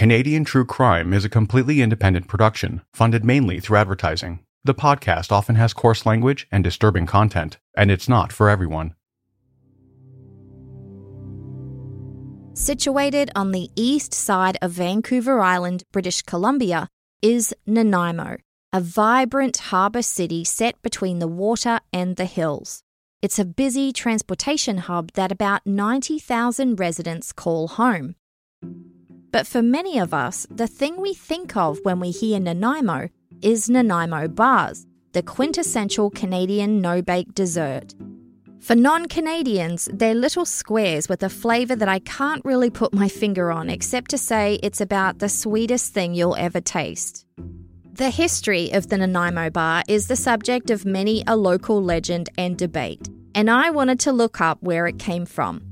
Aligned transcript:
Canadian 0.00 0.46
True 0.46 0.64
Crime 0.64 1.12
is 1.12 1.26
a 1.26 1.28
completely 1.28 1.82
independent 1.82 2.26
production, 2.26 2.80
funded 2.94 3.22
mainly 3.22 3.60
through 3.60 3.76
advertising. 3.76 4.38
The 4.64 4.74
podcast 4.74 5.30
often 5.30 5.56
has 5.56 5.74
coarse 5.74 6.06
language 6.06 6.46
and 6.50 6.64
disturbing 6.64 7.04
content, 7.04 7.58
and 7.76 7.90
it's 7.90 8.08
not 8.08 8.32
for 8.32 8.48
everyone. 8.48 8.94
Situated 12.54 13.30
on 13.36 13.52
the 13.52 13.68
east 13.76 14.14
side 14.14 14.56
of 14.62 14.70
Vancouver 14.70 15.38
Island, 15.38 15.82
British 15.92 16.22
Columbia, 16.22 16.88
is 17.20 17.54
Nanaimo, 17.66 18.38
a 18.72 18.80
vibrant 18.80 19.58
harbour 19.58 20.00
city 20.00 20.44
set 20.44 20.80
between 20.80 21.18
the 21.18 21.28
water 21.28 21.78
and 21.92 22.16
the 22.16 22.24
hills. 22.24 22.82
It's 23.20 23.38
a 23.38 23.44
busy 23.44 23.92
transportation 23.92 24.78
hub 24.78 25.12
that 25.12 25.30
about 25.30 25.66
90,000 25.66 26.80
residents 26.80 27.34
call 27.34 27.68
home. 27.68 28.14
But 29.32 29.46
for 29.46 29.62
many 29.62 29.98
of 29.98 30.12
us, 30.12 30.46
the 30.50 30.66
thing 30.66 31.00
we 31.00 31.14
think 31.14 31.56
of 31.56 31.78
when 31.82 32.00
we 32.00 32.10
hear 32.10 32.40
Nanaimo 32.40 33.08
is 33.42 33.70
Nanaimo 33.70 34.28
bars, 34.28 34.86
the 35.12 35.22
quintessential 35.22 36.10
Canadian 36.10 36.80
no 36.80 37.00
bake 37.00 37.34
dessert. 37.34 37.94
For 38.60 38.74
non 38.74 39.06
Canadians, 39.06 39.88
they're 39.92 40.14
little 40.14 40.44
squares 40.44 41.08
with 41.08 41.22
a 41.22 41.30
flavour 41.30 41.76
that 41.76 41.88
I 41.88 42.00
can't 42.00 42.44
really 42.44 42.70
put 42.70 42.92
my 42.92 43.08
finger 43.08 43.50
on, 43.50 43.70
except 43.70 44.10
to 44.10 44.18
say 44.18 44.58
it's 44.62 44.80
about 44.80 45.18
the 45.18 45.28
sweetest 45.28 45.94
thing 45.94 46.14
you'll 46.14 46.36
ever 46.36 46.60
taste. 46.60 47.24
The 47.92 48.10
history 48.10 48.70
of 48.72 48.88
the 48.88 48.98
Nanaimo 48.98 49.50
bar 49.50 49.82
is 49.88 50.08
the 50.08 50.16
subject 50.16 50.70
of 50.70 50.84
many 50.84 51.22
a 51.26 51.36
local 51.36 51.82
legend 51.82 52.28
and 52.36 52.58
debate, 52.58 53.08
and 53.34 53.50
I 53.50 53.70
wanted 53.70 54.00
to 54.00 54.12
look 54.12 54.40
up 54.40 54.58
where 54.60 54.86
it 54.86 54.98
came 54.98 55.24
from. 55.24 55.69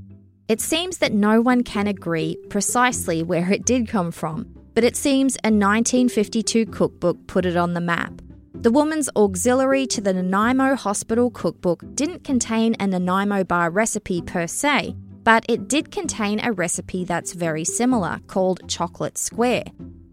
It 0.49 0.61
seems 0.61 0.97
that 0.97 1.13
no 1.13 1.41
one 1.41 1.63
can 1.63 1.85
agree 1.85 2.35
precisely 2.49 3.21
where 3.21 3.51
it 3.51 3.67
did 3.67 3.87
come 3.87 4.11
from, 4.11 4.47
but 4.73 4.83
it 4.83 4.95
seems 4.95 5.35
a 5.43 5.53
1952 5.53 6.65
cookbook 6.65 7.27
put 7.27 7.45
it 7.45 7.55
on 7.55 7.75
the 7.75 7.79
map. 7.79 8.19
The 8.55 8.71
woman's 8.71 9.11
auxiliary 9.15 9.85
to 9.85 10.01
the 10.01 10.11
Nanaimo 10.11 10.73
Hospital 10.73 11.29
cookbook 11.29 11.83
didn't 11.93 12.23
contain 12.23 12.75
a 12.79 12.87
Nanaimo 12.87 13.43
bar 13.43 13.69
recipe 13.69 14.23
per 14.23 14.47
se, 14.47 14.95
but 15.23 15.45
it 15.47 15.67
did 15.67 15.91
contain 15.91 16.39
a 16.39 16.51
recipe 16.51 17.05
that's 17.05 17.33
very 17.33 17.63
similar 17.63 18.19
called 18.25 18.67
chocolate 18.67 19.19
square. 19.19 19.65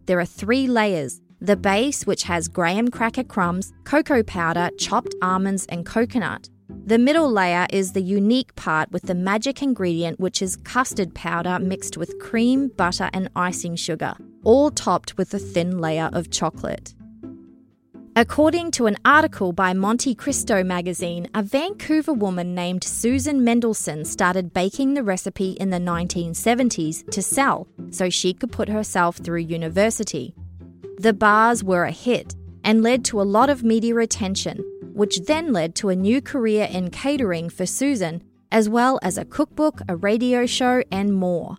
There 0.05 0.21
are 0.21 0.27
three 0.27 0.67
layers 0.67 1.23
the 1.41 1.57
base, 1.57 2.07
which 2.07 2.25
has 2.25 2.49
graham 2.49 2.89
cracker 2.89 3.25
crumbs, 3.25 3.73
cocoa 3.85 4.23
powder, 4.23 4.69
chopped 4.79 5.15
almonds, 5.23 5.65
and 5.71 5.87
coconut. 5.87 6.51
The 6.87 6.99
middle 6.99 7.29
layer 7.29 7.67
is 7.71 7.93
the 7.93 8.01
unique 8.01 8.55
part 8.55 8.93
with 8.93 9.03
the 9.03 9.15
magic 9.17 9.61
ingredient, 9.61 10.21
which 10.21 10.41
is 10.41 10.55
custard 10.55 11.17
powder 11.17 11.59
mixed 11.59 11.97
with 11.97 12.17
cream, 12.21 12.69
butter, 12.69 13.11
and 13.13 13.29
icing 13.35 13.75
sugar, 13.75 14.15
all 14.45 14.71
topped 14.71 15.19
with 15.19 15.35
a 15.35 15.41
thin 15.41 15.81
layer 15.81 16.11
of 16.13 16.31
chocolate. 16.31 16.95
According 18.15 18.71
to 18.71 18.87
an 18.87 18.99
article 19.05 19.53
by 19.53 19.73
Montecristo 19.73 20.65
magazine, 20.65 21.29
a 21.35 21.43
Vancouver 21.43 22.13
woman 22.13 22.55
named 22.55 22.85
Susan 22.85 23.41
Mendelson 23.41 24.07
started 24.07 24.55
baking 24.55 24.95
the 24.95 25.03
recipe 25.03 25.57
in 25.59 25.71
the 25.71 25.81
1970s 25.81 27.11
to 27.11 27.21
sell 27.21 27.67
so 27.91 28.09
she 28.09 28.33
could 28.33 28.53
put 28.53 28.69
herself 28.69 29.17
through 29.17 29.41
university. 29.41 30.37
The 30.99 31.13
bars 31.13 31.65
were 31.65 31.83
a 31.83 31.91
hit 31.91 32.37
and 32.63 32.85
led 32.85 33.05
to 33.07 33.21
a 33.21 33.25
lot 33.25 33.51
of 33.51 33.65
media 33.65 33.97
attention, 33.97 34.65
which 34.97 35.21
then 35.27 35.53
led 35.53 35.75
to 35.75 35.91
a 35.91 35.95
new 35.95 36.23
career 36.23 36.67
in 36.71 36.91
catering 36.91 37.51
for 37.51 37.67
Susan, 37.67 38.23
as 38.51 38.67
well 38.67 38.99
as 39.03 39.19
a 39.19 39.27
cookbook, 39.27 39.83
a 39.89 39.95
radio 39.95 40.47
show, 40.47 40.83
and 40.91 41.13
more. 41.13 41.59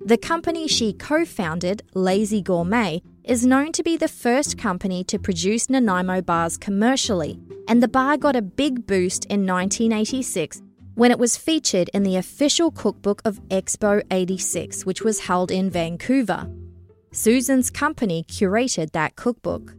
The 0.00 0.16
company 0.16 0.66
she 0.66 0.94
co 0.94 1.26
founded, 1.26 1.82
Lazy 1.92 2.40
Gourmet, 2.40 3.02
is 3.24 3.44
known 3.44 3.72
to 3.72 3.82
be 3.82 3.98
the 3.98 4.08
first 4.08 4.56
company 4.56 5.04
to 5.04 5.18
produce 5.18 5.68
Nanaimo 5.68 6.22
bars 6.22 6.56
commercially, 6.56 7.38
and 7.68 7.82
the 7.82 7.88
bar 7.88 8.16
got 8.16 8.34
a 8.34 8.40
big 8.40 8.86
boost 8.86 9.26
in 9.26 9.46
1986 9.46 10.62
when 10.94 11.10
it 11.10 11.18
was 11.18 11.36
featured 11.36 11.90
in 11.92 12.04
the 12.04 12.16
official 12.16 12.70
cookbook 12.70 13.20
of 13.26 13.38
Expo 13.50 14.02
86, 14.10 14.86
which 14.86 15.02
was 15.02 15.20
held 15.20 15.50
in 15.50 15.68
Vancouver. 15.68 16.50
Susan's 17.12 17.70
company 17.70 18.24
curated 18.24 18.92
that 18.92 19.14
cookbook. 19.14 19.74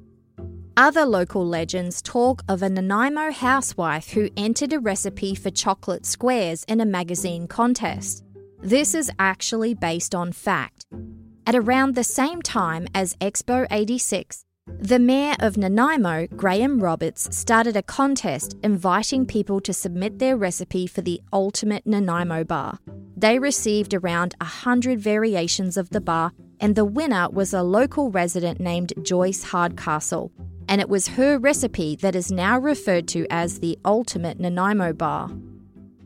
Other 0.77 1.05
local 1.05 1.45
legends 1.45 2.01
talk 2.01 2.41
of 2.47 2.63
a 2.63 2.69
Nanaimo 2.69 3.31
housewife 3.31 4.11
who 4.11 4.29
entered 4.37 4.73
a 4.73 4.79
recipe 4.79 5.35
for 5.35 5.49
chocolate 5.49 6.05
squares 6.05 6.63
in 6.65 6.79
a 6.79 6.85
magazine 6.85 7.47
contest. 7.47 8.23
This 8.61 8.93
is 8.93 9.11
actually 9.19 9.73
based 9.73 10.15
on 10.15 10.31
fact. 10.31 10.85
At 11.45 11.55
around 11.55 11.95
the 11.95 12.03
same 12.03 12.41
time 12.41 12.87
as 12.93 13.15
Expo 13.15 13.67
86, 13.71 14.45
the 14.67 14.99
mayor 14.99 15.35
of 15.39 15.57
Nanaimo, 15.57 16.27
Graham 16.27 16.79
Roberts, 16.79 17.35
started 17.35 17.75
a 17.75 17.83
contest 17.83 18.55
inviting 18.63 19.25
people 19.25 19.59
to 19.61 19.73
submit 19.73 20.19
their 20.19 20.37
recipe 20.37 20.87
for 20.87 21.01
the 21.01 21.21
ultimate 21.33 21.85
Nanaimo 21.85 22.43
bar. 22.43 22.79
They 23.17 23.39
received 23.39 23.93
around 23.93 24.35
100 24.39 24.99
variations 24.99 25.75
of 25.75 25.89
the 25.89 25.99
bar, 25.99 26.31
and 26.59 26.75
the 26.75 26.85
winner 26.85 27.27
was 27.29 27.53
a 27.53 27.63
local 27.63 28.11
resident 28.11 28.59
named 28.59 28.93
Joyce 29.01 29.43
Hardcastle. 29.43 30.31
And 30.69 30.79
it 30.79 30.87
was 30.87 31.07
her 31.07 31.39
recipe 31.39 31.97
that 31.97 32.15
is 32.15 32.31
now 32.31 32.59
referred 32.59 33.07
to 33.09 33.25
as 33.29 33.59
the 33.59 33.77
ultimate 33.83 34.39
Nanaimo 34.39 34.93
bar. 34.93 35.29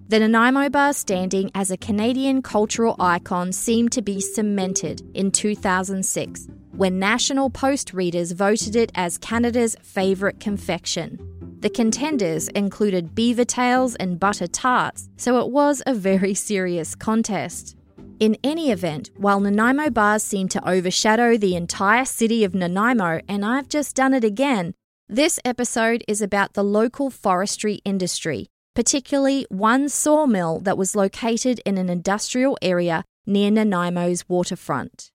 The 0.08 0.20
Nanaimo 0.20 0.70
bar 0.70 0.94
standing 0.94 1.52
as 1.54 1.70
a 1.70 1.78
Canadian 1.78 2.42
cultural 2.42 2.96
icon 2.98 3.52
seemed 3.52 3.92
to 3.92 4.02
be 4.02 4.22
cemented 4.22 5.02
in 5.14 5.32
2006 5.32 6.48
when 6.72 6.98
National 6.98 7.50
Post 7.50 7.94
readers 7.94 8.32
voted 8.32 8.76
it 8.76 8.92
as 8.96 9.18
Canada's 9.18 9.76
favourite 9.84 10.40
confection. 10.40 11.20
The 11.60 11.70
contenders 11.70 12.48
included 12.50 13.14
beaver 13.14 13.46
tails 13.46 13.96
and 13.96 14.20
butter 14.20 14.48
tarts, 14.48 15.10
so 15.18 15.40
it 15.40 15.52
was 15.52 15.84
a 15.86 15.94
very 15.94 16.34
serious 16.34 16.96
contest. 16.96 17.76
In 18.24 18.38
any 18.42 18.72
event, 18.72 19.10
while 19.18 19.42
Nanaimo 19.42 19.90
bars 19.90 20.24
seem 20.24 20.48
to 20.50 20.70
overshadow 20.70 21.36
the 21.36 21.58
entire 21.58 22.06
city 22.06 22.46
of 22.46 22.56
Nanaimo, 22.56 23.20
and 23.28 23.44
I've 23.44 23.68
just 23.68 23.98
done 23.98 24.14
it 24.14 24.24
again, 24.24 24.74
this 25.10 25.40
episode 25.44 26.06
is 26.08 26.22
about 26.22 26.54
the 26.54 26.64
local 26.64 27.10
forestry 27.10 27.82
industry 27.84 28.48
particularly 28.76 29.46
one 29.50 29.88
sawmill 29.90 30.60
that 30.60 30.78
was 30.78 30.96
located 30.96 31.62
in 31.66 31.78
an 31.78 31.90
industrial 31.90 32.58
area 32.62 33.04
near 33.26 33.52
Nanaimo's 33.52 34.28
waterfront. 34.28 35.12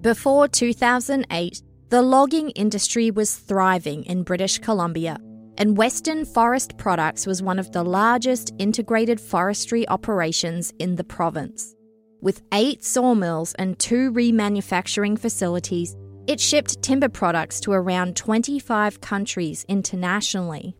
Before 0.00 0.48
2008, 0.48 1.62
the 1.90 2.02
logging 2.02 2.50
industry 2.50 3.10
was 3.10 3.36
thriving 3.36 4.04
in 4.04 4.22
British 4.22 4.58
Columbia, 4.58 5.18
and 5.58 5.76
Western 5.76 6.24
Forest 6.24 6.78
Products 6.78 7.26
was 7.26 7.42
one 7.42 7.58
of 7.58 7.72
the 7.72 7.82
largest 7.82 8.54
integrated 8.58 9.20
forestry 9.20 9.86
operations 9.88 10.72
in 10.78 10.94
the 10.94 11.04
province. 11.04 11.74
With 12.22 12.42
eight 12.54 12.84
sawmills 12.84 13.54
and 13.54 13.76
two 13.78 14.12
remanufacturing 14.12 15.18
facilities, 15.18 15.96
it 16.28 16.40
shipped 16.40 16.80
timber 16.80 17.08
products 17.08 17.58
to 17.60 17.72
around 17.72 18.16
25 18.16 19.00
countries 19.00 19.64
internationally. 19.68 20.76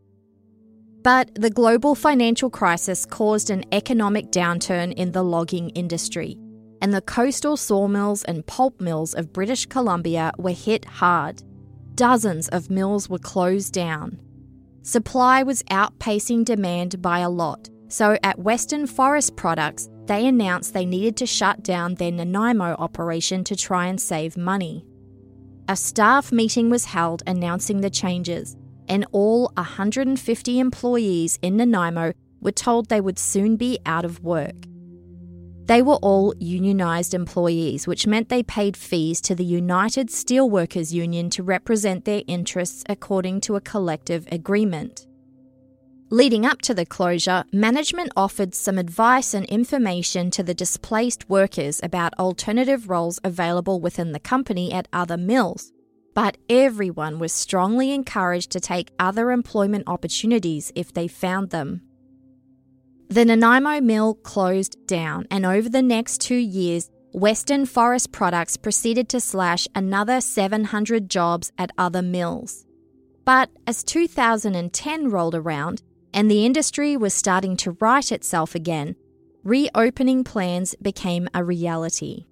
But 1.02 1.34
the 1.34 1.50
global 1.50 1.94
financial 1.94 2.50
crisis 2.50 3.04
caused 3.04 3.50
an 3.50 3.64
economic 3.72 4.30
downturn 4.30 4.92
in 4.94 5.10
the 5.10 5.24
logging 5.24 5.70
industry, 5.70 6.38
and 6.80 6.94
the 6.94 7.00
coastal 7.00 7.56
sawmills 7.56 8.22
and 8.24 8.46
pulp 8.46 8.80
mills 8.80 9.14
of 9.14 9.32
British 9.32 9.66
Columbia 9.66 10.30
were 10.38 10.50
hit 10.52 10.84
hard. 10.84 11.42
Dozens 11.96 12.48
of 12.48 12.70
mills 12.70 13.08
were 13.08 13.18
closed 13.18 13.72
down. 13.72 14.20
Supply 14.82 15.42
was 15.42 15.62
outpacing 15.64 16.44
demand 16.44 17.02
by 17.02 17.18
a 17.18 17.28
lot, 17.28 17.68
so 17.88 18.16
at 18.22 18.38
Western 18.38 18.86
Forest 18.86 19.36
Products, 19.36 19.88
they 20.06 20.26
announced 20.26 20.72
they 20.72 20.86
needed 20.86 21.16
to 21.18 21.26
shut 21.26 21.62
down 21.62 21.94
their 21.94 22.12
Nanaimo 22.12 22.74
operation 22.78 23.44
to 23.44 23.56
try 23.56 23.86
and 23.86 24.00
save 24.00 24.36
money. 24.36 24.84
A 25.68 25.76
staff 25.76 26.32
meeting 26.32 26.70
was 26.70 26.86
held 26.86 27.22
announcing 27.26 27.82
the 27.82 27.90
changes, 27.90 28.56
and 28.88 29.04
all 29.12 29.52
150 29.56 30.58
employees 30.58 31.38
in 31.42 31.58
Nanaimo 31.58 32.12
were 32.40 32.52
told 32.52 32.88
they 32.88 33.02
would 33.02 33.18
soon 33.18 33.56
be 33.56 33.78
out 33.84 34.06
of 34.06 34.22
work. 34.22 34.54
They 35.68 35.82
were 35.82 35.96
all 35.96 36.32
unionised 36.36 37.12
employees, 37.12 37.86
which 37.86 38.06
meant 38.06 38.30
they 38.30 38.42
paid 38.42 38.74
fees 38.74 39.20
to 39.20 39.34
the 39.34 39.44
United 39.44 40.08
Steelworkers 40.08 40.94
Union 40.94 41.28
to 41.28 41.42
represent 41.42 42.06
their 42.06 42.22
interests 42.26 42.82
according 42.88 43.42
to 43.42 43.56
a 43.56 43.60
collective 43.60 44.26
agreement. 44.32 45.06
Leading 46.08 46.46
up 46.46 46.62
to 46.62 46.72
the 46.72 46.86
closure, 46.86 47.44
management 47.52 48.10
offered 48.16 48.54
some 48.54 48.78
advice 48.78 49.34
and 49.34 49.44
information 49.44 50.30
to 50.30 50.42
the 50.42 50.54
displaced 50.54 51.28
workers 51.28 51.80
about 51.82 52.18
alternative 52.18 52.88
roles 52.88 53.20
available 53.22 53.78
within 53.78 54.12
the 54.12 54.20
company 54.20 54.72
at 54.72 54.88
other 54.90 55.18
mills. 55.18 55.70
But 56.14 56.38
everyone 56.48 57.18
was 57.18 57.30
strongly 57.30 57.92
encouraged 57.92 58.52
to 58.52 58.60
take 58.60 58.90
other 58.98 59.30
employment 59.30 59.84
opportunities 59.86 60.72
if 60.74 60.94
they 60.94 61.08
found 61.08 61.50
them. 61.50 61.82
The 63.10 63.24
Nanaimo 63.24 63.80
mill 63.80 64.14
closed 64.16 64.86
down, 64.86 65.26
and 65.30 65.46
over 65.46 65.70
the 65.70 65.80
next 65.80 66.20
two 66.20 66.36
years, 66.36 66.90
Western 67.12 67.64
Forest 67.64 68.12
Products 68.12 68.58
proceeded 68.58 69.08
to 69.08 69.18
slash 69.18 69.66
another 69.74 70.20
700 70.20 71.08
jobs 71.08 71.50
at 71.56 71.70
other 71.78 72.02
mills. 72.02 72.66
But 73.24 73.48
as 73.66 73.82
2010 73.82 75.08
rolled 75.08 75.34
around, 75.34 75.82
and 76.12 76.30
the 76.30 76.44
industry 76.44 76.98
was 76.98 77.14
starting 77.14 77.56
to 77.58 77.76
right 77.80 78.12
itself 78.12 78.54
again, 78.54 78.94
reopening 79.42 80.22
plans 80.22 80.74
became 80.82 81.28
a 81.32 81.42
reality. 81.42 82.26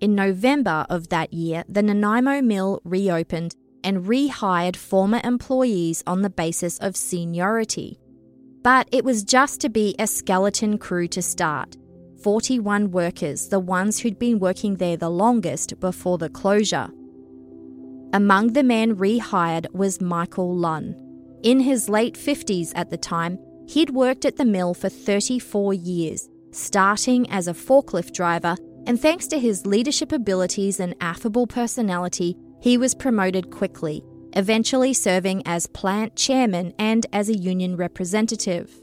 In 0.00 0.16
November 0.16 0.86
of 0.90 1.08
that 1.10 1.32
year, 1.32 1.62
the 1.68 1.82
Nanaimo 1.82 2.42
mill 2.42 2.80
reopened 2.84 3.54
and 3.84 4.04
rehired 4.04 4.74
former 4.74 5.20
employees 5.22 6.02
on 6.04 6.22
the 6.22 6.30
basis 6.30 6.78
of 6.78 6.96
seniority. 6.96 8.00
But 8.64 8.88
it 8.90 9.04
was 9.04 9.22
just 9.22 9.60
to 9.60 9.68
be 9.68 9.94
a 9.98 10.06
skeleton 10.06 10.78
crew 10.78 11.06
to 11.08 11.20
start 11.20 11.76
41 12.22 12.90
workers, 12.92 13.48
the 13.48 13.60
ones 13.60 13.98
who'd 13.98 14.18
been 14.18 14.38
working 14.38 14.76
there 14.76 14.96
the 14.96 15.10
longest 15.10 15.78
before 15.80 16.16
the 16.16 16.30
closure. 16.30 16.88
Among 18.14 18.54
the 18.54 18.62
men 18.62 18.96
rehired 18.96 19.70
was 19.74 20.00
Michael 20.00 20.56
Lunn. 20.56 20.96
In 21.42 21.60
his 21.60 21.90
late 21.90 22.14
50s 22.14 22.72
at 22.74 22.88
the 22.88 22.96
time, 22.96 23.38
he'd 23.68 23.90
worked 23.90 24.24
at 24.24 24.36
the 24.36 24.46
mill 24.46 24.72
for 24.72 24.88
34 24.88 25.74
years, 25.74 26.30
starting 26.50 27.28
as 27.28 27.46
a 27.46 27.52
forklift 27.52 28.12
driver, 28.12 28.56
and 28.86 28.98
thanks 28.98 29.26
to 29.26 29.38
his 29.38 29.66
leadership 29.66 30.10
abilities 30.10 30.80
and 30.80 30.94
affable 31.02 31.46
personality, 31.46 32.34
he 32.62 32.78
was 32.78 32.94
promoted 32.94 33.50
quickly, 33.50 34.02
eventually 34.34 34.92
serving 34.92 35.42
as 35.46 35.66
plant 35.66 36.16
chairman 36.16 36.74
and 36.78 37.06
as 37.12 37.28
a 37.28 37.36
union 37.36 37.76
representative. 37.76 38.80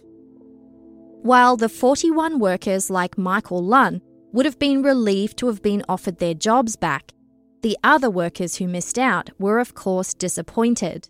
While 1.22 1.58
the 1.58 1.70
41 1.70 2.40
workers 2.40 2.90
like 2.90 3.18
Michael 3.18 3.64
Lunn 3.64 4.02
would 4.32 4.46
have 4.46 4.58
been 4.58 4.82
relieved 4.82 5.38
to 5.38 5.48
have 5.48 5.62
been 5.62 5.84
offered 5.88 6.18
their 6.18 6.34
jobs 6.34 6.76
back, 6.76 7.14
the 7.62 7.78
other 7.84 8.10
workers 8.10 8.56
who 8.56 8.68
missed 8.68 8.98
out 8.98 9.30
were, 9.38 9.60
of 9.60 9.76
course, 9.76 10.14
disappointed. 10.14 11.10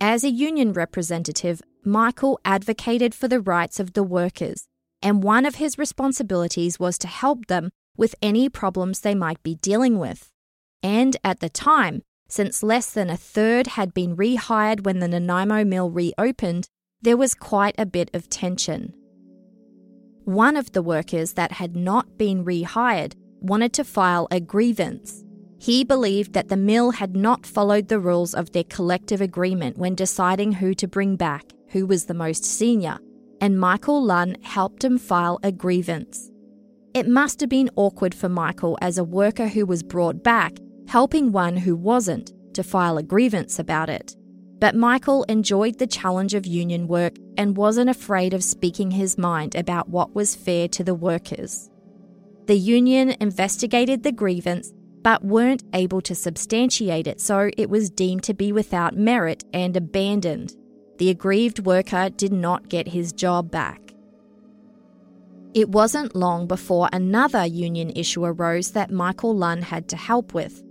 As 0.00 0.22
a 0.22 0.30
union 0.30 0.72
representative, 0.72 1.62
Michael 1.84 2.38
advocated 2.44 3.14
for 3.14 3.26
the 3.26 3.40
rights 3.40 3.80
of 3.80 3.94
the 3.94 4.02
workers, 4.02 4.66
and 5.00 5.22
one 5.22 5.46
of 5.46 5.54
his 5.54 5.78
responsibilities 5.78 6.78
was 6.78 6.98
to 6.98 7.06
help 7.08 7.46
them 7.46 7.70
with 7.96 8.14
any 8.20 8.48
problems 8.48 9.00
they 9.00 9.14
might 9.14 9.42
be 9.42 9.54
dealing 9.54 9.98
with. 9.98 10.30
And 10.82 11.16
at 11.24 11.40
the 11.40 11.48
time, 11.48 12.02
since 12.30 12.62
less 12.62 12.90
than 12.90 13.10
a 13.10 13.16
third 13.16 13.66
had 13.66 13.92
been 13.92 14.16
rehired 14.16 14.84
when 14.84 15.00
the 15.00 15.08
Nanaimo 15.08 15.64
mill 15.64 15.90
reopened, 15.90 16.68
there 17.02 17.16
was 17.16 17.34
quite 17.34 17.74
a 17.76 17.86
bit 17.86 18.10
of 18.14 18.28
tension. 18.30 18.94
One 20.24 20.56
of 20.56 20.72
the 20.72 20.82
workers 20.82 21.34
that 21.34 21.52
had 21.52 21.76
not 21.76 22.16
been 22.16 22.44
rehired 22.44 23.14
wanted 23.40 23.72
to 23.74 23.84
file 23.84 24.28
a 24.30 24.40
grievance 24.40 25.24
he 25.60 25.84
believed 25.84 26.32
that 26.32 26.48
the 26.48 26.56
mill 26.56 26.90
had 26.92 27.14
not 27.14 27.44
followed 27.44 27.88
the 27.88 28.00
rules 28.00 28.32
of 28.32 28.50
their 28.52 28.64
collective 28.64 29.20
agreement 29.20 29.76
when 29.76 29.94
deciding 29.94 30.52
who 30.52 30.72
to 30.72 30.88
bring 30.88 31.16
back, 31.16 31.44
who 31.68 31.86
was 31.86 32.06
the 32.06 32.14
most 32.14 32.46
senior, 32.46 32.98
and 33.42 33.60
Michael 33.60 34.02
Lunn 34.02 34.38
helped 34.40 34.82
him 34.82 34.96
file 34.96 35.38
a 35.42 35.52
grievance. 35.52 36.30
It 36.94 37.06
must 37.06 37.40
have 37.40 37.50
been 37.50 37.68
awkward 37.76 38.14
for 38.14 38.30
Michael 38.30 38.78
as 38.80 38.96
a 38.96 39.04
worker 39.04 39.48
who 39.48 39.66
was 39.66 39.82
brought 39.82 40.24
back, 40.24 40.56
helping 40.90 41.30
one 41.30 41.56
who 41.56 41.76
wasn't, 41.76 42.32
to 42.52 42.64
file 42.64 42.98
a 42.98 43.02
grievance 43.02 43.60
about 43.60 43.88
it. 43.88 44.16
But 44.58 44.74
Michael 44.74 45.22
enjoyed 45.28 45.78
the 45.78 45.86
challenge 45.86 46.34
of 46.34 46.46
union 46.46 46.88
work 46.88 47.14
and 47.36 47.56
wasn't 47.56 47.90
afraid 47.90 48.34
of 48.34 48.42
speaking 48.42 48.90
his 48.90 49.16
mind 49.16 49.54
about 49.54 49.88
what 49.88 50.16
was 50.16 50.34
fair 50.34 50.66
to 50.66 50.82
the 50.82 50.96
workers. 50.96 51.70
The 52.46 52.58
union 52.58 53.14
investigated 53.20 54.02
the 54.02 54.10
grievance 54.10 54.72
but 55.02 55.24
weren't 55.24 55.62
able 55.74 56.00
to 56.00 56.14
substantiate 56.16 57.06
it, 57.06 57.20
so 57.20 57.50
it 57.56 57.70
was 57.70 57.88
deemed 57.88 58.24
to 58.24 58.34
be 58.34 58.50
without 58.50 58.96
merit 58.96 59.44
and 59.54 59.76
abandoned. 59.76 60.56
The 60.98 61.10
aggrieved 61.10 61.60
worker 61.60 62.10
did 62.10 62.32
not 62.32 62.68
get 62.68 62.88
his 62.88 63.12
job 63.12 63.48
back. 63.52 63.94
It 65.54 65.68
wasn't 65.68 66.16
long 66.16 66.48
before 66.48 66.88
another 66.92 67.46
union 67.46 67.90
issue 67.90 68.24
arose 68.24 68.72
that 68.72 68.90
Michael 68.90 69.36
Lunn 69.36 69.62
had 69.62 69.88
to 69.90 69.96
help 69.96 70.34
with. 70.34 70.64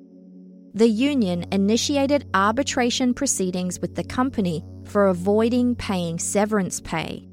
The 0.75 0.87
union 0.87 1.45
initiated 1.51 2.27
arbitration 2.35 3.15
proceedings 3.15 3.79
with 3.79 3.95
the 3.95 4.03
company 4.03 4.63
for 4.85 5.07
avoiding 5.07 5.75
paying 5.75 6.19
severance 6.19 6.79
pay. 6.79 7.27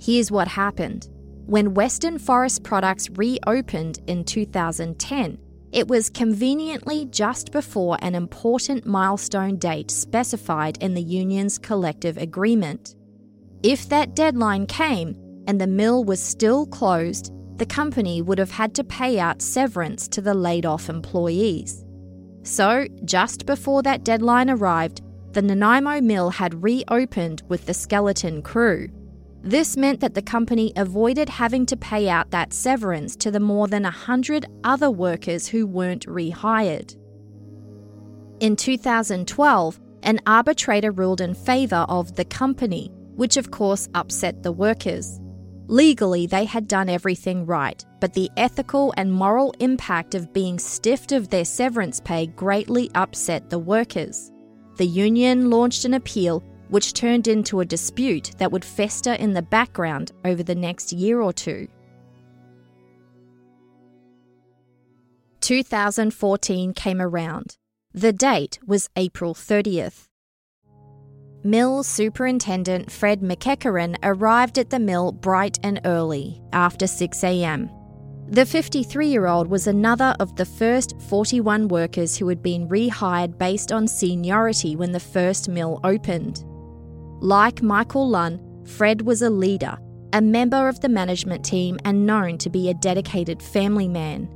Here's 0.00 0.32
what 0.32 0.48
happened. 0.48 1.08
When 1.46 1.74
Western 1.74 2.18
Forest 2.18 2.64
Products 2.64 3.10
reopened 3.10 4.00
in 4.08 4.24
2010, 4.24 5.38
it 5.70 5.86
was 5.86 6.10
conveniently 6.10 7.04
just 7.06 7.52
before 7.52 7.96
an 8.02 8.16
important 8.16 8.86
milestone 8.86 9.56
date 9.56 9.90
specified 9.90 10.76
in 10.82 10.94
the 10.94 11.02
union's 11.02 11.58
collective 11.58 12.16
agreement. 12.16 12.96
If 13.62 13.88
that 13.88 14.16
deadline 14.16 14.66
came 14.66 15.16
and 15.46 15.60
the 15.60 15.66
mill 15.68 16.02
was 16.02 16.20
still 16.20 16.66
closed, 16.66 17.32
the 17.58 17.66
company 17.66 18.20
would 18.20 18.38
have 18.38 18.50
had 18.50 18.74
to 18.74 18.84
pay 18.84 19.20
out 19.20 19.42
severance 19.42 20.08
to 20.08 20.20
the 20.20 20.34
laid 20.34 20.66
off 20.66 20.88
employees. 20.88 21.83
So, 22.44 22.86
just 23.04 23.46
before 23.46 23.82
that 23.82 24.04
deadline 24.04 24.50
arrived, 24.50 25.02
the 25.32 25.42
Nanaimo 25.42 26.00
mill 26.00 26.30
had 26.30 26.62
reopened 26.62 27.42
with 27.48 27.66
the 27.66 27.74
skeleton 27.74 28.42
crew. 28.42 28.88
This 29.42 29.76
meant 29.76 30.00
that 30.00 30.14
the 30.14 30.22
company 30.22 30.72
avoided 30.76 31.28
having 31.28 31.66
to 31.66 31.76
pay 31.76 32.08
out 32.08 32.30
that 32.30 32.52
severance 32.52 33.16
to 33.16 33.30
the 33.30 33.40
more 33.40 33.66
than 33.66 33.82
100 33.82 34.46
other 34.62 34.90
workers 34.90 35.48
who 35.48 35.66
weren't 35.66 36.06
rehired. 36.06 36.96
In 38.40 38.56
2012, 38.56 39.80
an 40.02 40.20
arbitrator 40.26 40.90
ruled 40.90 41.20
in 41.20 41.34
favour 41.34 41.86
of 41.88 42.14
the 42.16 42.24
company, 42.24 42.90
which 43.16 43.36
of 43.36 43.50
course 43.50 43.88
upset 43.94 44.42
the 44.42 44.52
workers. 44.52 45.20
Legally, 45.66 46.26
they 46.26 46.44
had 46.44 46.68
done 46.68 46.88
everything 46.88 47.46
right, 47.46 47.84
but 48.00 48.12
the 48.12 48.30
ethical 48.36 48.92
and 48.96 49.10
moral 49.10 49.54
impact 49.60 50.14
of 50.14 50.32
being 50.32 50.58
stiffed 50.58 51.12
of 51.12 51.30
their 51.30 51.44
severance 51.44 52.00
pay 52.00 52.26
greatly 52.26 52.90
upset 52.94 53.48
the 53.48 53.58
workers. 53.58 54.30
The 54.76 54.86
union 54.86 55.50
launched 55.50 55.84
an 55.84 55.94
appeal 55.94 56.42
which 56.68 56.92
turned 56.92 57.28
into 57.28 57.60
a 57.60 57.64
dispute 57.64 58.32
that 58.38 58.50
would 58.50 58.64
fester 58.64 59.12
in 59.14 59.32
the 59.32 59.42
background 59.42 60.12
over 60.24 60.42
the 60.42 60.54
next 60.54 60.92
year 60.92 61.20
or 61.20 61.32
two. 61.32 61.68
2014 65.40 66.72
came 66.72 67.00
around. 67.00 67.56
The 67.92 68.12
date 68.12 68.58
was 68.66 68.88
April 68.96 69.34
30th. 69.34 70.08
Mill 71.46 71.82
Superintendent 71.82 72.90
Fred 72.90 73.20
McEachern 73.20 73.96
arrived 74.02 74.58
at 74.58 74.70
the 74.70 74.78
mill 74.78 75.12
bright 75.12 75.58
and 75.62 75.78
early, 75.84 76.40
after 76.54 76.86
6am. 76.86 77.68
The 78.30 78.46
53 78.46 79.08
year 79.08 79.26
old 79.26 79.48
was 79.48 79.66
another 79.66 80.16
of 80.20 80.34
the 80.36 80.46
first 80.46 80.98
41 81.02 81.68
workers 81.68 82.16
who 82.16 82.28
had 82.28 82.42
been 82.42 82.66
rehired 82.66 83.36
based 83.36 83.72
on 83.72 83.86
seniority 83.86 84.74
when 84.74 84.92
the 84.92 84.98
first 84.98 85.50
mill 85.50 85.80
opened. 85.84 86.42
Like 87.20 87.60
Michael 87.60 88.08
Lunn, 88.08 88.40
Fred 88.64 89.02
was 89.02 89.20
a 89.20 89.28
leader, 89.28 89.76
a 90.14 90.22
member 90.22 90.66
of 90.66 90.80
the 90.80 90.88
management 90.88 91.44
team, 91.44 91.78
and 91.84 92.06
known 92.06 92.38
to 92.38 92.48
be 92.48 92.70
a 92.70 92.74
dedicated 92.74 93.42
family 93.42 93.86
man. 93.86 94.30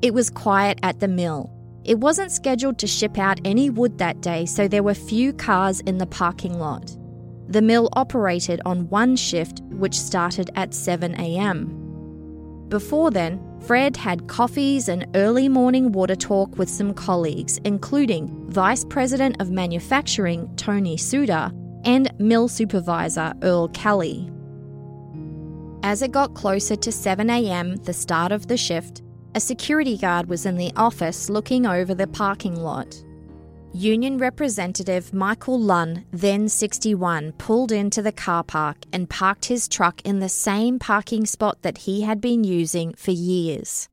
It 0.00 0.14
was 0.14 0.30
quiet 0.30 0.78
at 0.82 1.00
the 1.00 1.08
mill. 1.08 1.53
It 1.84 2.00
wasn't 2.00 2.32
scheduled 2.32 2.78
to 2.78 2.86
ship 2.86 3.18
out 3.18 3.40
any 3.44 3.68
wood 3.68 3.98
that 3.98 4.22
day, 4.22 4.46
so 4.46 4.66
there 4.66 4.82
were 4.82 4.94
few 4.94 5.34
cars 5.34 5.80
in 5.80 5.98
the 5.98 6.06
parking 6.06 6.58
lot. 6.58 6.96
The 7.48 7.60
mill 7.60 7.90
operated 7.92 8.62
on 8.64 8.88
one 8.88 9.16
shift, 9.16 9.60
which 9.64 9.98
started 9.98 10.50
at 10.56 10.72
7 10.72 11.14
am. 11.14 12.66
Before 12.68 13.10
then, 13.10 13.38
Fred 13.60 13.96
had 13.96 14.26
coffees 14.28 14.88
and 14.88 15.06
early 15.14 15.48
morning 15.48 15.92
water 15.92 16.16
talk 16.16 16.56
with 16.56 16.70
some 16.70 16.94
colleagues, 16.94 17.58
including 17.64 18.50
Vice 18.50 18.84
President 18.86 19.40
of 19.40 19.50
Manufacturing 19.50 20.50
Tony 20.56 20.96
Sudar 20.96 21.52
and 21.84 22.10
Mill 22.18 22.48
Supervisor 22.48 23.34
Earl 23.42 23.68
Kelly. 23.68 24.30
As 25.82 26.00
it 26.00 26.12
got 26.12 26.34
closer 26.34 26.76
to 26.76 26.90
7am, 26.90 27.84
the 27.84 27.92
start 27.92 28.32
of 28.32 28.46
the 28.46 28.56
shift, 28.56 29.02
a 29.34 29.40
security 29.40 29.96
guard 29.96 30.28
was 30.28 30.46
in 30.46 30.56
the 30.56 30.72
office 30.76 31.28
looking 31.28 31.66
over 31.66 31.94
the 31.94 32.06
parking 32.06 32.54
lot. 32.54 33.02
Union 33.72 34.18
Representative 34.18 35.12
Michael 35.12 35.60
Lunn, 35.60 36.04
then 36.12 36.48
61, 36.48 37.32
pulled 37.32 37.72
into 37.72 38.02
the 38.02 38.12
car 38.12 38.44
park 38.44 38.76
and 38.92 39.10
parked 39.10 39.46
his 39.46 39.66
truck 39.66 40.00
in 40.02 40.20
the 40.20 40.28
same 40.28 40.78
parking 40.78 41.26
spot 41.26 41.60
that 41.62 41.78
he 41.78 42.02
had 42.02 42.20
been 42.20 42.44
using 42.44 42.94
for 42.94 43.10
years. 43.10 43.88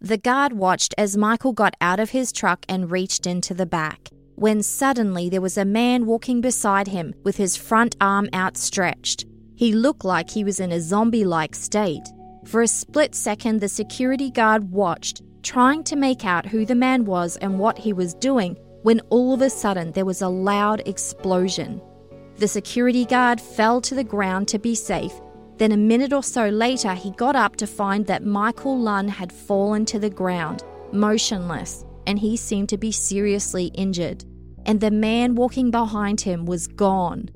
The 0.00 0.16
guard 0.16 0.54
watched 0.54 0.94
as 0.96 1.18
Michael 1.18 1.52
got 1.52 1.76
out 1.82 2.00
of 2.00 2.10
his 2.10 2.32
truck 2.32 2.64
and 2.66 2.90
reached 2.90 3.26
into 3.26 3.52
the 3.52 3.66
back, 3.66 4.08
when 4.36 4.62
suddenly 4.62 5.28
there 5.28 5.42
was 5.42 5.58
a 5.58 5.66
man 5.66 6.06
walking 6.06 6.40
beside 6.40 6.88
him 6.88 7.14
with 7.22 7.36
his 7.36 7.58
front 7.58 7.94
arm 8.00 8.30
outstretched. 8.34 9.26
He 9.54 9.72
looked 9.72 10.04
like 10.04 10.30
he 10.30 10.44
was 10.44 10.60
in 10.60 10.72
a 10.72 10.80
zombie 10.80 11.24
like 11.24 11.54
state. 11.54 12.08
For 12.46 12.62
a 12.62 12.68
split 12.68 13.16
second, 13.16 13.60
the 13.60 13.68
security 13.68 14.30
guard 14.30 14.70
watched, 14.70 15.22
trying 15.42 15.82
to 15.82 15.96
make 15.96 16.24
out 16.24 16.46
who 16.46 16.64
the 16.64 16.76
man 16.76 17.04
was 17.04 17.36
and 17.38 17.58
what 17.58 17.76
he 17.76 17.92
was 17.92 18.14
doing 18.14 18.56
when 18.82 19.00
all 19.10 19.34
of 19.34 19.42
a 19.42 19.50
sudden 19.50 19.90
there 19.90 20.04
was 20.04 20.22
a 20.22 20.28
loud 20.28 20.80
explosion. 20.86 21.82
The 22.36 22.46
security 22.46 23.04
guard 23.04 23.40
fell 23.40 23.80
to 23.80 23.96
the 23.96 24.04
ground 24.04 24.46
to 24.48 24.60
be 24.60 24.76
safe. 24.76 25.12
Then, 25.56 25.72
a 25.72 25.76
minute 25.76 26.12
or 26.12 26.22
so 26.22 26.48
later, 26.48 26.94
he 26.94 27.10
got 27.12 27.34
up 27.34 27.56
to 27.56 27.66
find 27.66 28.06
that 28.06 28.24
Michael 28.24 28.78
Lunn 28.78 29.08
had 29.08 29.32
fallen 29.32 29.84
to 29.86 29.98
the 29.98 30.10
ground, 30.10 30.62
motionless, 30.92 31.84
and 32.06 32.16
he 32.16 32.36
seemed 32.36 32.68
to 32.68 32.78
be 32.78 32.92
seriously 32.92 33.72
injured. 33.74 34.24
And 34.66 34.80
the 34.80 34.92
man 34.92 35.34
walking 35.34 35.72
behind 35.72 36.20
him 36.20 36.46
was 36.46 36.68
gone. 36.68 37.28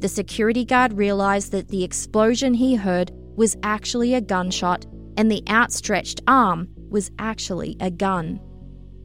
The 0.00 0.08
security 0.08 0.64
guard 0.64 0.94
realized 0.94 1.52
that 1.52 1.68
the 1.68 1.84
explosion 1.84 2.54
he 2.54 2.74
heard 2.74 3.12
was 3.40 3.56
actually 3.62 4.12
a 4.12 4.20
gunshot, 4.20 4.84
and 5.16 5.32
the 5.32 5.42
outstretched 5.48 6.20
arm 6.28 6.68
was 6.90 7.10
actually 7.18 7.74
a 7.80 7.90
gun. 7.90 8.38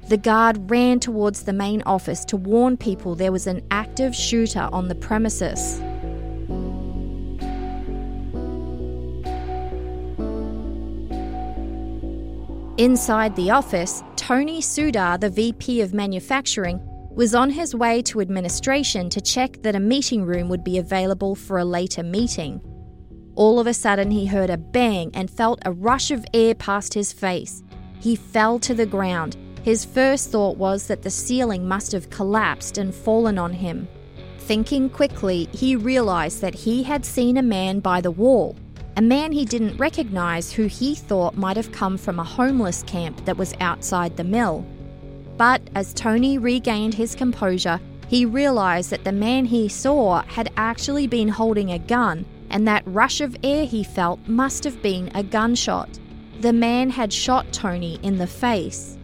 The 0.10 0.18
guard 0.18 0.70
ran 0.70 1.00
towards 1.00 1.44
the 1.44 1.54
main 1.54 1.82
office 1.84 2.26
to 2.26 2.36
warn 2.36 2.76
people 2.76 3.16
there 3.16 3.32
was 3.32 3.48
an 3.48 3.66
active 3.72 4.14
shooter 4.14 4.68
on 4.74 4.90
the 4.90 4.96
premises. 4.96 5.80
Inside 12.78 13.38
the 13.38 13.52
office, 13.52 14.04
Tony 14.18 14.60
Sudar, 14.60 15.18
the 15.18 15.30
VP 15.30 15.80
of 15.80 15.94
Manufacturing, 15.94 16.82
was 17.12 17.34
on 17.34 17.52
his 17.52 17.74
way 17.74 18.02
to 18.02 18.20
administration 18.20 19.10
to 19.12 19.22
check 19.22 19.62
that 19.62 19.76
a 19.76 19.80
meeting 19.80 20.26
room 20.26 20.50
would 20.50 20.66
be 20.66 20.78
available 20.78 21.36
for 21.36 21.58
a 21.58 21.64
later 21.64 22.04
meeting. 22.04 22.60
All 23.36 23.60
of 23.60 23.68
a 23.68 23.74
sudden, 23.74 24.12
he 24.12 24.26
heard 24.26 24.50
a 24.50 24.58
bang 24.58 25.12
and 25.14 25.30
felt 25.30 25.60
a 25.66 25.72
rush 25.72 26.12
of 26.12 26.26
air 26.34 26.56
past 26.56 26.94
his 26.94 27.14
face. 27.14 27.64
He 28.00 28.16
fell 28.16 28.60
to 28.60 28.74
the 28.74 28.86
ground 28.86 29.38
his 29.66 29.84
first 29.84 30.30
thought 30.30 30.58
was 30.58 30.86
that 30.86 31.02
the 31.02 31.10
ceiling 31.10 31.68
must 31.68 31.92
have 31.92 32.12
collapsed 32.12 32.78
and 32.78 32.94
fallen 32.94 33.40
on 33.40 33.52
him. 33.52 33.88
Thinking 34.38 34.92
quickly, 34.92 35.50
he 35.54 35.76
realized 35.76 36.42
that 36.42 36.54
he 36.54 36.84
had 36.84 37.04
seen 37.04 37.38
a 37.38 37.42
man 37.42 37.80
by 37.80 38.00
the 38.00 38.12
wall, 38.12 38.56
a 38.96 39.02
man 39.02 39.32
he 39.32 39.44
didn't 39.44 39.80
recognize 39.80 40.54
who 40.54 40.68
he 40.68 40.94
thought 40.94 41.36
might 41.36 41.58
have 41.58 41.72
come 41.72 41.98
from 41.98 42.20
a 42.20 42.24
homeless 42.24 42.84
camp 42.84 43.26
that 43.26 43.38
was 43.38 43.56
outside 43.60 44.16
the 44.16 44.24
mill. 44.24 44.64
But 45.36 45.64
as 45.74 45.96
Tony 45.96 46.38
regained 46.38 46.94
his 46.94 47.16
composure, 47.16 47.80
he 48.08 48.24
realized 48.24 48.92
that 48.92 49.04
the 49.04 49.12
man 49.12 49.46
he 49.46 49.68
saw 49.68 50.22
had 50.28 50.52
actually 50.58 51.08
been 51.08 51.28
holding 51.28 51.72
a 51.72 51.80
gun, 51.80 52.24
and 52.50 52.68
that 52.68 52.84
rush 52.86 53.22
of 53.22 53.36
air 53.44 53.66
he 53.66 53.84
felt 53.84 54.20
must 54.28 54.64
have 54.64 54.82
been 54.82 55.12
a 55.16 55.24
gunshot. 55.24 55.90
The 56.42 56.54
man 56.54 56.90
had 56.90 57.12
shot 57.12 57.52
Tony 57.52 58.00
in 58.04 58.18
the 58.18 58.28
face. 58.28 58.98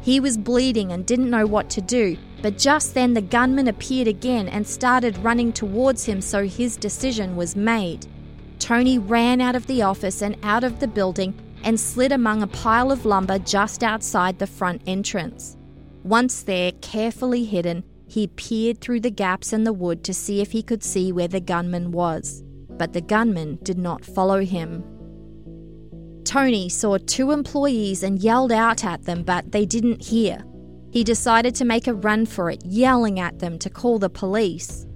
He 0.00 0.20
was 0.20 0.38
bleeding 0.38 0.92
and 0.92 1.04
didn't 1.04 1.30
know 1.30 1.46
what 1.46 1.68
to 1.70 1.80
do, 1.80 2.16
but 2.42 2.58
just 2.58 2.94
then 2.94 3.14
the 3.14 3.20
gunman 3.20 3.66
appeared 3.66 4.06
again 4.06 4.48
and 4.48 4.66
started 4.66 5.18
running 5.18 5.52
towards 5.52 6.04
him, 6.04 6.20
so 6.20 6.46
his 6.46 6.76
decision 6.76 7.34
was 7.34 7.56
made. 7.56 8.06
Tony 8.58 8.98
ran 8.98 9.40
out 9.40 9.56
of 9.56 9.66
the 9.66 9.82
office 9.82 10.22
and 10.22 10.36
out 10.42 10.64
of 10.64 10.80
the 10.80 10.88
building 10.88 11.34
and 11.64 11.78
slid 11.78 12.12
among 12.12 12.42
a 12.42 12.46
pile 12.46 12.92
of 12.92 13.04
lumber 13.04 13.38
just 13.40 13.82
outside 13.82 14.38
the 14.38 14.46
front 14.46 14.80
entrance. 14.86 15.56
Once 16.04 16.44
there, 16.44 16.70
carefully 16.80 17.44
hidden, 17.44 17.82
he 18.06 18.28
peered 18.28 18.80
through 18.80 19.00
the 19.00 19.10
gaps 19.10 19.52
in 19.52 19.64
the 19.64 19.72
wood 19.72 20.04
to 20.04 20.14
see 20.14 20.40
if 20.40 20.52
he 20.52 20.62
could 20.62 20.84
see 20.84 21.10
where 21.10 21.26
the 21.26 21.40
gunman 21.40 21.90
was. 21.90 22.44
But 22.78 22.92
the 22.92 23.00
gunman 23.00 23.58
did 23.62 23.78
not 23.78 24.04
follow 24.04 24.40
him. 24.44 24.84
Tony 26.24 26.68
saw 26.68 26.98
two 26.98 27.30
employees 27.30 28.02
and 28.02 28.18
yelled 28.18 28.52
out 28.52 28.84
at 28.84 29.04
them, 29.04 29.22
but 29.22 29.52
they 29.52 29.64
didn't 29.64 30.04
hear. 30.04 30.44
He 30.90 31.04
decided 31.04 31.54
to 31.56 31.64
make 31.64 31.86
a 31.86 31.94
run 31.94 32.26
for 32.26 32.50
it, 32.50 32.64
yelling 32.64 33.20
at 33.20 33.38
them 33.38 33.58
to 33.60 33.70
call 33.70 33.98
the 33.98 34.10
police. 34.10 34.86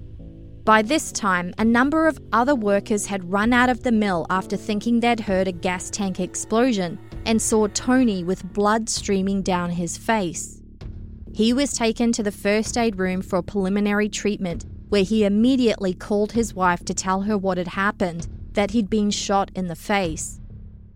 By 0.64 0.82
this 0.82 1.10
time, 1.12 1.54
a 1.58 1.64
number 1.64 2.06
of 2.06 2.18
other 2.32 2.54
workers 2.54 3.06
had 3.06 3.30
run 3.30 3.52
out 3.52 3.68
of 3.68 3.82
the 3.82 3.92
mill 3.92 4.26
after 4.28 4.56
thinking 4.56 5.00
they'd 5.00 5.20
heard 5.20 5.48
a 5.48 5.52
gas 5.52 5.88
tank 5.90 6.20
explosion 6.20 6.98
and 7.26 7.40
saw 7.40 7.66
Tony 7.68 8.24
with 8.24 8.52
blood 8.52 8.88
streaming 8.88 9.42
down 9.42 9.70
his 9.70 9.96
face. 9.96 10.60
He 11.32 11.52
was 11.52 11.72
taken 11.72 12.12
to 12.12 12.22
the 12.22 12.32
first 12.32 12.76
aid 12.76 12.98
room 12.98 13.22
for 13.22 13.42
preliminary 13.42 14.08
treatment, 14.08 14.64
where 14.90 15.04
he 15.04 15.24
immediately 15.24 15.94
called 15.94 16.32
his 16.32 16.52
wife 16.52 16.84
to 16.84 16.92
tell 16.92 17.22
her 17.22 17.38
what 17.38 17.56
had 17.56 17.68
happened 17.68 18.28
that 18.52 18.72
he'd 18.72 18.90
been 18.90 19.10
shot 19.10 19.50
in 19.54 19.68
the 19.68 19.76
face. 19.76 20.40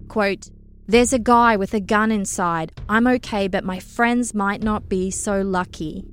Quote, 0.09 0.51
There's 0.87 1.13
a 1.13 1.19
guy 1.19 1.57
with 1.57 1.73
a 1.73 1.81
gun 1.81 2.13
inside. 2.13 2.73
I'm 2.89 3.07
okay, 3.07 3.49
but 3.49 3.65
my 3.65 3.79
friends 3.79 4.35
might 4.35 4.63
not 4.63 4.89
be 4.89 5.11
so 5.11 5.41
lucky. 5.41 6.05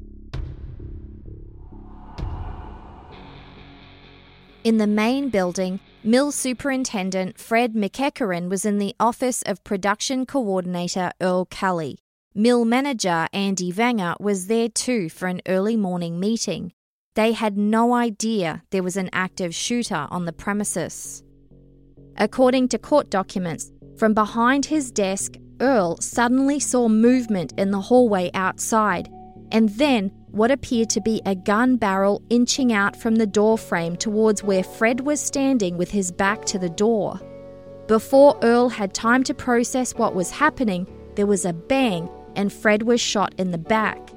In 4.64 4.78
the 4.78 4.88
main 4.88 5.30
building, 5.30 5.80
Mill 6.04 6.32
Superintendent 6.32 7.40
Fred 7.40 7.74
McEachern 7.74 8.48
was 8.48 8.64
in 8.64 8.78
the 8.78 8.96
office 9.00 9.42
of 9.44 9.64
Production 9.64 10.26
Coordinator 10.28 11.12
Earl 11.20 11.46
Kelly. 11.46 11.98
Mill 12.36 12.64
Manager 12.64 13.28
Andy 13.34 13.74
Vanger 13.74 14.20
was 14.20 14.46
there 14.48 14.70
too 14.70 15.10
for 15.10 15.28
an 15.28 15.42
early 15.48 15.76
morning 15.76 16.20
meeting. 16.20 16.74
They 17.14 17.34
had 17.34 17.58
no 17.58 17.94
idea 17.94 18.64
there 18.70 18.84
was 18.84 18.96
an 18.96 19.10
active 19.12 19.54
shooter 19.54 20.08
on 20.10 20.24
the 20.24 20.32
premises. 20.32 21.24
According 22.16 22.70
to 22.70 22.78
court 22.78 23.10
documents, 23.10 23.70
from 23.98 24.14
behind 24.14 24.66
his 24.66 24.92
desk, 24.92 25.36
Earl 25.60 25.98
suddenly 26.00 26.60
saw 26.60 26.88
movement 26.88 27.54
in 27.58 27.72
the 27.72 27.82
hallway 27.82 28.32
outside, 28.34 29.10
and 29.52 29.68
then 29.72 30.12
what 30.32 30.52
appeared 30.52 30.90
to 30.92 31.02
be 31.02 31.22
a 31.26 31.36
gun 31.36 31.76
barrel 31.76 32.22
inching 32.30 32.72
out 32.72 32.96
from 32.96 33.16
the 33.16 33.28
door 33.28 33.58
frame 33.58 33.98
towards 33.98 34.42
where 34.42 34.64
Fred 34.64 35.02
was 35.02 35.20
standing 35.20 35.78
with 35.78 35.92
his 35.92 36.14
back 36.14 36.46
to 36.46 36.58
the 36.58 36.70
door. 36.70 37.20
Before 37.88 38.40
Earl 38.42 38.70
had 38.70 38.94
time 38.94 39.26
to 39.26 39.34
process 39.34 39.94
what 39.96 40.16
was 40.16 40.32
happening, 40.32 40.88
there 41.16 41.28
was 41.28 41.44
a 41.44 41.52
bang 41.52 42.10
and 42.38 42.54
Fred 42.54 42.84
was 42.84 43.02
shot 43.02 43.36
in 43.38 43.52
the 43.52 43.58
back. 43.58 44.12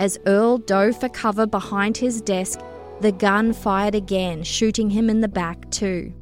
As 0.00 0.18
Earl 0.24 0.56
dove 0.56 0.98
for 0.98 1.10
cover 1.10 1.46
behind 1.46 1.98
his 1.98 2.22
desk, 2.22 2.58
the 3.02 3.12
gun 3.12 3.52
fired 3.52 3.94
again, 3.94 4.42
shooting 4.42 4.88
him 4.88 5.10
in 5.10 5.20
the 5.20 5.28
back 5.28 5.70
too. 5.70 6.14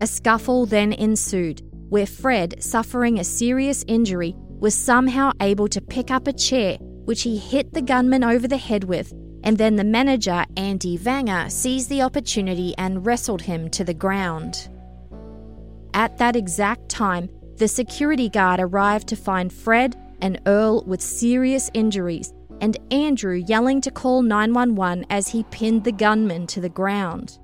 A 0.00 0.06
scuffle 0.06 0.66
then 0.66 0.92
ensued, 0.92 1.60
where 1.88 2.06
Fred, 2.06 2.62
suffering 2.62 3.18
a 3.18 3.24
serious 3.24 3.84
injury, 3.88 4.36
was 4.60 4.72
somehow 4.76 5.32
able 5.40 5.66
to 5.66 5.80
pick 5.80 6.12
up 6.12 6.28
a 6.28 6.32
chair, 6.32 6.76
which 7.06 7.22
he 7.22 7.38
hit 7.38 7.74
the 7.74 7.82
gunman 7.82 8.22
over 8.22 8.46
the 8.46 8.56
head 8.56 8.84
with, 8.84 9.12
and 9.42 9.58
then 9.58 9.74
the 9.74 9.82
manager, 9.82 10.44
Andy 10.56 10.96
Vanger, 10.96 11.50
seized 11.50 11.88
the 11.88 12.02
opportunity 12.02 12.72
and 12.78 13.04
wrestled 13.04 13.42
him 13.42 13.68
to 13.70 13.82
the 13.82 13.94
ground. 13.94 14.68
At 15.92 16.18
that 16.18 16.36
exact 16.36 16.88
time, 16.88 17.30
the 17.56 17.66
security 17.66 18.28
guard 18.28 18.60
arrived 18.60 19.08
to 19.08 19.16
find 19.16 19.52
Fred 19.52 19.96
and 20.22 20.40
Earl 20.46 20.84
with 20.86 21.00
serious 21.00 21.68
injuries, 21.74 22.32
and 22.60 22.76
Andrew 22.90 23.34
yelling 23.34 23.80
to 23.82 23.90
call 23.90 24.22
911 24.22 25.06
as 25.10 25.28
he 25.28 25.44
pinned 25.44 25.84
the 25.84 25.92
gunman 25.92 26.46
to 26.48 26.60
the 26.60 26.68
ground. 26.68 27.38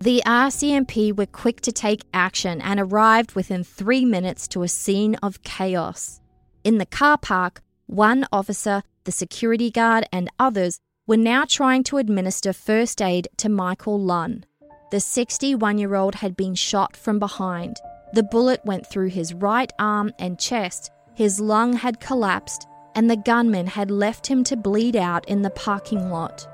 The 0.00 0.22
RCMP 0.26 1.16
were 1.16 1.26
quick 1.26 1.62
to 1.62 1.72
take 1.72 2.04
action 2.12 2.60
and 2.60 2.78
arrived 2.78 3.34
within 3.34 3.64
three 3.64 4.04
minutes 4.04 4.46
to 4.48 4.62
a 4.62 4.68
scene 4.68 5.14
of 5.22 5.42
chaos. 5.42 6.20
In 6.64 6.78
the 6.78 6.86
car 6.86 7.16
park, 7.16 7.62
one 7.86 8.26
officer, 8.30 8.82
the 9.04 9.12
security 9.12 9.70
guard, 9.70 10.06
and 10.12 10.28
others 10.38 10.80
were 11.06 11.16
now 11.16 11.44
trying 11.44 11.84
to 11.84 11.98
administer 11.98 12.52
first 12.52 13.00
aid 13.00 13.28
to 13.38 13.48
Michael 13.48 13.98
Lunn. 13.98 14.44
The 14.90 15.00
61 15.00 15.78
year 15.78 15.94
old 15.94 16.16
had 16.16 16.36
been 16.36 16.54
shot 16.54 16.96
from 16.96 17.18
behind. 17.18 17.76
The 18.12 18.22
bullet 18.22 18.60
went 18.64 18.86
through 18.86 19.08
his 19.08 19.32
right 19.34 19.72
arm 19.78 20.12
and 20.18 20.38
chest, 20.38 20.90
his 21.14 21.40
lung 21.40 21.72
had 21.72 22.00
collapsed, 22.00 22.66
and 22.96 23.10
the 23.10 23.16
gunman 23.16 23.66
had 23.66 23.90
left 23.90 24.26
him 24.26 24.42
to 24.42 24.56
bleed 24.56 24.96
out 24.96 25.28
in 25.28 25.42
the 25.42 25.50
parking 25.50 26.10
lot. 26.10 26.48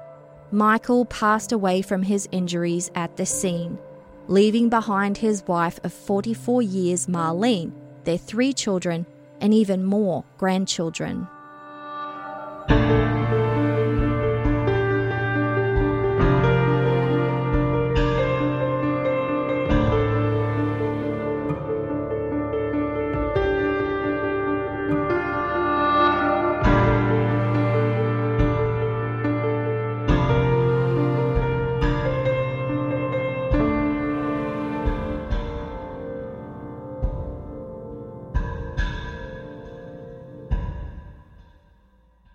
Michael 0.50 1.06
passed 1.06 1.52
away 1.52 1.80
from 1.80 2.02
his 2.02 2.28
injuries 2.32 2.90
at 2.96 3.16
the 3.16 3.24
scene, 3.24 3.78
leaving 4.26 4.68
behind 4.68 5.16
his 5.16 5.46
wife 5.46 5.78
of 5.84 5.92
44 5.92 6.60
years, 6.60 7.06
Marlene, 7.06 7.72
their 8.04 8.18
three 8.18 8.52
children, 8.52 9.06
and 9.40 9.54
even 9.54 9.84
more 9.84 10.24
grandchildren. 10.36 11.28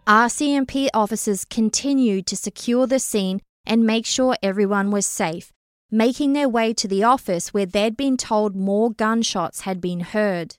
RCMP 0.08 0.88
officers 0.94 1.44
continued 1.44 2.26
to 2.28 2.38
secure 2.38 2.88
the 2.88 2.98
scene 2.98 3.42
and 3.66 3.86
make 3.86 4.06
sure 4.06 4.38
everyone 4.42 4.90
was 4.90 5.06
safe, 5.06 5.52
making 5.92 6.32
their 6.32 6.48
way 6.48 6.74
to 6.76 6.88
the 6.88 7.04
office 7.04 7.54
where 7.54 7.66
they'd 7.66 7.98
been 7.98 8.16
told 8.16 8.56
more 8.56 8.90
gunshots 8.90 9.62
had 9.62 9.82
been 9.82 10.00
heard. 10.00 10.56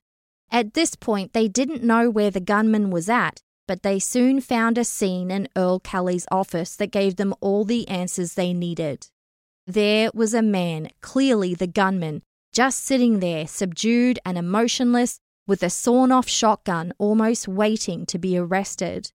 At 0.52 0.74
this 0.74 0.94
point, 0.94 1.32
they 1.32 1.48
didn't 1.48 1.82
know 1.82 2.10
where 2.10 2.30
the 2.30 2.40
gunman 2.40 2.90
was 2.90 3.08
at, 3.08 3.40
but 3.66 3.82
they 3.82 3.98
soon 3.98 4.42
found 4.42 4.76
a 4.76 4.84
scene 4.84 5.30
in 5.30 5.48
Earl 5.56 5.80
Kelly's 5.80 6.26
office 6.30 6.76
that 6.76 6.90
gave 6.90 7.16
them 7.16 7.34
all 7.40 7.64
the 7.64 7.88
answers 7.88 8.34
they 8.34 8.52
needed. 8.52 9.06
There 9.66 10.10
was 10.12 10.34
a 10.34 10.42
man, 10.42 10.90
clearly 11.00 11.54
the 11.54 11.66
gunman, 11.66 12.20
just 12.52 12.84
sitting 12.84 13.20
there, 13.20 13.46
subdued 13.46 14.18
and 14.26 14.36
emotionless, 14.36 15.20
with 15.46 15.62
a 15.62 15.70
sawn 15.70 16.12
off 16.12 16.28
shotgun 16.28 16.92
almost 16.98 17.48
waiting 17.48 18.04
to 18.04 18.18
be 18.18 18.36
arrested 18.36 19.10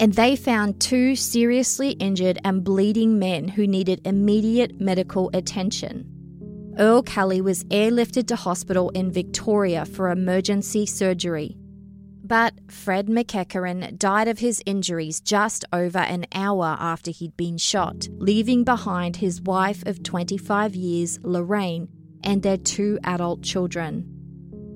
and 0.00 0.14
they 0.14 0.34
found 0.34 0.80
two 0.80 1.14
seriously 1.14 1.90
injured 1.90 2.38
and 2.42 2.64
bleeding 2.64 3.18
men 3.18 3.48
who 3.48 3.66
needed 3.66 4.00
immediate 4.06 4.80
medical 4.80 5.30
attention. 5.34 6.06
Earl 6.78 7.02
Kelly 7.02 7.42
was 7.42 7.64
airlifted 7.64 8.26
to 8.28 8.36
hospital 8.36 8.88
in 8.90 9.12
Victoria 9.12 9.84
for 9.84 10.10
emergency 10.10 10.86
surgery. 10.86 11.56
But 12.24 12.54
Fred 12.70 13.08
McEachern 13.08 13.98
died 13.98 14.28
of 14.28 14.38
his 14.38 14.62
injuries 14.64 15.20
just 15.20 15.64
over 15.72 15.98
an 15.98 16.26
hour 16.32 16.76
after 16.78 17.10
he'd 17.10 17.36
been 17.36 17.58
shot, 17.58 18.08
leaving 18.12 18.64
behind 18.64 19.16
his 19.16 19.42
wife 19.42 19.84
of 19.84 20.02
25 20.02 20.74
years, 20.74 21.18
Lorraine, 21.22 21.88
and 22.22 22.42
their 22.42 22.56
two 22.56 22.98
adult 23.04 23.42
children. 23.42 24.06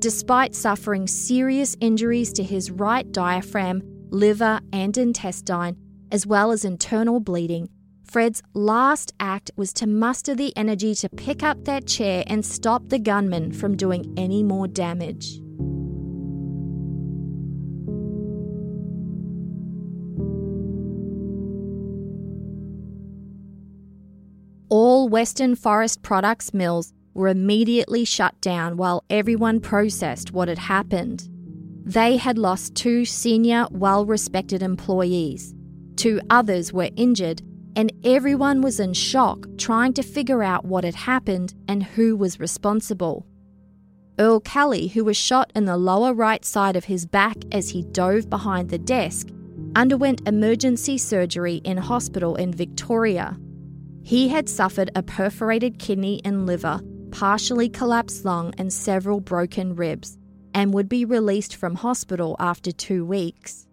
Despite 0.00 0.54
suffering 0.54 1.06
serious 1.06 1.76
injuries 1.80 2.32
to 2.34 2.42
his 2.42 2.70
right 2.70 3.10
diaphragm, 3.10 3.93
liver, 4.10 4.60
and 4.72 4.96
intestine, 4.96 5.76
as 6.10 6.26
well 6.26 6.52
as 6.52 6.64
internal 6.64 7.20
bleeding, 7.20 7.68
Fred's 8.04 8.42
last 8.52 9.12
act 9.18 9.50
was 9.56 9.72
to 9.72 9.88
muster 9.88 10.34
the 10.34 10.56
energy 10.56 10.94
to 10.94 11.08
pick 11.08 11.42
up 11.42 11.64
that 11.64 11.86
chair 11.86 12.22
and 12.28 12.46
stop 12.46 12.88
the 12.88 12.98
gunman 12.98 13.52
from 13.52 13.76
doing 13.76 14.14
any 14.16 14.42
more 14.42 14.68
damage. 14.68 15.40
All 24.68 25.08
Western 25.08 25.56
Forest 25.56 26.02
Products 26.02 26.54
mills 26.54 26.92
were 27.14 27.28
immediately 27.28 28.04
shut 28.04 28.40
down 28.40 28.76
while 28.76 29.04
everyone 29.08 29.60
processed 29.60 30.32
what 30.32 30.48
had 30.48 30.58
happened. 30.58 31.28
They 31.84 32.16
had 32.16 32.38
lost 32.38 32.74
two 32.74 33.04
senior, 33.04 33.66
well 33.70 34.06
respected 34.06 34.62
employees. 34.62 35.54
Two 35.96 36.18
others 36.30 36.72
were 36.72 36.88
injured, 36.96 37.42
and 37.76 37.92
everyone 38.02 38.62
was 38.62 38.80
in 38.80 38.94
shock 38.94 39.46
trying 39.58 39.92
to 39.94 40.02
figure 40.02 40.42
out 40.42 40.64
what 40.64 40.84
had 40.84 40.94
happened 40.94 41.52
and 41.68 41.82
who 41.82 42.16
was 42.16 42.40
responsible. 42.40 43.26
Earl 44.18 44.40
Kelly, 44.40 44.88
who 44.88 45.04
was 45.04 45.18
shot 45.18 45.52
in 45.54 45.66
the 45.66 45.76
lower 45.76 46.14
right 46.14 46.42
side 46.42 46.74
of 46.74 46.86
his 46.86 47.04
back 47.04 47.36
as 47.52 47.68
he 47.68 47.82
dove 47.82 48.30
behind 48.30 48.70
the 48.70 48.78
desk, 48.78 49.28
underwent 49.76 50.26
emergency 50.26 50.96
surgery 50.96 51.56
in 51.64 51.76
hospital 51.76 52.34
in 52.36 52.54
Victoria. 52.54 53.36
He 54.02 54.28
had 54.28 54.48
suffered 54.48 54.90
a 54.94 55.02
perforated 55.02 55.78
kidney 55.78 56.22
and 56.24 56.46
liver, 56.46 56.80
partially 57.10 57.68
collapsed 57.68 58.24
lung, 58.24 58.54
and 58.56 58.72
several 58.72 59.20
broken 59.20 59.74
ribs 59.74 60.16
and 60.54 60.72
would 60.72 60.88
be 60.88 61.04
released 61.04 61.56
from 61.56 61.74
hospital 61.74 62.36
after 62.38 62.72
two 62.72 63.04
weeks. 63.04 63.66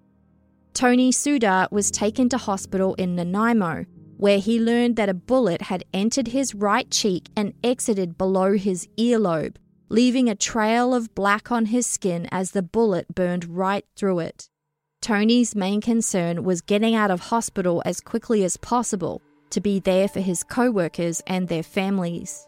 Tony 0.73 1.11
Sudar 1.11 1.71
was 1.71 1.91
taken 1.91 2.27
to 2.29 2.37
hospital 2.37 2.95
in 2.95 3.15
Nanaimo, 3.15 3.85
where 4.17 4.39
he 4.39 4.59
learned 4.59 4.95
that 4.95 5.09
a 5.09 5.13
bullet 5.13 5.63
had 5.63 5.83
entered 5.93 6.29
his 6.29 6.55
right 6.55 6.89
cheek 6.89 7.29
and 7.35 7.53
exited 7.63 8.17
below 8.17 8.53
his 8.53 8.87
earlobe, 8.97 9.55
leaving 9.89 10.29
a 10.29 10.35
trail 10.35 10.93
of 10.93 11.13
black 11.15 11.51
on 11.51 11.67
his 11.67 11.85
skin 11.85 12.27
as 12.31 12.51
the 12.51 12.61
bullet 12.61 13.13
burned 13.13 13.45
right 13.45 13.85
through 13.95 14.19
it. 14.19 14.49
Tony's 15.01 15.55
main 15.55 15.81
concern 15.81 16.43
was 16.43 16.61
getting 16.61 16.93
out 16.93 17.09
of 17.09 17.19
hospital 17.19 17.81
as 17.85 17.99
quickly 17.99 18.43
as 18.43 18.57
possible 18.57 19.21
to 19.49 19.59
be 19.59 19.79
there 19.79 20.07
for 20.07 20.21
his 20.21 20.43
co 20.43 20.71
workers 20.71 21.21
and 21.27 21.47
their 21.47 21.63
families. 21.63 22.47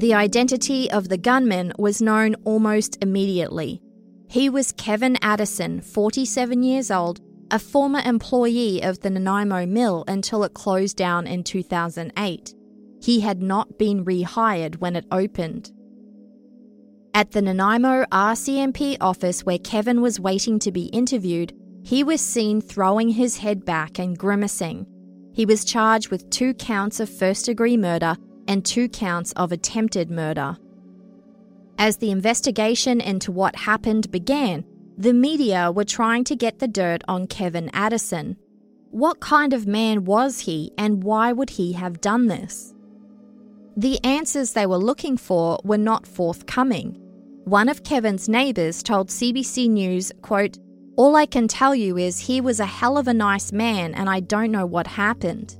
The 0.00 0.14
identity 0.14 0.90
of 0.90 1.10
the 1.10 1.18
gunman 1.18 1.74
was 1.78 2.00
known 2.00 2.34
almost 2.46 2.96
immediately. 3.02 3.82
He 4.30 4.48
was 4.48 4.72
Kevin 4.72 5.18
Addison, 5.20 5.82
47 5.82 6.62
years 6.62 6.90
old, 6.90 7.20
a 7.50 7.58
former 7.58 8.00
employee 8.02 8.82
of 8.82 9.00
the 9.00 9.10
Nanaimo 9.10 9.66
mill 9.66 10.04
until 10.08 10.42
it 10.42 10.54
closed 10.54 10.96
down 10.96 11.26
in 11.26 11.44
2008. 11.44 12.54
He 13.02 13.20
had 13.20 13.42
not 13.42 13.78
been 13.78 14.06
rehired 14.06 14.76
when 14.76 14.96
it 14.96 15.04
opened. 15.12 15.70
At 17.12 17.32
the 17.32 17.42
Nanaimo 17.42 18.06
RCMP 18.10 18.96
office 19.02 19.44
where 19.44 19.58
Kevin 19.58 20.00
was 20.00 20.18
waiting 20.18 20.58
to 20.60 20.72
be 20.72 20.84
interviewed, 20.86 21.52
he 21.84 22.04
was 22.04 22.22
seen 22.22 22.62
throwing 22.62 23.10
his 23.10 23.36
head 23.36 23.66
back 23.66 23.98
and 23.98 24.16
grimacing. 24.16 24.86
He 25.34 25.44
was 25.44 25.62
charged 25.62 26.08
with 26.10 26.30
two 26.30 26.54
counts 26.54 27.00
of 27.00 27.10
first 27.10 27.44
degree 27.44 27.76
murder 27.76 28.16
and 28.48 28.64
two 28.64 28.88
counts 28.88 29.32
of 29.32 29.52
attempted 29.52 30.10
murder. 30.10 30.56
As 31.78 31.96
the 31.96 32.10
investigation 32.10 33.00
into 33.00 33.32
what 33.32 33.56
happened 33.56 34.10
began, 34.10 34.64
the 34.98 35.14
media 35.14 35.72
were 35.72 35.84
trying 35.84 36.24
to 36.24 36.36
get 36.36 36.58
the 36.58 36.68
dirt 36.68 37.02
on 37.08 37.26
Kevin 37.26 37.70
Addison. 37.72 38.36
What 38.90 39.20
kind 39.20 39.54
of 39.54 39.66
man 39.66 40.04
was 40.04 40.40
he 40.40 40.72
and 40.76 41.02
why 41.02 41.32
would 41.32 41.48
he 41.48 41.72
have 41.72 42.02
done 42.02 42.26
this? 42.26 42.74
The 43.76 43.98
answers 44.04 44.52
they 44.52 44.66
were 44.66 44.76
looking 44.76 45.16
for 45.16 45.58
were 45.64 45.78
not 45.78 46.06
forthcoming. 46.06 46.98
One 47.44 47.70
of 47.70 47.82
Kevin's 47.82 48.28
neighbours 48.28 48.82
told 48.82 49.08
CBC 49.08 49.70
News, 49.70 50.12
quote, 50.20 50.58
All 50.96 51.16
I 51.16 51.24
can 51.24 51.48
tell 51.48 51.74
you 51.74 51.96
is 51.96 52.18
he 52.18 52.42
was 52.42 52.60
a 52.60 52.66
hell 52.66 52.98
of 52.98 53.08
a 53.08 53.14
nice 53.14 53.52
man 53.52 53.94
and 53.94 54.10
I 54.10 54.20
don't 54.20 54.50
know 54.50 54.66
what 54.66 54.86
happened. 54.86 55.56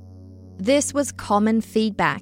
This 0.59 0.93
was 0.93 1.11
common 1.11 1.61
feedback. 1.61 2.21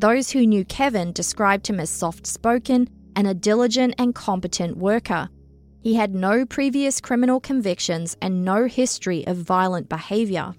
Those 0.00 0.30
who 0.30 0.46
knew 0.46 0.64
Kevin 0.64 1.12
described 1.12 1.66
him 1.66 1.78
as 1.78 1.90
soft 1.90 2.26
spoken 2.26 2.88
and 3.14 3.26
a 3.26 3.34
diligent 3.34 3.96
and 3.98 4.14
competent 4.14 4.78
worker. 4.78 5.28
He 5.82 5.94
had 5.94 6.14
no 6.14 6.46
previous 6.46 7.02
criminal 7.02 7.38
convictions 7.38 8.16
and 8.22 8.42
no 8.42 8.64
history 8.64 9.26
of 9.26 9.36
violent 9.36 9.90
behaviour. 9.90 10.54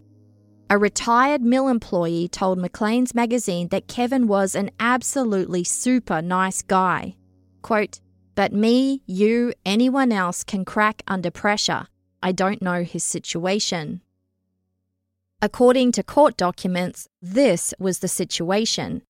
A 0.69 0.77
retired 0.77 1.41
mill 1.41 1.69
employee 1.69 2.27
told 2.27 2.59
Maclean's 2.59 3.15
magazine 3.15 3.69
that 3.69 3.87
Kevin 3.87 4.27
was 4.27 4.53
an 4.53 4.69
absolutely 4.79 5.63
super 5.63 6.21
nice 6.21 6.61
guy. 6.61 7.15
Quote, 7.63 7.99
but 8.35 8.53
me, 8.53 9.01
you, 9.07 9.53
anyone 9.65 10.11
else 10.11 10.43
can 10.43 10.65
crack 10.65 11.01
under 11.07 11.31
pressure. 11.31 11.87
I 12.21 12.31
don't 12.31 12.61
know 12.61 12.83
his 12.83 13.03
situation. 13.03 14.01
According 15.41 15.93
to 15.93 16.03
court 16.03 16.37
documents, 16.37 17.07
this 17.23 17.73
was 17.79 17.99
the 17.99 18.07
situation. 18.07 19.01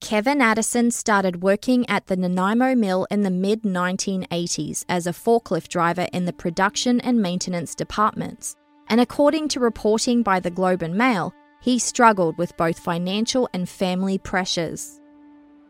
Kevin 0.00 0.40
Addison 0.40 0.90
started 0.90 1.42
working 1.42 1.88
at 1.88 2.06
the 2.06 2.16
Nanaimo 2.16 2.74
mill 2.74 3.06
in 3.10 3.22
the 3.22 3.30
mid 3.30 3.62
1980s 3.62 4.84
as 4.88 5.06
a 5.06 5.12
forklift 5.12 5.68
driver 5.68 6.08
in 6.12 6.24
the 6.24 6.32
production 6.32 7.00
and 7.00 7.20
maintenance 7.20 7.74
departments 7.74 8.56
and 8.90 9.00
according 9.00 9.46
to 9.48 9.60
reporting 9.60 10.22
by 10.22 10.40
the 10.40 10.50
Globe 10.50 10.82
and 10.82 10.96
Mail, 10.96 11.32
he 11.60 11.78
struggled 11.78 12.36
with 12.36 12.56
both 12.56 12.78
financial 12.78 13.48
and 13.54 13.68
family 13.68 14.18
pressures. 14.18 15.00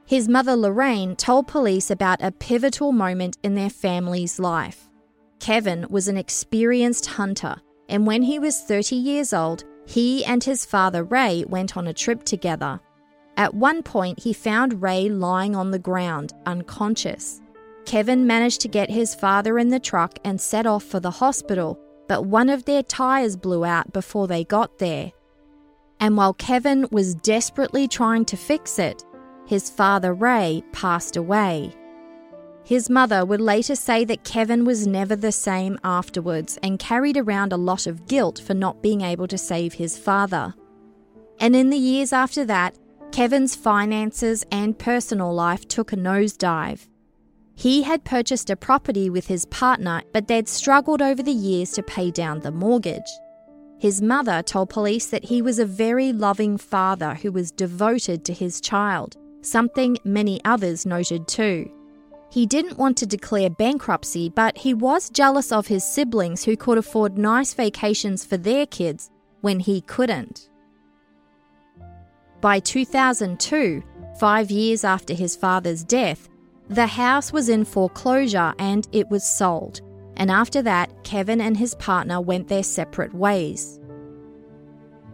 His 0.07 0.27
mother 0.27 0.57
Lorraine 0.57 1.14
told 1.14 1.47
police 1.47 1.90
about 1.90 2.23
a 2.23 2.33
pivotal 2.33 2.93
moment 2.93 3.37
in 3.43 3.55
their 3.55 3.71
family's 3.71 4.40
life. 4.40 4.88
Kevin 5.38 5.87
was 5.90 6.09
an 6.09 6.16
experienced 6.16 7.07
hunter, 7.07 7.57
and 7.88 8.07
when 8.07 8.23
he 8.23 8.38
was 8.38 8.62
30 8.62 8.97
years 8.97 9.33
old, 9.33 9.64
he 9.87 10.25
and 10.25 10.43
his 10.43 10.64
father 10.64 11.05
Ray 11.05 11.45
went 11.47 11.77
on 11.77 11.87
a 11.87 11.93
trip 11.93 12.25
together. 12.25 12.81
At 13.40 13.55
one 13.55 13.83
point, 13.83 14.20
he 14.20 14.35
found 14.35 14.83
Ray 14.83 15.09
lying 15.09 15.57
on 15.57 15.70
the 15.70 15.79
ground, 15.79 16.35
unconscious. 16.44 17.40
Kevin 17.87 18.26
managed 18.26 18.61
to 18.61 18.68
get 18.68 18.90
his 18.90 19.14
father 19.14 19.59
in 19.59 19.70
the 19.70 19.81
truck 19.81 20.18
and 20.26 20.38
set 20.38 20.66
off 20.66 20.85
for 20.85 21.00
the 21.00 21.11
hospital, 21.11 21.81
but 22.07 22.26
one 22.26 22.50
of 22.50 22.66
their 22.66 22.83
tyres 22.83 23.37
blew 23.37 23.64
out 23.64 23.94
before 23.94 24.29
they 24.29 24.44
got 24.44 24.79
there. 24.79 25.12
And 26.00 26.18
while 26.18 26.35
Kevin 26.35 26.87
was 26.92 27.14
desperately 27.14 27.88
trying 27.88 28.26
to 28.26 28.37
fix 28.37 28.79
it, 28.79 29.07
his 29.46 29.70
father 29.70 30.12
Ray 30.12 30.62
passed 30.72 31.16
away. 31.16 31.74
His 32.62 32.90
mother 32.90 33.24
would 33.24 33.40
later 33.40 33.74
say 33.74 34.05
that 34.05 34.22
Kevin 34.22 34.66
was 34.66 34.87
never 34.87 35.16
the 35.16 35.33
same 35.33 35.79
afterwards 35.83 36.59
and 36.62 36.79
carried 36.79 37.16
around 37.16 37.55
a 37.55 37.64
lot 37.70 37.87
of 37.87 38.07
guilt 38.07 38.38
for 38.38 38.53
not 38.53 38.83
being 38.83 39.00
able 39.00 39.29
to 39.29 39.38
save 39.38 39.72
his 39.72 39.96
father. 39.96 40.53
And 41.38 41.57
in 41.57 41.70
the 41.70 41.79
years 41.79 42.12
after 42.12 42.44
that, 42.44 42.76
Kevin's 43.12 43.57
finances 43.57 44.44
and 44.53 44.79
personal 44.79 45.35
life 45.35 45.66
took 45.66 45.92
a 45.92 45.96
nosedive. 45.96 46.88
He 47.55 47.83
had 47.83 48.05
purchased 48.05 48.51
a 48.51 48.57
property 48.57 49.11
with 49.11 49.27
his 49.27 49.46
partner, 49.46 50.03
but 50.12 50.29
they'd 50.29 50.49
struggled 50.49 51.03
over 51.03 51.23
the 51.23 51.33
years 51.33 51.73
to 51.73 51.83
pay 51.83 52.11
down 52.11 52.40
the 52.40 52.53
mortgage. 52.53 53.11
His 53.79 54.01
mother 54.01 54.42
told 54.42 54.70
police 54.70 55.07
that 55.07 55.25
he 55.25 55.42
was 55.42 55.59
a 55.59 55.66
very 55.66 56.12
loving 56.12 56.57
father 56.57 57.14
who 57.14 57.33
was 57.33 57.51
devoted 57.51 58.25
to 58.27 58.33
his 58.33 58.61
child, 58.61 59.16
something 59.40 59.96
many 60.05 60.40
others 60.44 60.87
noted 60.87 61.27
too. 61.27 61.70
He 62.31 62.46
didn't 62.46 62.79
want 62.79 62.96
to 62.99 63.07
declare 63.07 63.51
bankruptcy, 63.51 64.29
but 64.29 64.59
he 64.59 64.73
was 64.73 65.11
jealous 65.11 65.51
of 65.51 65.66
his 65.66 65.83
siblings 65.83 66.44
who 66.44 66.57
could 66.57 66.79
afford 66.79 67.18
nice 67.18 67.55
vacations 67.55 68.25
for 68.25 68.37
their 68.37 68.66
kids 68.66 69.11
when 69.40 69.59
he 69.59 69.81
couldn't. 69.81 70.50
By 72.40 72.59
2002, 72.59 73.83
five 74.18 74.50
years 74.50 74.83
after 74.83 75.12
his 75.12 75.37
father's 75.37 75.85
death, 75.85 76.29
the 76.68 76.87
house 76.87 77.33
was 77.33 77.50
in 77.50 77.64
foreclosure 77.64 78.55
and 78.59 78.88
it 78.92 79.11
was 79.11 79.24
sold, 79.24 79.83
and 80.16 80.31
after 80.31 80.62
that, 80.62 81.05
Kevin 81.05 81.42
and 81.42 81.57
his 81.57 81.74
partner 81.74 82.18
went 82.20 82.48
their 82.48 82.62
separate 82.62 83.12
ways. 83.12 83.79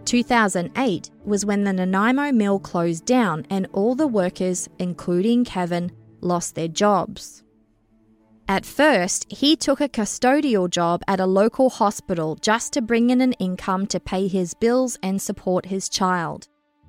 2008 0.04 1.10
was 1.24 1.44
when 1.44 1.64
the 1.64 1.72
Nanaimo 1.72 2.30
mill 2.30 2.60
closed 2.60 3.04
down 3.04 3.44
and 3.50 3.66
all 3.72 3.96
the 3.96 4.06
workers, 4.06 4.68
including 4.78 5.44
Kevin, 5.44 5.90
lost 6.20 6.54
their 6.54 6.68
jobs. 6.68 7.42
At 8.46 8.64
first, 8.64 9.26
he 9.32 9.56
took 9.56 9.80
a 9.80 9.88
custodial 9.88 10.70
job 10.70 11.02
at 11.08 11.18
a 11.18 11.26
local 11.26 11.70
hospital 11.70 12.36
just 12.36 12.72
to 12.74 12.82
bring 12.82 13.10
in 13.10 13.20
an 13.20 13.32
income 13.34 13.88
to 13.88 13.98
pay 13.98 14.28
his 14.28 14.54
bills 14.54 14.96
and 15.02 15.20
support 15.20 15.66
his 15.66 15.88
child. 15.88 16.46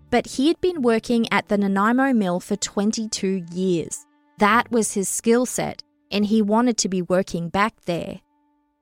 But 0.10 0.28
he 0.28 0.48
had 0.48 0.62
been 0.62 0.82
working 0.82 1.32
at 1.32 1.48
the 1.48 1.58
Nanaimo 1.58 2.14
mill 2.14 2.40
for 2.40 2.56
22 2.56 3.46
years. 3.52 4.06
That 4.40 4.72
was 4.72 4.94
his 4.94 5.10
skill 5.10 5.46
set, 5.46 5.84
and 6.12 6.26
he 6.26 6.42
wanted 6.42 6.78
to 6.78 6.90
be 6.90 7.02
working 7.02 7.50
back 7.50 7.74
there. 7.86 8.22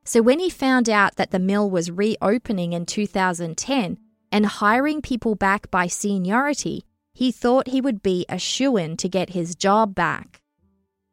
So 0.03 0.21
when 0.21 0.39
he 0.39 0.49
found 0.49 0.88
out 0.88 1.15
that 1.15 1.31
the 1.31 1.39
mill 1.39 1.69
was 1.69 1.89
reopening 1.89 2.73
in 2.73 2.85
2010 2.85 3.97
and 4.31 4.45
hiring 4.45 5.01
people 5.01 5.33
back 5.33 5.71
by 5.71 5.88
seniority, 5.88 6.83
he 7.13 7.31
thought 7.31 7.69
he 7.69 7.81
would 7.81 8.03
be 8.03 8.25
a 8.29 8.38
shoo 8.38 8.77
in 8.77 8.97
to 8.97 9.09
get 9.09 9.31
his 9.31 9.55
job 9.55 9.95
back. 9.95 10.41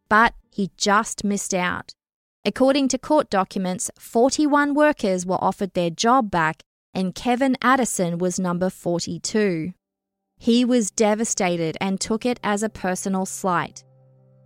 But 0.09 0.35
he 0.51 0.71
just 0.77 1.25
missed 1.25 1.55
out. 1.55 1.95
According 2.45 2.89
to 2.89 2.99
court 2.99 3.31
documents, 3.31 3.91
41 3.99 4.75
workers 4.75 5.25
were 5.25 5.43
offered 5.43 5.73
their 5.73 5.91
job 5.91 6.31
back, 6.31 6.65
and 6.93 7.15
Kevin 7.15 7.57
Addison 7.63 8.19
was 8.19 8.39
number 8.39 8.69
42. 8.69 9.73
He 10.43 10.65
was 10.65 10.91
devastated 10.91 11.77
and 11.81 12.01
took 12.01 12.27
it 12.27 12.41
as 12.43 12.65
a 12.65 12.69
personal 12.69 13.27
slight. 13.27 13.85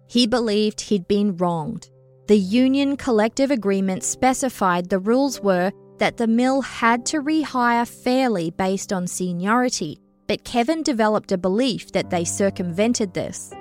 He 0.07 0.27
believed 0.27 0.83
he'd 0.83 1.09
been 1.09 1.39
wronged. 1.39 1.89
The 2.27 2.37
union 2.37 2.99
collective 2.99 3.51
agreement 3.51 4.05
specified 4.05 4.91
the 4.91 4.99
rules 4.99 5.41
were 5.41 5.73
that 5.97 6.19
the 6.19 6.27
mill 6.27 6.61
had 6.61 7.07
to 7.07 7.23
rehire 7.23 7.89
fairly 7.89 8.51
based 8.51 8.93
on 8.93 9.07
seniority, 9.07 9.99
but 10.27 10.45
Kevin 10.45 10.83
developed 10.83 11.33
a 11.33 11.39
belief 11.39 11.93
that 11.93 12.11
they 12.11 12.27
circumvented 12.27 13.15
this. 13.15 13.55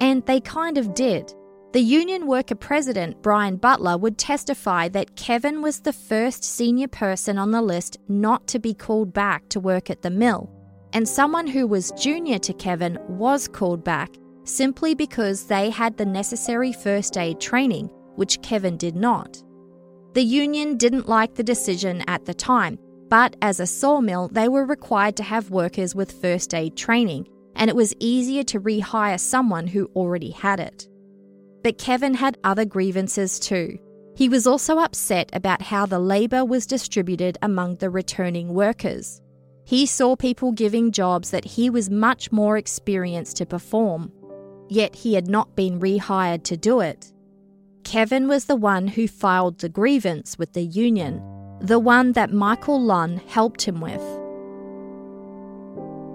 And 0.00 0.26
they 0.26 0.40
kind 0.40 0.78
of 0.78 0.92
did. 0.92 1.32
The 1.72 1.82
union 1.82 2.26
worker 2.26 2.56
president, 2.56 3.22
Brian 3.22 3.58
Butler, 3.58 3.96
would 3.96 4.18
testify 4.18 4.88
that 4.88 5.14
Kevin 5.14 5.62
was 5.62 5.78
the 5.78 5.92
first 5.92 6.42
senior 6.42 6.88
person 6.88 7.38
on 7.38 7.52
the 7.52 7.62
list 7.62 7.98
not 8.08 8.48
to 8.48 8.58
be 8.58 8.74
called 8.74 9.12
back 9.12 9.48
to 9.50 9.60
work 9.60 9.88
at 9.88 10.02
the 10.02 10.10
mill, 10.10 10.50
and 10.96 11.06
someone 11.06 11.46
who 11.46 11.66
was 11.66 11.92
junior 11.92 12.38
to 12.38 12.54
Kevin 12.54 12.98
was 13.06 13.48
called 13.48 13.84
back 13.84 14.16
simply 14.44 14.94
because 14.94 15.44
they 15.44 15.68
had 15.68 15.94
the 15.94 16.06
necessary 16.06 16.72
first 16.72 17.18
aid 17.18 17.38
training, 17.38 17.90
which 18.14 18.40
Kevin 18.40 18.78
did 18.78 18.96
not. 18.96 19.42
The 20.14 20.22
union 20.22 20.78
didn't 20.78 21.06
like 21.06 21.34
the 21.34 21.44
decision 21.44 22.02
at 22.06 22.24
the 22.24 22.32
time, 22.32 22.78
but 23.10 23.36
as 23.42 23.60
a 23.60 23.66
sawmill, 23.66 24.28
they 24.28 24.48
were 24.48 24.64
required 24.64 25.16
to 25.16 25.22
have 25.22 25.50
workers 25.50 25.94
with 25.94 26.18
first 26.18 26.54
aid 26.54 26.78
training, 26.78 27.28
and 27.56 27.68
it 27.68 27.76
was 27.76 27.92
easier 28.00 28.44
to 28.44 28.60
rehire 28.60 29.20
someone 29.20 29.66
who 29.66 29.90
already 29.94 30.30
had 30.30 30.60
it. 30.60 30.88
But 31.62 31.76
Kevin 31.76 32.14
had 32.14 32.38
other 32.42 32.64
grievances 32.64 33.38
too. 33.38 33.78
He 34.16 34.30
was 34.30 34.46
also 34.46 34.78
upset 34.78 35.28
about 35.34 35.60
how 35.60 35.84
the 35.84 35.98
labour 35.98 36.42
was 36.42 36.64
distributed 36.64 37.36
among 37.42 37.76
the 37.76 37.90
returning 37.90 38.54
workers. 38.54 39.20
He 39.66 39.84
saw 39.84 40.14
people 40.14 40.52
giving 40.52 40.92
jobs 40.92 41.32
that 41.32 41.44
he 41.44 41.70
was 41.70 41.90
much 41.90 42.30
more 42.30 42.56
experienced 42.56 43.36
to 43.38 43.46
perform, 43.46 44.12
yet 44.68 44.94
he 44.94 45.14
had 45.14 45.26
not 45.26 45.56
been 45.56 45.80
rehired 45.80 46.44
to 46.44 46.56
do 46.56 46.78
it. 46.78 47.12
Kevin 47.82 48.28
was 48.28 48.44
the 48.44 48.54
one 48.54 48.86
who 48.86 49.08
filed 49.08 49.58
the 49.58 49.68
grievance 49.68 50.38
with 50.38 50.52
the 50.52 50.62
union, 50.62 51.20
the 51.60 51.80
one 51.80 52.12
that 52.12 52.32
Michael 52.32 52.80
Lunn 52.80 53.20
helped 53.26 53.62
him 53.62 53.80
with. 53.80 54.02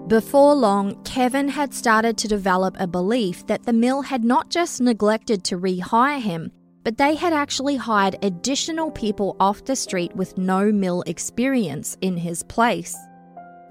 Before 0.08 0.54
long, 0.54 1.02
Kevin 1.04 1.50
had 1.50 1.74
started 1.74 2.16
to 2.18 2.28
develop 2.28 2.74
a 2.78 2.86
belief 2.86 3.46
that 3.48 3.64
the 3.64 3.74
mill 3.74 4.00
had 4.00 4.24
not 4.24 4.48
just 4.48 4.80
neglected 4.80 5.44
to 5.44 5.58
rehire 5.58 6.22
him, 6.22 6.50
but 6.84 6.96
they 6.96 7.16
had 7.16 7.34
actually 7.34 7.76
hired 7.76 8.16
additional 8.22 8.90
people 8.90 9.36
off 9.38 9.66
the 9.66 9.76
street 9.76 10.16
with 10.16 10.38
no 10.38 10.72
mill 10.72 11.02
experience 11.06 11.98
in 12.00 12.16
his 12.16 12.42
place. 12.44 12.96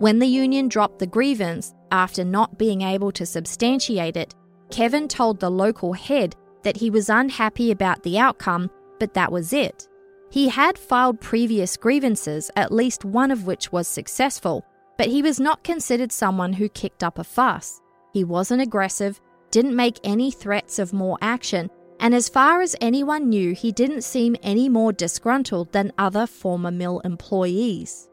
When 0.01 0.17
the 0.17 0.25
union 0.25 0.67
dropped 0.67 0.97
the 0.97 1.05
grievance, 1.05 1.75
after 1.91 2.25
not 2.25 2.57
being 2.57 2.81
able 2.81 3.11
to 3.11 3.23
substantiate 3.23 4.17
it, 4.17 4.33
Kevin 4.71 5.07
told 5.07 5.39
the 5.39 5.51
local 5.51 5.93
head 5.93 6.35
that 6.63 6.77
he 6.77 6.89
was 6.89 7.07
unhappy 7.07 7.69
about 7.69 8.01
the 8.01 8.17
outcome, 8.17 8.71
but 8.99 9.13
that 9.13 9.31
was 9.31 9.53
it. 9.53 9.87
He 10.31 10.49
had 10.49 10.75
filed 10.75 11.21
previous 11.21 11.77
grievances, 11.77 12.49
at 12.55 12.71
least 12.71 13.05
one 13.05 13.29
of 13.29 13.45
which 13.45 13.71
was 13.71 13.87
successful, 13.87 14.65
but 14.97 15.05
he 15.05 15.21
was 15.21 15.39
not 15.39 15.63
considered 15.63 16.11
someone 16.11 16.53
who 16.53 16.67
kicked 16.67 17.03
up 17.03 17.19
a 17.19 17.23
fuss. 17.23 17.79
He 18.11 18.23
wasn't 18.23 18.63
aggressive, 18.63 19.21
didn't 19.51 19.75
make 19.75 19.99
any 20.03 20.31
threats 20.31 20.79
of 20.79 20.93
more 20.93 21.19
action, 21.21 21.69
and 21.99 22.15
as 22.15 22.27
far 22.27 22.61
as 22.61 22.75
anyone 22.81 23.29
knew, 23.29 23.53
he 23.53 23.71
didn't 23.71 24.01
seem 24.01 24.35
any 24.41 24.67
more 24.67 24.93
disgruntled 24.93 25.71
than 25.73 25.93
other 25.99 26.25
former 26.25 26.71
mill 26.71 27.01
employees. 27.01 28.09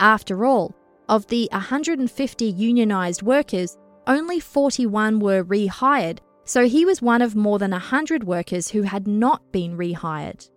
After 0.00 0.46
all, 0.46 0.74
of 1.10 1.26
the 1.26 1.48
150 1.50 2.54
unionised 2.54 3.22
workers, 3.22 3.76
only 4.06 4.38
41 4.38 5.18
were 5.18 5.44
rehired, 5.44 6.20
so 6.44 6.66
he 6.66 6.86
was 6.86 7.02
one 7.02 7.20
of 7.20 7.34
more 7.34 7.58
than 7.58 7.72
100 7.72 8.24
workers 8.24 8.70
who 8.70 8.82
had 8.82 9.08
not 9.08 9.52
been 9.52 9.76
rehired. 9.76 10.48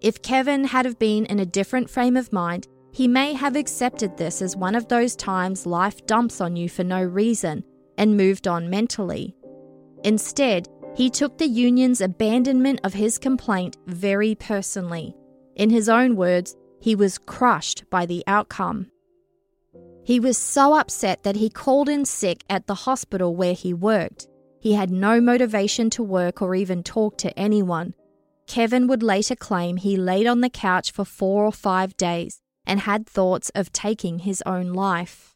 If 0.00 0.22
Kevin 0.22 0.64
had 0.64 0.86
have 0.86 1.00
been 1.00 1.26
in 1.26 1.40
a 1.40 1.46
different 1.46 1.90
frame 1.90 2.16
of 2.16 2.32
mind, 2.32 2.68
he 2.92 3.08
may 3.08 3.32
have 3.32 3.56
accepted 3.56 4.16
this 4.16 4.40
as 4.40 4.56
one 4.56 4.76
of 4.76 4.86
those 4.86 5.16
times 5.16 5.66
life 5.66 6.06
dumps 6.06 6.40
on 6.40 6.54
you 6.54 6.68
for 6.68 6.84
no 6.84 7.02
reason 7.02 7.64
and 7.98 8.16
moved 8.16 8.46
on 8.46 8.70
mentally. 8.70 9.34
Instead, 10.04 10.68
he 10.94 11.10
took 11.10 11.38
the 11.38 11.46
union's 11.46 12.00
abandonment 12.00 12.80
of 12.84 12.94
his 12.94 13.18
complaint 13.18 13.78
very 13.86 14.36
personally. 14.36 15.16
In 15.56 15.70
his 15.70 15.88
own 15.88 16.14
words, 16.14 16.54
he 16.80 16.94
was 16.94 17.18
crushed 17.18 17.88
by 17.90 18.06
the 18.06 18.22
outcome. 18.28 18.91
He 20.04 20.18
was 20.18 20.36
so 20.36 20.74
upset 20.74 21.22
that 21.22 21.36
he 21.36 21.48
called 21.48 21.88
in 21.88 22.04
sick 22.04 22.44
at 22.50 22.66
the 22.66 22.74
hospital 22.74 23.36
where 23.36 23.54
he 23.54 23.72
worked. 23.72 24.26
He 24.60 24.74
had 24.74 24.90
no 24.90 25.20
motivation 25.20 25.90
to 25.90 26.02
work 26.02 26.42
or 26.42 26.54
even 26.54 26.82
talk 26.82 27.18
to 27.18 27.38
anyone. 27.38 27.94
Kevin 28.46 28.86
would 28.86 29.02
later 29.02 29.36
claim 29.36 29.76
he 29.76 29.96
laid 29.96 30.26
on 30.26 30.40
the 30.40 30.50
couch 30.50 30.90
for 30.90 31.04
four 31.04 31.44
or 31.44 31.52
five 31.52 31.96
days 31.96 32.40
and 32.66 32.80
had 32.80 33.06
thoughts 33.06 33.50
of 33.54 33.72
taking 33.72 34.20
his 34.20 34.42
own 34.46 34.72
life. 34.72 35.34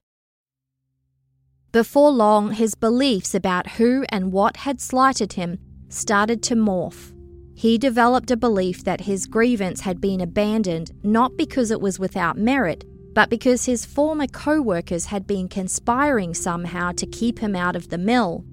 Before 1.72 2.10
long, 2.10 2.52
his 2.52 2.74
beliefs 2.74 3.34
about 3.34 3.72
who 3.72 4.04
and 4.08 4.32
what 4.32 4.58
had 4.58 4.80
slighted 4.80 5.34
him 5.34 5.58
started 5.88 6.42
to 6.44 6.54
morph. 6.54 7.12
He 7.54 7.78
developed 7.78 8.30
a 8.30 8.36
belief 8.36 8.84
that 8.84 9.02
his 9.02 9.26
grievance 9.26 9.80
had 9.80 10.00
been 10.00 10.20
abandoned 10.20 10.92
not 11.02 11.36
because 11.36 11.70
it 11.70 11.80
was 11.80 11.98
without 11.98 12.36
merit, 12.36 12.84
but 13.16 13.30
because 13.30 13.64
his 13.64 13.86
former 13.86 14.26
co 14.26 14.60
workers 14.60 15.06
had 15.06 15.26
been 15.26 15.48
conspiring 15.48 16.34
somehow 16.34 16.92
to 16.92 17.06
keep 17.06 17.38
him 17.38 17.56
out 17.56 17.74
of 17.74 17.88
the 17.88 17.96
mill. 17.96 18.44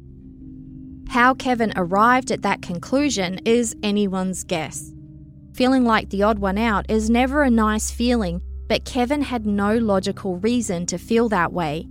How 1.10 1.34
Kevin 1.34 1.74
arrived 1.76 2.32
at 2.32 2.44
that 2.44 2.62
conclusion 2.62 3.42
is 3.44 3.76
anyone's 3.84 4.46
guess. 4.46 4.94
Feeling 5.54 5.84
like 5.84 6.10
the 6.10 6.24
odd 6.24 6.40
one 6.40 6.58
out 6.58 6.90
is 6.90 7.10
never 7.10 7.44
a 7.44 7.50
nice 7.50 7.92
feeling, 7.92 8.42
but 8.70 8.86
Kevin 8.86 9.22
had 9.22 9.46
no 9.46 9.78
logical 9.78 10.38
reason 10.38 10.86
to 10.86 10.98
feel 10.98 11.28
that 11.28 11.52
way. 11.52 11.86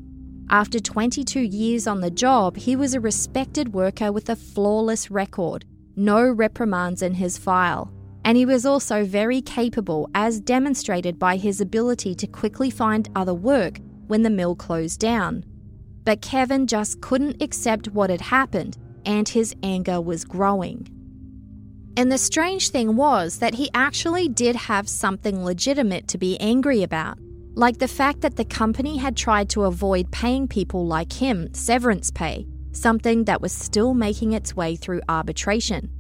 After 0.49 0.81
22 0.81 1.41
years 1.41 1.87
on 1.87 2.01
the 2.01 2.11
job, 2.11 2.57
he 2.57 2.75
was 2.75 2.95
a 2.95 3.01
respected 3.01 3.75
worker 3.75 4.11
with 4.11 4.31
a 4.31 4.37
flawless 4.37 5.11
record, 5.11 5.67
no 5.95 6.23
reprimands 6.23 7.03
in 7.03 7.13
his 7.13 7.37
file. 7.37 7.93
And 8.25 8.37
he 8.37 8.47
was 8.47 8.65
also 8.65 9.05
very 9.05 9.41
capable, 9.41 10.09
as 10.15 10.41
demonstrated 10.41 11.19
by 11.19 11.37
his 11.37 11.61
ability 11.61 12.15
to 12.17 12.27
quickly 12.27 12.71
find 12.71 13.11
other 13.17 13.35
work 13.35 13.79
when 14.07 14.23
the 14.23 14.31
mill 14.31 14.55
closed 14.55 15.01
down. 15.01 15.45
But 16.05 16.23
Kevin 16.23 16.67
just 16.67 17.01
couldn't 17.01 17.43
accept 17.43 17.89
what 17.89 18.11
had 18.11 18.21
happened, 18.21 18.79
and 19.05 19.29
his 19.29 19.55
anger 19.63 20.01
was 20.01 20.25
growing. 20.25 20.89
And 21.97 22.11
the 22.11 22.19
strange 22.19 22.71
thing 22.71 22.97
was 22.97 23.39
that 23.39 23.55
he 23.55 23.71
actually 23.75 24.29
did 24.29 24.57
have 24.57 24.89
something 24.89 25.45
legitimate 25.45 26.09
to 26.09 26.19
be 26.19 26.39
angry 26.41 26.83
about 26.83 27.19
like 27.55 27.79
the 27.79 27.89
fact 27.89 28.23
that 28.23 28.37
the 28.37 28.45
company 28.45 28.97
had 28.97 29.17
tried 29.17 29.51
to 29.51 29.65
avoid 29.65 30.11
paying 30.11 30.49
people 30.49 30.87
like 30.87 31.13
him 31.13 31.53
severance 31.53 32.11
pay, 32.11 32.47
something 32.73 33.25
that 33.25 33.43
was 33.43 33.53
still 33.53 33.93
making 33.95 34.33
its 34.33 34.57
way 34.57 34.75
through 34.75 35.03
arbitration. 35.09 35.91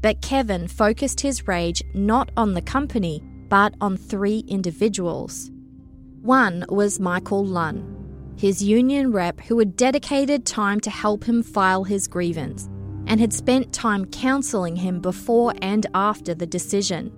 But 0.00 0.22
Kevin 0.22 0.68
focused 0.68 1.20
his 1.20 1.48
rage 1.48 1.82
not 1.94 2.30
on 2.36 2.54
the 2.54 2.62
company, 2.62 3.22
but 3.48 3.74
on 3.80 3.96
three 3.96 4.44
individuals. 4.46 5.50
One 6.22 6.64
was 6.68 7.00
Michael 7.00 7.44
Lunn, 7.44 8.34
his 8.36 8.62
union 8.62 9.10
rep 9.12 9.40
who 9.40 9.58
had 9.58 9.76
dedicated 9.76 10.46
time 10.46 10.80
to 10.80 10.90
help 10.90 11.24
him 11.24 11.42
file 11.42 11.84
his 11.84 12.06
grievance 12.06 12.68
and 13.06 13.18
had 13.18 13.32
spent 13.32 13.72
time 13.72 14.04
counselling 14.06 14.76
him 14.76 15.00
before 15.00 15.54
and 15.62 15.86
after 15.94 16.34
the 16.34 16.46
decision. 16.46 17.12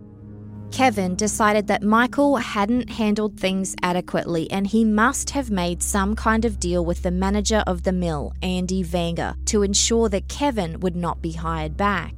Kevin 0.70 1.16
decided 1.16 1.66
that 1.66 1.82
Michael 1.82 2.36
hadn't 2.36 2.88
handled 2.88 3.38
things 3.38 3.74
adequately 3.82 4.48
and 4.52 4.66
he 4.66 4.84
must 4.84 5.30
have 5.30 5.50
made 5.50 5.82
some 5.82 6.14
kind 6.14 6.44
of 6.44 6.60
deal 6.60 6.84
with 6.84 7.02
the 7.02 7.10
manager 7.10 7.64
of 7.66 7.82
the 7.82 7.92
mill, 7.92 8.32
Andy 8.40 8.84
Vanger, 8.84 9.34
to 9.46 9.62
ensure 9.62 10.08
that 10.08 10.28
Kevin 10.28 10.78
would 10.80 10.94
not 10.94 11.20
be 11.20 11.32
hired 11.32 11.76
back. 11.76 12.14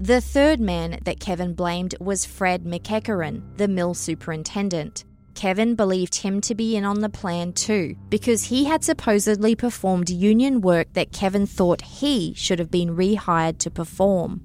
The 0.00 0.22
third 0.22 0.60
man 0.60 0.98
that 1.04 1.20
Kevin 1.20 1.52
blamed 1.52 1.94
was 2.00 2.24
Fred 2.24 2.64
McEachern, 2.64 3.42
the 3.58 3.68
mill 3.68 3.92
superintendent. 3.92 5.04
Kevin 5.34 5.74
believed 5.74 6.14
him 6.14 6.40
to 6.40 6.54
be 6.54 6.74
in 6.74 6.86
on 6.86 7.00
the 7.00 7.10
plan 7.10 7.52
too, 7.52 7.96
because 8.08 8.44
he 8.44 8.64
had 8.64 8.82
supposedly 8.82 9.54
performed 9.54 10.08
union 10.08 10.62
work 10.62 10.90
that 10.94 11.12
Kevin 11.12 11.44
thought 11.44 11.82
he 11.82 12.32
should 12.32 12.58
have 12.58 12.70
been 12.70 12.96
rehired 12.96 13.58
to 13.58 13.70
perform. 13.70 14.40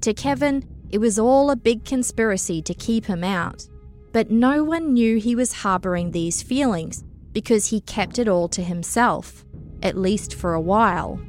To 0.00 0.12
Kevin, 0.12 0.64
it 0.90 0.98
was 0.98 1.20
all 1.20 1.48
a 1.52 1.56
big 1.56 1.84
conspiracy 1.84 2.60
to 2.62 2.74
keep 2.74 3.06
him 3.06 3.22
out. 3.22 3.68
But 4.10 4.32
no 4.32 4.64
one 4.64 4.92
knew 4.92 5.18
he 5.18 5.36
was 5.36 5.52
harbouring 5.52 6.10
these 6.10 6.42
feelings 6.42 7.04
because 7.30 7.66
he 7.66 7.80
kept 7.80 8.18
it 8.18 8.26
all 8.26 8.48
to 8.48 8.64
himself, 8.64 9.44
at 9.84 9.96
least 9.96 10.34
for 10.34 10.52
a 10.52 10.60
while. 10.60 11.20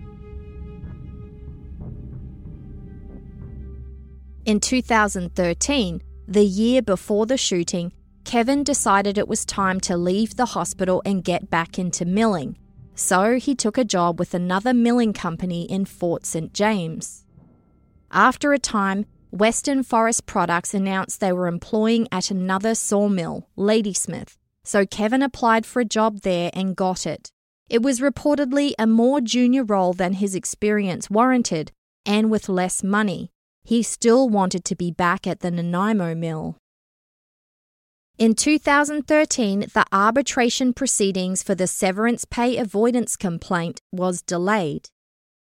In 4.48 4.62
2013, 4.62 6.02
the 6.26 6.46
year 6.46 6.82
before 6.82 7.26
the 7.26 7.36
shooting, 7.36 7.92
Kevin 8.24 8.64
decided 8.64 9.18
it 9.18 9.28
was 9.28 9.44
time 9.44 9.82
to 9.82 9.98
leave 9.98 10.38
the 10.38 10.46
hospital 10.46 11.02
and 11.04 11.22
get 11.22 11.50
back 11.50 11.78
into 11.78 12.06
milling. 12.06 12.58
So 12.96 13.40
he 13.40 13.56
took 13.56 13.78
a 13.78 13.84
job 13.84 14.20
with 14.20 14.34
another 14.34 14.74
milling 14.74 15.12
company 15.12 15.64
in 15.64 15.84
Fort 15.84 16.26
St. 16.26 16.54
James. 16.54 17.26
After 18.10 18.54
a 18.54 18.58
time, 18.58 19.06
Western 19.32 19.84
Forest 19.84 20.26
Products 20.26 20.74
announced 20.74 21.20
they 21.20 21.34
were 21.34 21.48
employing 21.48 22.08
at 22.10 22.32
another 22.32 22.74
sawmill, 22.74 23.50
Ladysmith, 23.58 24.38
so 24.64 24.86
Kevin 24.86 25.22
applied 25.22 25.66
for 25.66 25.82
a 25.82 25.86
job 25.86 26.22
there 26.22 26.52
and 26.54 26.74
got 26.74 27.06
it. 27.06 27.34
It 27.70 27.84
was 27.84 28.00
reportedly 28.00 28.72
a 28.80 28.88
more 28.88 29.20
junior 29.20 29.66
role 29.66 29.92
than 29.92 30.14
his 30.14 30.36
experience 30.36 31.10
warranted, 31.10 31.74
and 32.06 32.32
with 32.32 32.48
less 32.48 32.82
money. 32.82 33.30
He 33.68 33.84
still 33.84 34.30
wanted 34.30 34.64
to 34.64 34.78
be 34.78 34.92
back 34.92 35.28
at 35.28 35.42
the 35.42 35.52
Nanaimo 35.52 36.16
mill. 36.16 36.56
In 38.18 38.34
2013, 38.34 39.66
the 39.74 39.86
arbitration 39.92 40.72
proceedings 40.72 41.44
for 41.44 41.54
the 41.54 41.68
severance 41.68 42.24
pay 42.24 42.56
avoidance 42.56 43.18
complaint 43.18 43.82
was 43.92 44.22
delayed. 44.22 44.88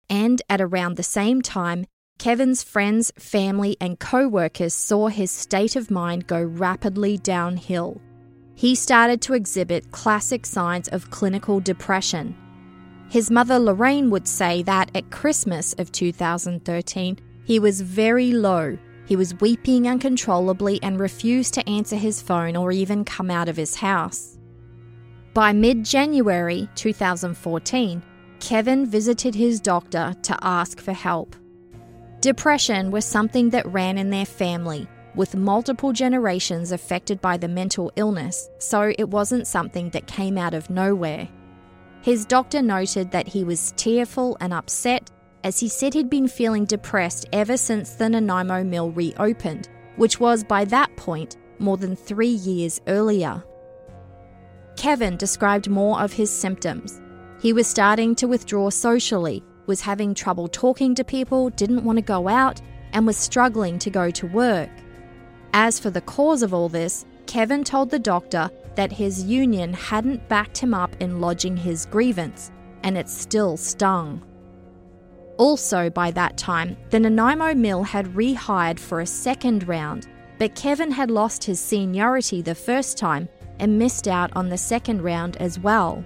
And 0.09 0.43
at 0.51 0.61
around 0.61 0.97
the 0.97 1.05
same 1.05 1.41
time, 1.41 1.87
Kevin's 2.19 2.65
friends, 2.65 3.13
family, 3.17 3.77
and 3.81 4.01
co 4.01 4.27
workers 4.27 4.75
saw 4.75 5.07
his 5.07 5.31
state 5.31 5.77
of 5.77 5.89
mind 5.89 6.27
go 6.27 6.43
rapidly 6.43 7.17
downhill. 7.17 8.01
He 8.57 8.75
started 8.75 9.23
to 9.23 9.35
exhibit 9.35 9.93
classic 9.93 10.47
signs 10.47 10.89
of 10.89 11.13
clinical 11.13 11.61
depression. 11.61 12.35
His 13.09 13.31
mother 13.31 13.61
Lorraine 13.61 14.11
would 14.11 14.27
say 14.27 14.65
that 14.65 14.91
at 14.97 15.13
Christmas 15.13 15.75
of 15.75 15.93
2013, 15.93 17.21
he 17.51 17.59
was 17.59 17.81
very 17.81 18.31
low. 18.31 18.79
He 19.07 19.17
was 19.17 19.35
weeping 19.41 19.89
uncontrollably 19.89 20.79
and 20.85 21.01
refused 21.01 21.53
to 21.55 21.69
answer 21.69 21.97
his 21.97 22.23
phone 22.23 22.55
or 22.55 22.71
even 22.71 23.05
come 23.05 23.29
out 23.29 23.49
of 23.49 23.57
his 23.57 23.75
house. 23.75 24.39
By 25.35 25.53
mid 25.53 25.85
January 25.85 26.69
2014, 26.77 28.05
Kevin 28.39 28.87
visited 28.87 29.35
his 29.35 29.61
doctor 29.61 30.15
to 30.23 30.39
ask 30.43 30.79
for 30.79 30.93
help. 30.93 31.35
Depression 32.21 32.93
was 32.93 33.05
something 33.05 33.51
that 33.51 33.67
ran 33.67 33.99
in 33.99 34.11
their 34.11 34.27
family, 34.27 34.87
with 35.17 35.35
multiple 35.35 35.93
generations 35.93 36.71
affected 36.71 37.21
by 37.21 37.37
the 37.37 37.49
mental 37.49 37.91
illness, 37.97 38.49
so 38.61 38.93
it 38.97 39.09
wasn't 39.09 39.45
something 39.45 39.91
that 39.91 40.07
came 40.07 40.39
out 40.39 40.55
of 40.55 40.71
nowhere. 40.71 41.29
His 42.03 42.25
doctor 42.27 42.63
noted 42.63 43.11
that 43.11 43.27
he 43.27 43.43
was 43.43 43.75
tearful 43.77 44.37
and 44.41 44.55
upset, 44.55 45.11
as 45.45 45.59
he 45.59 45.69
said 45.69 45.95
he'd 45.95 46.11
been 46.11 46.29
feeling 46.29 46.65
depressed 46.65 47.27
ever 47.33 47.57
since 47.57 47.95
the 47.95 48.09
Nanaimo 48.09 48.65
mill 48.65 48.91
reopened, 48.93 49.69
which 49.97 50.21
was 50.21 50.45
by 50.45 50.65
that 50.67 50.95
point 50.97 51.37
more 51.59 51.77
than 51.77 51.97
three 51.97 52.29
years 52.29 52.81
earlier. 52.87 53.43
Kevin 54.77 55.17
described 55.17 55.69
more 55.69 56.01
of 56.01 56.13
his 56.13 56.31
symptoms. 56.31 57.01
He 57.41 57.53
was 57.53 57.67
starting 57.67 58.15
to 58.17 58.29
withdraw 58.29 58.71
socially, 58.71 59.43
was 59.67 59.81
having 59.81 60.15
trouble 60.15 60.49
talking 60.49 60.95
to 60.95 61.05
people, 61.05 61.51
didn't 61.51 61.85
want 61.85 61.97
to 61.97 62.03
go 62.03 62.29
out, 62.29 62.61
and 62.93 63.07
was 63.07 63.17
struggling 63.17 63.79
to 63.79 63.91
go 63.91 64.11
to 64.11 64.27
work. 64.27 64.71
As 65.53 65.79
for 65.79 65.91
the 65.91 66.01
cause 66.01 66.43
of 66.43 66.55
all 66.55 66.69
this, 66.69 67.05
Kevin 67.27 67.63
told 67.65 67.91
the 67.91 67.99
doctor 67.99 68.51
that 68.75 68.93
his 68.93 69.23
union 69.23 69.73
hadn't 69.73 70.29
backed 70.29 70.59
him 70.59 70.75
up 70.75 70.95
in 71.01 71.21
lodging 71.21 71.57
his 71.57 71.87
grievance, 71.87 72.51
and 72.83 72.97
it 72.97 73.09
still 73.09 73.57
stung. 73.57 74.23
Also, 75.41 75.89
by 75.89 76.11
that 76.11 76.37
time, 76.37 76.77
the 76.91 77.01
Nanaimo 77.01 77.55
Mill 77.55 77.83
had 77.83 78.05
rehired 78.09 78.79
for 78.79 79.01
a 79.01 79.07
second 79.07 79.67
round, 79.67 80.07
but 80.39 80.55
Kevin 80.55 80.91
had 80.91 81.11
lost 81.11 81.43
his 81.43 81.59
seniority 81.59 82.43
the 82.43 82.55
first 82.55 82.99
time 82.99 83.27
and 83.59 83.79
missed 83.79 84.07
out 84.07 84.31
on 84.37 84.51
the 84.51 84.59
second 84.59 85.01
round 85.01 85.39
as 85.39 85.59
well. 85.59 86.05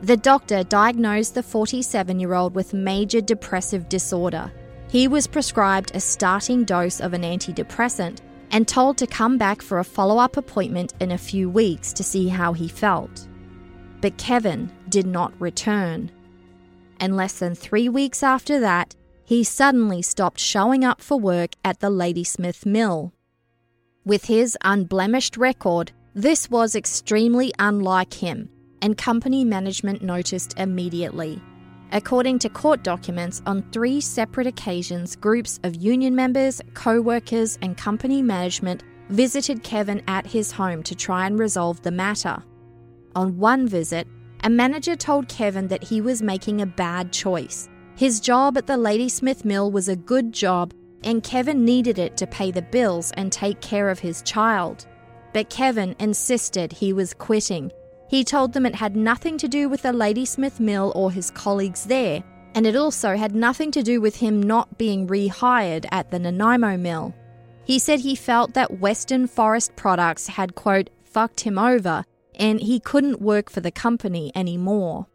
The 0.00 0.16
doctor 0.16 0.64
diagnosed 0.64 1.34
the 1.34 1.42
47 1.42 2.18
year 2.18 2.32
old 2.32 2.54
with 2.54 2.72
major 2.72 3.20
depressive 3.20 3.86
disorder. 3.86 4.50
He 4.88 5.08
was 5.08 5.26
prescribed 5.26 5.94
a 5.94 6.00
starting 6.00 6.64
dose 6.64 7.00
of 7.02 7.12
an 7.12 7.20
antidepressant 7.20 8.20
and 8.50 8.66
told 8.66 8.96
to 8.96 9.06
come 9.06 9.36
back 9.36 9.60
for 9.60 9.78
a 9.78 9.84
follow 9.84 10.16
up 10.16 10.38
appointment 10.38 10.94
in 11.00 11.12
a 11.12 11.18
few 11.18 11.50
weeks 11.50 11.92
to 11.92 12.02
see 12.02 12.28
how 12.28 12.54
he 12.54 12.66
felt. 12.66 13.28
But 14.00 14.16
Kevin 14.16 14.72
did 14.88 15.06
not 15.06 15.38
return. 15.38 16.10
And 16.98 17.16
less 17.16 17.38
than 17.38 17.54
three 17.54 17.88
weeks 17.88 18.22
after 18.22 18.60
that, 18.60 18.94
he 19.24 19.42
suddenly 19.42 20.02
stopped 20.02 20.38
showing 20.40 20.84
up 20.84 21.00
for 21.00 21.18
work 21.18 21.50
at 21.64 21.80
the 21.80 21.90
Ladysmith 21.90 22.64
Mill. 22.64 23.12
With 24.04 24.26
his 24.26 24.56
unblemished 24.62 25.36
record, 25.36 25.92
this 26.14 26.48
was 26.48 26.76
extremely 26.76 27.52
unlike 27.58 28.14
him, 28.14 28.48
and 28.80 28.96
company 28.96 29.44
management 29.44 30.02
noticed 30.02 30.54
immediately. 30.58 31.42
According 31.92 32.38
to 32.40 32.48
court 32.48 32.82
documents, 32.82 33.42
on 33.46 33.62
three 33.70 34.00
separate 34.00 34.46
occasions, 34.46 35.16
groups 35.16 35.60
of 35.62 35.76
union 35.76 36.14
members, 36.14 36.60
co 36.74 37.00
workers, 37.00 37.58
and 37.62 37.76
company 37.76 38.22
management 38.22 38.82
visited 39.08 39.62
Kevin 39.62 40.02
at 40.08 40.26
his 40.26 40.50
home 40.50 40.82
to 40.84 40.94
try 40.94 41.26
and 41.26 41.38
resolve 41.38 41.82
the 41.82 41.90
matter. 41.90 42.42
On 43.14 43.38
one 43.38 43.68
visit, 43.68 44.06
a 44.46 44.50
manager 44.50 44.96
told 44.96 45.28
Kevin 45.28 45.68
that 45.68 45.84
he 45.84 46.00
was 46.00 46.22
making 46.22 46.62
a 46.62 46.66
bad 46.66 47.12
choice. 47.12 47.68
His 47.96 48.20
job 48.20 48.56
at 48.56 48.66
the 48.66 48.76
Ladysmith 48.78 49.44
Mill 49.44 49.70
was 49.70 49.88
a 49.88 49.96
good 49.96 50.32
job, 50.32 50.72
and 51.04 51.22
Kevin 51.22 51.64
needed 51.64 51.98
it 51.98 52.16
to 52.16 52.26
pay 52.26 52.50
the 52.50 52.62
bills 52.62 53.12
and 53.18 53.30
take 53.30 53.60
care 53.60 53.90
of 53.90 53.98
his 53.98 54.22
child 54.22 54.86
but 55.36 55.50
Kevin 55.50 55.94
insisted 55.98 56.72
he 56.72 56.94
was 56.94 57.12
quitting. 57.12 57.70
He 58.08 58.24
told 58.24 58.54
them 58.54 58.64
it 58.64 58.74
had 58.74 58.96
nothing 58.96 59.36
to 59.36 59.48
do 59.48 59.68
with 59.68 59.82
the 59.82 59.92
Ladysmith 59.92 60.58
Mill 60.58 60.94
or 60.94 61.12
his 61.12 61.30
colleagues 61.30 61.84
there, 61.84 62.24
and 62.54 62.66
it 62.66 62.74
also 62.74 63.18
had 63.18 63.34
nothing 63.34 63.70
to 63.72 63.82
do 63.82 64.00
with 64.00 64.16
him 64.16 64.42
not 64.42 64.78
being 64.78 65.06
rehired 65.06 65.84
at 65.92 66.10
the 66.10 66.18
Nanaimo 66.18 66.78
Mill. 66.78 67.14
He 67.64 67.78
said 67.78 68.00
he 68.00 68.14
felt 68.14 68.54
that 68.54 68.80
Western 68.80 69.26
Forest 69.26 69.76
Products 69.76 70.26
had, 70.26 70.54
quote, 70.54 70.88
fucked 71.04 71.40
him 71.40 71.58
over, 71.58 72.06
and 72.36 72.60
he 72.60 72.78
couldn't 72.78 73.20
work 73.20 73.50
for 73.50 73.60
the 73.60 73.70
company 73.70 74.30
anymore. 74.34 75.06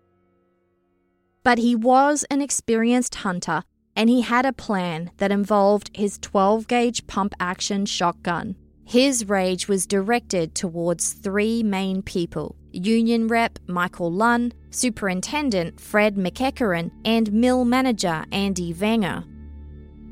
But 1.44 1.58
he 1.58 1.76
was 1.76 2.24
an 2.30 2.42
experienced 2.42 3.16
hunter, 3.16 3.64
and 3.96 4.10
he 4.10 4.22
had 4.22 4.46
a 4.46 4.54
plan 4.54 5.12
that 5.18 5.32
involved 5.32 5.90
his 5.94 6.18
12 6.20 6.68
gauge 6.68 7.08
pump 7.08 7.34
action 7.40 7.86
shotgun. 7.86 8.56
His 8.86 9.30
rage 9.30 9.68
was 9.68 9.88
directed 9.88 10.54
towards 10.54 11.14
three 11.14 11.64
main 11.64 12.02
people 12.02 12.56
Union 12.74 13.28
Rep 13.28 13.60
Michael 13.68 14.12
Lunn, 14.12 14.54
Superintendent 14.70 15.80
Fred 15.80 16.16
McEachern, 16.16 16.92
and 17.04 17.32
Mill 17.34 17.66
Manager 17.66 18.26
Andy 18.32 18.74
Vanger. 18.74 19.26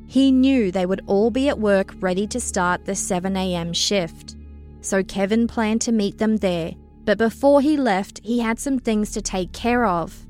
He 0.08 0.32
knew 0.32 0.72
they 0.72 0.86
would 0.86 1.02
all 1.08 1.30
be 1.30 1.50
at 1.50 1.60
work 1.60 1.94
ready 2.00 2.26
to 2.28 2.40
start 2.40 2.86
the 2.86 2.94
7am 2.94 3.76
shift. 3.76 4.36
So 4.82 5.04
Kevin 5.04 5.48
planned 5.48 5.82
to 5.82 5.92
meet 5.92 6.18
them 6.18 6.38
there, 6.38 6.72
but 7.06 7.18
before 7.18 7.62
he 7.62 7.78
left, 7.78 8.20
he 8.24 8.40
had 8.40 8.60
some 8.60 8.80
things 8.80 9.12
to 9.12 9.22
take 9.22 9.52
care 9.52 9.86
of. 9.86 10.26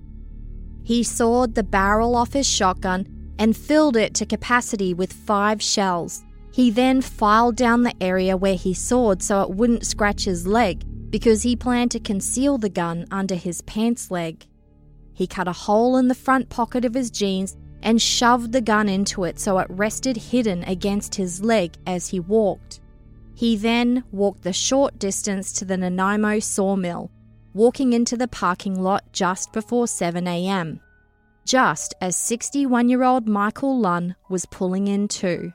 He 0.83 1.03
sawed 1.03 1.55
the 1.55 1.63
barrel 1.63 2.15
off 2.15 2.33
his 2.33 2.47
shotgun 2.47 3.07
and 3.37 3.55
filled 3.55 3.95
it 3.95 4.13
to 4.15 4.25
capacity 4.25 4.93
with 4.93 5.13
five 5.13 5.61
shells. 5.61 6.23
He 6.51 6.71
then 6.71 7.01
filed 7.01 7.55
down 7.55 7.83
the 7.83 7.93
area 8.01 8.35
where 8.35 8.55
he 8.55 8.73
sawed 8.73 9.21
so 9.21 9.41
it 9.41 9.51
wouldn't 9.51 9.85
scratch 9.85 10.25
his 10.25 10.47
leg 10.47 10.83
because 11.09 11.43
he 11.43 11.55
planned 11.55 11.91
to 11.91 11.99
conceal 11.99 12.57
the 12.57 12.69
gun 12.69 13.05
under 13.11 13.35
his 13.35 13.61
pants 13.61 14.11
leg. 14.11 14.45
He 15.13 15.27
cut 15.27 15.47
a 15.47 15.53
hole 15.53 15.97
in 15.97 16.07
the 16.07 16.15
front 16.15 16.49
pocket 16.49 16.85
of 16.85 16.93
his 16.93 17.09
jeans 17.09 17.55
and 17.81 18.01
shoved 18.01 18.51
the 18.51 18.61
gun 18.61 18.89
into 18.89 19.23
it 19.23 19.39
so 19.39 19.57
it 19.59 19.67
rested 19.69 20.17
hidden 20.17 20.63
against 20.63 21.15
his 21.15 21.41
leg 21.41 21.75
as 21.87 22.09
he 22.09 22.19
walked. 22.19 22.81
He 23.39 23.55
then 23.55 24.03
walked 24.11 24.43
the 24.43 24.51
short 24.51 24.99
distance 24.99 25.53
to 25.53 25.63
the 25.63 25.77
Nanaimo 25.77 26.39
sawmill, 26.39 27.09
walking 27.53 27.93
into 27.93 28.17
the 28.17 28.27
parking 28.27 28.83
lot 28.83 29.13
just 29.13 29.53
before 29.53 29.85
7am, 29.85 30.81
just 31.45 31.93
as 32.01 32.17
61 32.17 32.89
year 32.89 33.01
old 33.01 33.29
Michael 33.29 33.79
Lunn 33.79 34.17
was 34.29 34.45
pulling 34.47 34.89
in 34.89 35.07
too. 35.07 35.53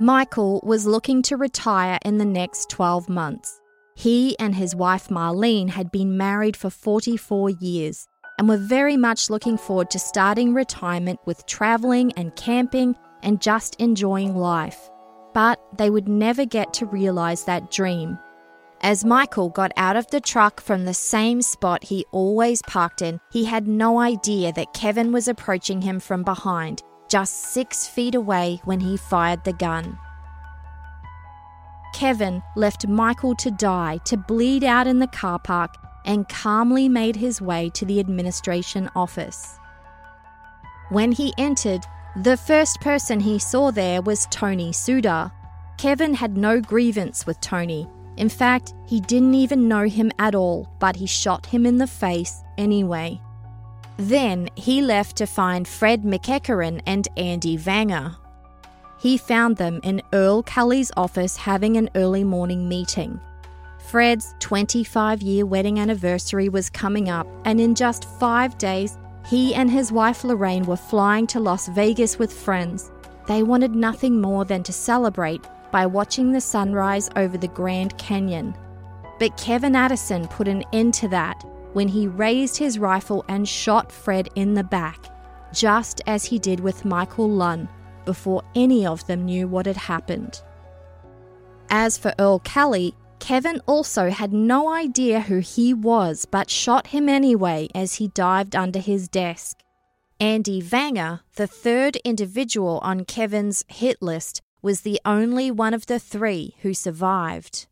Michael 0.00 0.60
was 0.64 0.86
looking 0.86 1.22
to 1.22 1.36
retire 1.36 2.00
in 2.04 2.18
the 2.18 2.24
next 2.24 2.68
12 2.70 3.08
months. 3.08 3.60
He 3.94 4.36
and 4.40 4.52
his 4.52 4.74
wife 4.74 5.06
Marlene 5.06 5.70
had 5.70 5.92
been 5.92 6.16
married 6.16 6.56
for 6.56 6.68
44 6.68 7.48
years 7.50 8.08
and 8.40 8.48
were 8.48 8.56
very 8.56 8.96
much 8.96 9.30
looking 9.30 9.56
forward 9.56 9.88
to 9.90 10.00
starting 10.00 10.52
retirement 10.52 11.20
with 11.26 11.46
travelling 11.46 12.10
and 12.16 12.34
camping 12.34 12.96
and 13.22 13.40
just 13.40 13.76
enjoying 13.76 14.34
life. 14.34 14.90
But 15.36 15.60
they 15.76 15.90
would 15.90 16.08
never 16.08 16.46
get 16.46 16.72
to 16.72 16.86
realise 16.86 17.42
that 17.42 17.70
dream. 17.70 18.18
As 18.80 19.04
Michael 19.04 19.50
got 19.50 19.70
out 19.76 19.94
of 19.94 20.06
the 20.06 20.18
truck 20.18 20.62
from 20.62 20.86
the 20.86 20.94
same 20.94 21.42
spot 21.42 21.84
he 21.84 22.06
always 22.10 22.62
parked 22.62 23.02
in, 23.02 23.20
he 23.30 23.44
had 23.44 23.68
no 23.68 24.00
idea 24.00 24.50
that 24.54 24.72
Kevin 24.72 25.12
was 25.12 25.28
approaching 25.28 25.82
him 25.82 26.00
from 26.00 26.22
behind 26.22 26.82
just 27.10 27.52
six 27.52 27.86
feet 27.86 28.14
away 28.14 28.62
when 28.64 28.80
he 28.80 28.96
fired 28.96 29.44
the 29.44 29.52
gun. 29.52 29.98
Kevin 31.92 32.42
left 32.56 32.88
Michael 32.88 33.34
to 33.34 33.50
die 33.50 33.98
to 34.06 34.16
bleed 34.16 34.64
out 34.64 34.86
in 34.86 35.00
the 35.00 35.06
car 35.06 35.38
park 35.38 35.74
and 36.06 36.26
calmly 36.30 36.88
made 36.88 37.16
his 37.16 37.42
way 37.42 37.68
to 37.74 37.84
the 37.84 38.00
administration 38.00 38.88
office. 38.96 39.58
When 40.88 41.12
he 41.12 41.34
entered, 41.36 41.84
the 42.22 42.36
first 42.36 42.80
person 42.80 43.20
he 43.20 43.38
saw 43.38 43.70
there 43.70 44.00
was 44.00 44.26
Tony 44.30 44.70
Sudar. 44.70 45.30
Kevin 45.76 46.14
had 46.14 46.36
no 46.36 46.60
grievance 46.60 47.26
with 47.26 47.40
Tony. 47.40 47.86
In 48.16 48.30
fact, 48.30 48.72
he 48.86 49.00
didn't 49.00 49.34
even 49.34 49.68
know 49.68 49.84
him 49.84 50.10
at 50.18 50.34
all, 50.34 50.66
but 50.78 50.96
he 50.96 51.06
shot 51.06 51.44
him 51.44 51.66
in 51.66 51.76
the 51.76 51.86
face 51.86 52.42
anyway. 52.56 53.20
Then 53.98 54.48
he 54.54 54.80
left 54.80 55.16
to 55.16 55.26
find 55.26 55.68
Fred 55.68 56.02
McEachern 56.04 56.80
and 56.86 57.06
Andy 57.18 57.58
Vanger. 57.58 58.16
He 58.98 59.18
found 59.18 59.58
them 59.58 59.80
in 59.82 60.00
Earl 60.14 60.42
Kelly's 60.42 60.90
office 60.96 61.36
having 61.36 61.76
an 61.76 61.90
early 61.94 62.24
morning 62.24 62.66
meeting. 62.66 63.20
Fred's 63.78 64.34
25 64.40 65.20
year 65.22 65.44
wedding 65.44 65.78
anniversary 65.78 66.48
was 66.48 66.70
coming 66.70 67.10
up, 67.10 67.26
and 67.44 67.60
in 67.60 67.74
just 67.74 68.04
five 68.18 68.56
days, 68.58 68.98
he 69.26 69.54
and 69.54 69.70
his 69.70 69.90
wife 69.90 70.22
Lorraine 70.22 70.64
were 70.64 70.76
flying 70.76 71.26
to 71.28 71.40
Las 71.40 71.68
Vegas 71.68 72.18
with 72.18 72.32
friends. 72.32 72.92
They 73.26 73.42
wanted 73.42 73.74
nothing 73.74 74.20
more 74.20 74.44
than 74.44 74.62
to 74.62 74.72
celebrate 74.72 75.44
by 75.72 75.84
watching 75.84 76.30
the 76.30 76.40
sunrise 76.40 77.10
over 77.16 77.36
the 77.36 77.48
Grand 77.48 77.98
Canyon. 77.98 78.54
But 79.18 79.36
Kevin 79.36 79.74
Addison 79.74 80.28
put 80.28 80.46
an 80.46 80.62
end 80.72 80.94
to 80.94 81.08
that 81.08 81.44
when 81.72 81.88
he 81.88 82.06
raised 82.06 82.56
his 82.56 82.78
rifle 82.78 83.24
and 83.28 83.48
shot 83.48 83.90
Fred 83.90 84.28
in 84.36 84.54
the 84.54 84.64
back, 84.64 85.06
just 85.52 86.00
as 86.06 86.24
he 86.24 86.38
did 86.38 86.60
with 86.60 86.84
Michael 86.84 87.28
Lunn 87.28 87.68
before 88.04 88.44
any 88.54 88.86
of 88.86 89.04
them 89.08 89.24
knew 89.24 89.48
what 89.48 89.66
had 89.66 89.76
happened. 89.76 90.40
As 91.68 91.98
for 91.98 92.14
Earl 92.18 92.38
Kelly, 92.38 92.94
Kevin 93.18 93.60
also 93.66 94.10
had 94.10 94.32
no 94.32 94.68
idea 94.68 95.20
who 95.20 95.38
he 95.38 95.74
was 95.74 96.24
but 96.24 96.50
shot 96.50 96.88
him 96.88 97.08
anyway 97.08 97.68
as 97.74 97.94
he 97.94 98.08
dived 98.08 98.54
under 98.54 98.78
his 98.78 99.08
desk. 99.08 99.58
Andy 100.20 100.62
Vanger, 100.62 101.20
the 101.34 101.46
third 101.46 101.96
individual 101.96 102.78
on 102.82 103.04
Kevin's 103.04 103.64
hit 103.68 104.00
list, 104.00 104.40
was 104.62 104.80
the 104.80 105.00
only 105.04 105.50
one 105.50 105.74
of 105.74 105.86
the 105.86 105.98
three 105.98 106.54
who 106.62 106.72
survived. 106.72 107.66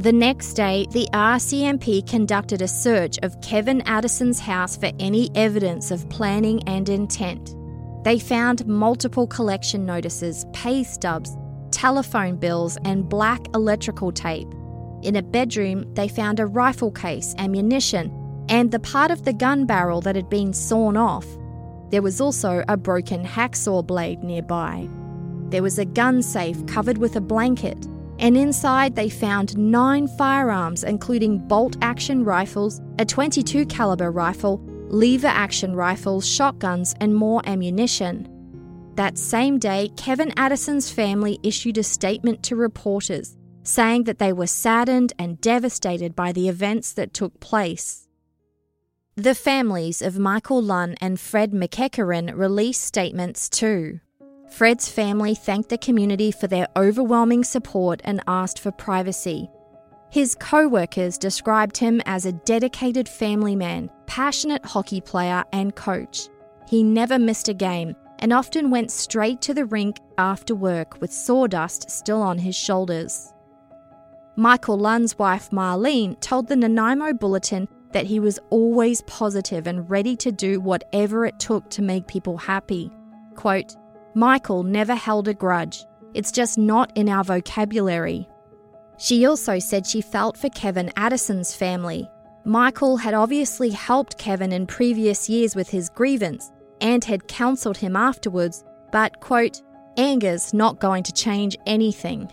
The 0.00 0.12
next 0.12 0.54
day, 0.54 0.86
the 0.92 1.08
RCMP 1.12 2.08
conducted 2.08 2.62
a 2.62 2.68
search 2.68 3.18
of 3.22 3.38
Kevin 3.42 3.82
Addison's 3.82 4.40
house 4.40 4.76
for 4.76 4.90
any 4.98 5.30
evidence 5.34 5.90
of 5.90 6.08
planning 6.08 6.62
and 6.66 6.88
intent. 6.88 7.54
They 8.02 8.18
found 8.18 8.66
multiple 8.66 9.26
collection 9.26 9.84
notices, 9.84 10.46
pay 10.54 10.84
stubs, 10.84 11.36
telephone 11.72 12.36
bills, 12.36 12.78
and 12.84 13.08
black 13.08 13.46
electrical 13.54 14.12
tape. 14.12 14.48
In 15.02 15.16
a 15.16 15.22
bedroom, 15.22 15.92
they 15.94 16.08
found 16.08 16.40
a 16.40 16.46
rifle 16.46 16.90
case, 16.90 17.34
ammunition, 17.38 18.12
and 18.48 18.70
the 18.70 18.80
part 18.80 19.10
of 19.10 19.24
the 19.24 19.32
gun 19.32 19.66
barrel 19.66 20.00
that 20.02 20.16
had 20.16 20.28
been 20.28 20.52
sawn 20.52 20.96
off. 20.96 21.26
There 21.90 22.02
was 22.02 22.20
also 22.20 22.64
a 22.68 22.76
broken 22.76 23.24
hacksaw 23.24 23.86
blade 23.86 24.22
nearby. 24.22 24.88
There 25.48 25.62
was 25.62 25.78
a 25.78 25.84
gun 25.84 26.22
safe 26.22 26.64
covered 26.66 26.98
with 26.98 27.16
a 27.16 27.20
blanket 27.20 27.86
and 28.20 28.36
inside 28.36 28.94
they 28.94 29.08
found 29.08 29.56
nine 29.56 30.06
firearms 30.06 30.84
including 30.84 31.38
bolt 31.48 31.76
action 31.80 32.22
rifles, 32.22 32.80
a 32.98 33.04
22 33.04 33.66
caliber 33.66 34.12
rifle, 34.12 34.60
lever 34.88 35.26
action 35.26 35.74
rifles, 35.74 36.28
shotguns 36.28 36.94
and 37.00 37.14
more 37.14 37.40
ammunition. 37.46 38.28
That 39.00 39.16
same 39.16 39.58
day, 39.58 39.88
Kevin 39.96 40.30
Addison's 40.36 40.90
family 40.90 41.38
issued 41.42 41.78
a 41.78 41.82
statement 41.82 42.42
to 42.42 42.54
reporters 42.54 43.34
saying 43.62 44.04
that 44.04 44.18
they 44.18 44.30
were 44.30 44.46
saddened 44.46 45.14
and 45.18 45.40
devastated 45.40 46.14
by 46.14 46.32
the 46.32 46.50
events 46.50 46.92
that 46.92 47.14
took 47.14 47.40
place. 47.40 48.06
The 49.16 49.34
families 49.34 50.02
of 50.02 50.18
Michael 50.18 50.60
Lunn 50.60 50.96
and 51.00 51.18
Fred 51.18 51.52
McEachern 51.52 52.36
released 52.36 52.82
statements 52.82 53.48
too. 53.48 54.00
Fred's 54.50 54.90
family 54.90 55.34
thanked 55.34 55.70
the 55.70 55.78
community 55.78 56.30
for 56.30 56.46
their 56.46 56.68
overwhelming 56.76 57.42
support 57.42 58.02
and 58.04 58.22
asked 58.26 58.58
for 58.58 58.70
privacy. 58.70 59.48
His 60.10 60.34
co 60.34 60.68
workers 60.68 61.16
described 61.16 61.78
him 61.78 62.02
as 62.04 62.26
a 62.26 62.32
dedicated 62.32 63.08
family 63.08 63.56
man, 63.56 63.88
passionate 64.06 64.66
hockey 64.66 65.00
player, 65.00 65.42
and 65.54 65.74
coach. 65.74 66.28
He 66.68 66.82
never 66.82 67.18
missed 67.18 67.48
a 67.48 67.54
game 67.54 67.96
and 68.20 68.32
often 68.32 68.70
went 68.70 68.90
straight 68.90 69.40
to 69.42 69.54
the 69.54 69.64
rink 69.64 69.98
after 70.18 70.54
work 70.54 71.00
with 71.00 71.12
sawdust 71.12 71.90
still 71.90 72.22
on 72.22 72.38
his 72.38 72.54
shoulders. 72.54 73.32
Michael 74.36 74.78
Lunn's 74.78 75.18
wife 75.18 75.50
Marlene 75.50 76.18
told 76.20 76.46
the 76.46 76.56
Nanaimo 76.56 77.12
Bulletin 77.14 77.66
that 77.92 78.06
he 78.06 78.20
was 78.20 78.38
always 78.50 79.02
positive 79.02 79.66
and 79.66 79.90
ready 79.90 80.14
to 80.16 80.30
do 80.30 80.60
whatever 80.60 81.26
it 81.26 81.38
took 81.40 81.68
to 81.70 81.82
make 81.82 82.06
people 82.06 82.36
happy. 82.36 82.90
Quote, 83.34 83.74
Michael 84.14 84.62
never 84.62 84.94
held 84.94 85.28
a 85.28 85.34
grudge. 85.34 85.84
It's 86.14 86.32
just 86.32 86.58
not 86.58 86.92
in 86.96 87.08
our 87.08 87.24
vocabulary. 87.24 88.28
She 88.98 89.26
also 89.26 89.58
said 89.58 89.86
she 89.86 90.00
felt 90.00 90.36
for 90.36 90.50
Kevin 90.50 90.92
Addison's 90.96 91.54
family. 91.54 92.08
Michael 92.44 92.96
had 92.96 93.14
obviously 93.14 93.70
helped 93.70 94.18
Kevin 94.18 94.52
in 94.52 94.66
previous 94.66 95.28
years 95.28 95.56
with 95.56 95.68
his 95.68 95.88
grievance 95.88 96.50
and 96.80 97.04
had 97.04 97.28
counselled 97.28 97.76
him 97.76 97.96
afterwards, 97.96 98.64
but, 98.92 99.20
quote, 99.20 99.62
anger's 99.96 100.54
not 100.54 100.80
going 100.80 101.02
to 101.04 101.12
change 101.12 101.56
anything. 101.66 102.30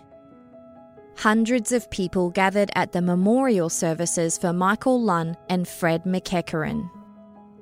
Hundreds 1.17 1.71
of 1.71 1.89
people 1.89 2.29
gathered 2.29 2.69
at 2.75 2.91
the 2.91 3.01
memorial 3.01 3.69
services 3.69 4.37
for 4.37 4.53
Michael 4.53 5.01
Lunn 5.01 5.35
and 5.49 5.67
Fred 5.67 6.03
McEachern. 6.03 6.89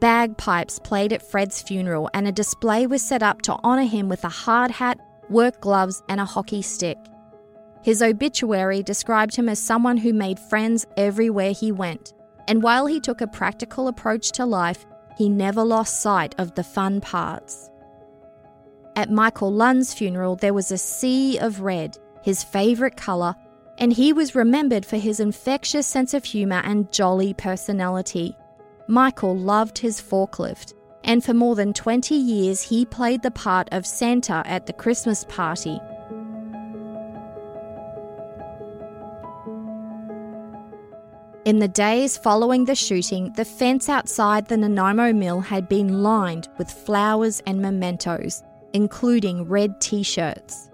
Bagpipes 0.01 0.79
played 0.79 1.13
at 1.13 1.27
Fred's 1.27 1.61
funeral, 1.61 2.09
and 2.13 2.27
a 2.27 2.31
display 2.31 2.86
was 2.86 3.01
set 3.01 3.23
up 3.23 3.41
to 3.43 3.53
honour 3.63 3.86
him 3.86 4.09
with 4.09 4.23
a 4.25 4.29
hard 4.29 4.71
hat, 4.71 4.99
work 5.29 5.61
gloves, 5.61 6.03
and 6.09 6.19
a 6.19 6.25
hockey 6.25 6.61
stick. 6.61 6.97
His 7.81 8.01
obituary 8.01 8.83
described 8.83 9.36
him 9.36 9.47
as 9.47 9.59
someone 9.59 9.97
who 9.97 10.11
made 10.11 10.39
friends 10.39 10.86
everywhere 10.97 11.53
he 11.53 11.71
went, 11.71 12.13
and 12.47 12.61
while 12.61 12.88
he 12.88 12.99
took 12.99 13.21
a 13.21 13.27
practical 13.27 13.88
approach 13.88 14.31
to 14.33 14.45
life, 14.45 14.86
he 15.18 15.30
never 15.30 15.63
lost 15.63 16.01
sight 16.01 16.36
of 16.38 16.55
the 16.55 16.63
fun 16.63 17.01
parts. 17.01 17.70
At 18.95 19.11
Michael 19.11 19.51
Lunn's 19.51 19.93
funeral, 19.93 20.36
there 20.36 20.53
was 20.53 20.72
a 20.72 20.78
sea 20.78 21.38
of 21.38 21.61
red, 21.61 21.97
his 22.22 22.43
favourite 22.43 22.95
colour, 22.95 23.36
and 23.78 23.91
he 23.91 24.13
was 24.13 24.36
remembered 24.36 24.86
for 24.86 24.97
his 24.97 25.20
infectious 25.20 25.86
sense 25.86 26.13
of 26.13 26.24
humour 26.24 26.61
and 26.63 26.91
jolly 26.91 27.34
personality. 27.34 28.36
Michael 28.88 29.38
loved 29.38 29.78
his 29.78 29.99
forklift, 29.99 30.74
and 31.03 31.24
for 31.24 31.34
more 31.34 31.55
than 31.55 31.74
20 31.74 32.16
years 32.16 32.61
he 32.61 32.86
played 32.86 33.22
the 33.22 33.32
part 33.32 33.68
of 33.72 33.86
Santa 33.86 34.43
at 34.45 34.66
the 34.66 34.74
Christmas 34.74 35.26
party. 35.26 35.80
In 41.45 41.59
the 41.59 41.67
days 41.67 42.17
following 42.17 42.65
the 42.65 42.73
shooting, 42.73 43.31
the 43.33 43.45
fence 43.45 43.87
outside 43.87 44.47
the 44.47 44.57
Nanaimo 44.57 45.13
mill 45.13 45.41
had 45.41 45.69
been 45.69 46.01
lined 46.01 46.47
with 46.57 46.71
flowers 46.71 47.39
and 47.45 47.61
mementos, 47.61 48.41
including 48.73 49.43
red 49.43 49.79
t 49.79 50.01
shirts. 50.01 50.71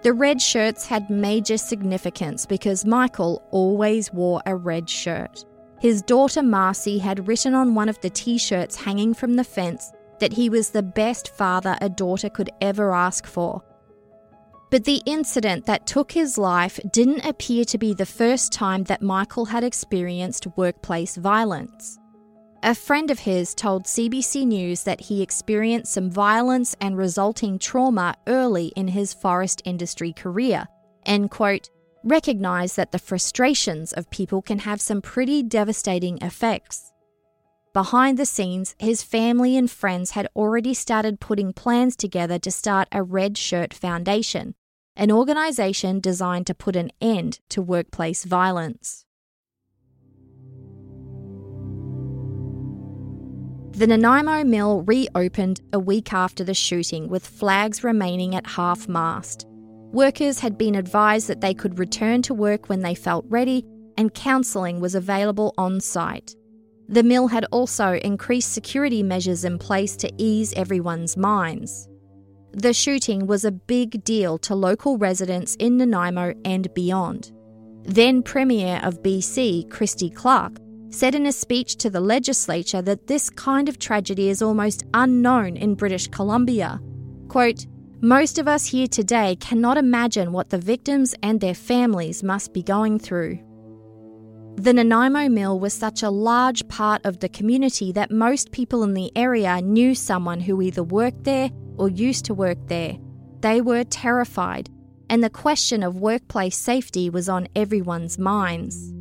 The 0.00 0.14
red 0.14 0.40
shirts 0.40 0.86
had 0.86 1.10
major 1.10 1.58
significance 1.58 2.46
because 2.46 2.86
Michael 2.86 3.42
always 3.50 4.10
wore 4.10 4.40
a 4.46 4.56
red 4.56 4.88
shirt. 4.88 5.44
His 5.78 6.00
daughter 6.00 6.42
Marcy 6.42 6.96
had 6.96 7.28
written 7.28 7.52
on 7.52 7.74
one 7.74 7.90
of 7.90 8.00
the 8.00 8.08
t 8.08 8.38
shirts 8.38 8.76
hanging 8.76 9.12
from 9.12 9.34
the 9.34 9.44
fence 9.44 9.92
that 10.20 10.32
he 10.32 10.48
was 10.48 10.70
the 10.70 10.82
best 10.82 11.36
father 11.36 11.76
a 11.82 11.90
daughter 11.90 12.30
could 12.30 12.48
ever 12.62 12.94
ask 12.94 13.26
for. 13.26 13.62
But 14.70 14.84
the 14.84 15.02
incident 15.06 15.64
that 15.66 15.86
took 15.86 16.12
his 16.12 16.36
life 16.36 16.78
didn't 16.92 17.24
appear 17.24 17.64
to 17.66 17.78
be 17.78 17.94
the 17.94 18.04
first 18.04 18.52
time 18.52 18.84
that 18.84 19.00
Michael 19.00 19.46
had 19.46 19.64
experienced 19.64 20.46
workplace 20.56 21.16
violence. 21.16 21.98
A 22.62 22.74
friend 22.74 23.10
of 23.10 23.20
his 23.20 23.54
told 23.54 23.84
CBC 23.84 24.44
News 24.46 24.82
that 24.82 25.00
he 25.00 25.22
experienced 25.22 25.92
some 25.92 26.10
violence 26.10 26.76
and 26.80 26.98
resulting 26.98 27.58
trauma 27.58 28.14
early 28.26 28.72
in 28.76 28.88
his 28.88 29.14
forest 29.14 29.62
industry 29.64 30.12
career, 30.12 30.66
and 31.06 31.30
quote, 31.30 31.70
recognize 32.04 32.74
that 32.74 32.92
the 32.92 32.98
frustrations 32.98 33.92
of 33.92 34.10
people 34.10 34.42
can 34.42 34.58
have 34.58 34.80
some 34.80 35.00
pretty 35.00 35.42
devastating 35.42 36.18
effects. 36.20 36.92
Behind 37.78 38.18
the 38.18 38.26
scenes, 38.26 38.74
his 38.80 39.04
family 39.04 39.56
and 39.56 39.70
friends 39.70 40.10
had 40.10 40.26
already 40.34 40.74
started 40.74 41.20
putting 41.20 41.52
plans 41.52 41.94
together 41.94 42.36
to 42.36 42.50
start 42.50 42.88
a 42.90 43.04
Red 43.04 43.38
Shirt 43.38 43.72
Foundation, 43.72 44.56
an 44.96 45.12
organization 45.12 46.00
designed 46.00 46.48
to 46.48 46.56
put 46.56 46.74
an 46.74 46.90
end 47.00 47.38
to 47.50 47.62
workplace 47.62 48.24
violence. 48.24 49.04
The 53.70 53.86
Nanaimo 53.86 54.42
mill 54.42 54.82
reopened 54.82 55.60
a 55.72 55.78
week 55.78 56.12
after 56.12 56.42
the 56.42 56.54
shooting 56.54 57.08
with 57.08 57.24
flags 57.24 57.84
remaining 57.84 58.34
at 58.34 58.48
half 58.48 58.88
mast. 58.88 59.46
Workers 59.92 60.40
had 60.40 60.58
been 60.58 60.74
advised 60.74 61.28
that 61.28 61.42
they 61.42 61.54
could 61.54 61.78
return 61.78 62.22
to 62.22 62.34
work 62.34 62.68
when 62.68 62.82
they 62.82 62.96
felt 62.96 63.24
ready, 63.28 63.64
and 63.96 64.12
counselling 64.12 64.80
was 64.80 64.96
available 64.96 65.54
on 65.56 65.80
site. 65.80 66.34
The 66.88 67.02
mill 67.02 67.28
had 67.28 67.44
also 67.52 67.94
increased 67.94 68.52
security 68.52 69.02
measures 69.02 69.44
in 69.44 69.58
place 69.58 69.94
to 69.96 70.10
ease 70.16 70.54
everyone's 70.54 71.16
minds. 71.16 71.86
The 72.52 72.72
shooting 72.72 73.26
was 73.26 73.44
a 73.44 73.52
big 73.52 74.02
deal 74.04 74.38
to 74.38 74.54
local 74.54 74.96
residents 74.96 75.54
in 75.56 75.76
Nanaimo 75.76 76.32
and 76.46 76.72
beyond. 76.72 77.30
Then 77.82 78.22
Premier 78.22 78.80
of 78.82 79.02
BC, 79.02 79.70
Christy 79.70 80.08
Clark, 80.08 80.58
said 80.90 81.14
in 81.14 81.26
a 81.26 81.32
speech 81.32 81.76
to 81.76 81.90
the 81.90 82.00
legislature 82.00 82.80
that 82.80 83.06
this 83.06 83.28
kind 83.28 83.68
of 83.68 83.78
tragedy 83.78 84.30
is 84.30 84.40
almost 84.40 84.84
unknown 84.94 85.58
in 85.58 85.74
British 85.74 86.08
Columbia. 86.08 86.80
Quote, 87.28 87.66
most 88.00 88.38
of 88.38 88.48
us 88.48 88.64
here 88.64 88.86
today 88.86 89.36
cannot 89.36 89.76
imagine 89.76 90.32
what 90.32 90.48
the 90.48 90.58
victims 90.58 91.14
and 91.22 91.40
their 91.40 91.54
families 91.54 92.22
must 92.22 92.54
be 92.54 92.62
going 92.62 92.98
through. 92.98 93.38
The 94.58 94.72
Nanaimo 94.72 95.28
Mill 95.28 95.60
was 95.60 95.72
such 95.72 96.02
a 96.02 96.10
large 96.10 96.66
part 96.66 97.06
of 97.06 97.20
the 97.20 97.28
community 97.28 97.92
that 97.92 98.10
most 98.10 98.50
people 98.50 98.82
in 98.82 98.92
the 98.92 99.12
area 99.14 99.62
knew 99.62 99.94
someone 99.94 100.40
who 100.40 100.60
either 100.60 100.82
worked 100.82 101.22
there 101.22 101.50
or 101.76 101.88
used 101.88 102.24
to 102.24 102.34
work 102.34 102.58
there. 102.66 102.98
They 103.38 103.60
were 103.60 103.84
terrified, 103.84 104.68
and 105.08 105.22
the 105.22 105.30
question 105.30 105.84
of 105.84 106.00
workplace 106.00 106.56
safety 106.56 107.08
was 107.08 107.28
on 107.28 107.46
everyone's 107.54 108.18
minds. 108.18 108.92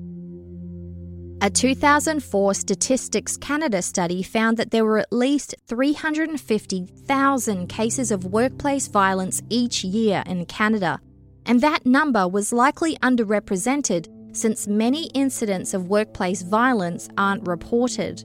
A 1.41 1.49
2004 1.49 2.53
Statistics 2.53 3.35
Canada 3.35 3.81
study 3.81 4.21
found 4.21 4.57
that 4.57 4.69
there 4.69 4.85
were 4.85 4.99
at 4.99 5.11
least 5.11 5.55
350,000 5.67 7.67
cases 7.67 8.11
of 8.11 8.25
workplace 8.25 8.87
violence 8.87 9.41
each 9.49 9.83
year 9.83 10.21
in 10.27 10.45
Canada, 10.45 11.01
and 11.47 11.61
that 11.61 11.83
number 11.83 12.27
was 12.27 12.53
likely 12.53 12.95
underrepresented 12.97 14.07
since 14.37 14.67
many 14.67 15.07
incidents 15.07 15.73
of 15.73 15.89
workplace 15.89 16.41
violence 16.41 17.09
aren't 17.17 17.47
reported. 17.47 18.23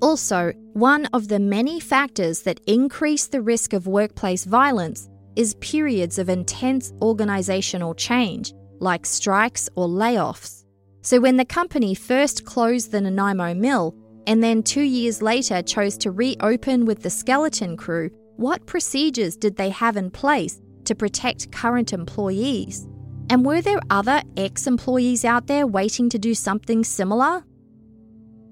Also, 0.00 0.52
one 0.74 1.06
of 1.06 1.28
the 1.28 1.38
many 1.38 1.80
factors 1.80 2.42
that 2.42 2.60
increase 2.66 3.26
the 3.26 3.40
risk 3.40 3.72
of 3.72 3.86
workplace 3.86 4.44
violence 4.44 5.08
is 5.36 5.54
periods 5.56 6.18
of 6.18 6.28
intense 6.28 6.92
organisational 7.00 7.96
change, 7.96 8.52
like 8.80 9.06
strikes 9.06 9.68
or 9.76 9.88
layoffs. 9.88 10.64
So, 11.02 11.20
when 11.20 11.36
the 11.36 11.44
company 11.44 11.94
first 11.94 12.44
closed 12.44 12.92
the 12.92 13.00
Nanaimo 13.00 13.54
mill 13.54 13.94
and 14.26 14.42
then 14.42 14.62
two 14.62 14.82
years 14.82 15.22
later 15.22 15.62
chose 15.62 15.96
to 15.98 16.10
reopen 16.10 16.86
with 16.86 17.02
the 17.02 17.10
skeleton 17.10 17.76
crew, 17.76 18.10
what 18.36 18.66
procedures 18.66 19.36
did 19.36 19.56
they 19.56 19.70
have 19.70 19.96
in 19.96 20.10
place 20.10 20.60
to 20.84 20.94
protect 20.94 21.52
current 21.52 21.92
employees? 21.92 22.86
And 23.30 23.44
were 23.44 23.62
there 23.62 23.80
other 23.90 24.22
ex 24.36 24.66
employees 24.66 25.24
out 25.24 25.46
there 25.46 25.66
waiting 25.66 26.08
to 26.10 26.18
do 26.18 26.34
something 26.34 26.84
similar? 26.84 27.44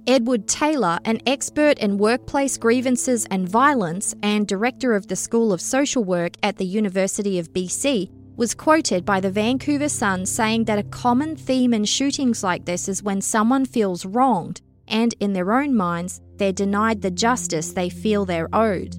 Edward 0.06 0.48
Taylor, 0.48 0.98
an 1.04 1.20
expert 1.26 1.78
in 1.78 1.96
workplace 1.96 2.58
grievances 2.58 3.24
and 3.30 3.48
violence 3.48 4.14
and 4.22 4.48
director 4.48 4.94
of 4.94 5.06
the 5.06 5.14
School 5.14 5.52
of 5.52 5.60
Social 5.60 6.02
Work 6.02 6.32
at 6.42 6.56
the 6.56 6.66
University 6.66 7.38
of 7.38 7.52
BC, 7.52 8.10
was 8.36 8.54
quoted 8.54 9.04
by 9.04 9.20
the 9.20 9.30
Vancouver 9.30 9.88
Sun 9.88 10.26
saying 10.26 10.64
that 10.64 10.78
a 10.78 10.84
common 10.84 11.36
theme 11.36 11.72
in 11.72 11.84
shootings 11.84 12.42
like 12.42 12.64
this 12.64 12.88
is 12.88 13.02
when 13.02 13.20
someone 13.20 13.64
feels 13.64 14.04
wronged 14.04 14.60
and, 14.88 15.14
in 15.20 15.32
their 15.32 15.52
own 15.52 15.76
minds, 15.76 16.20
they're 16.36 16.52
denied 16.52 17.00
the 17.00 17.10
justice 17.10 17.72
they 17.72 17.88
feel 17.88 18.24
they're 18.24 18.52
owed. 18.52 18.96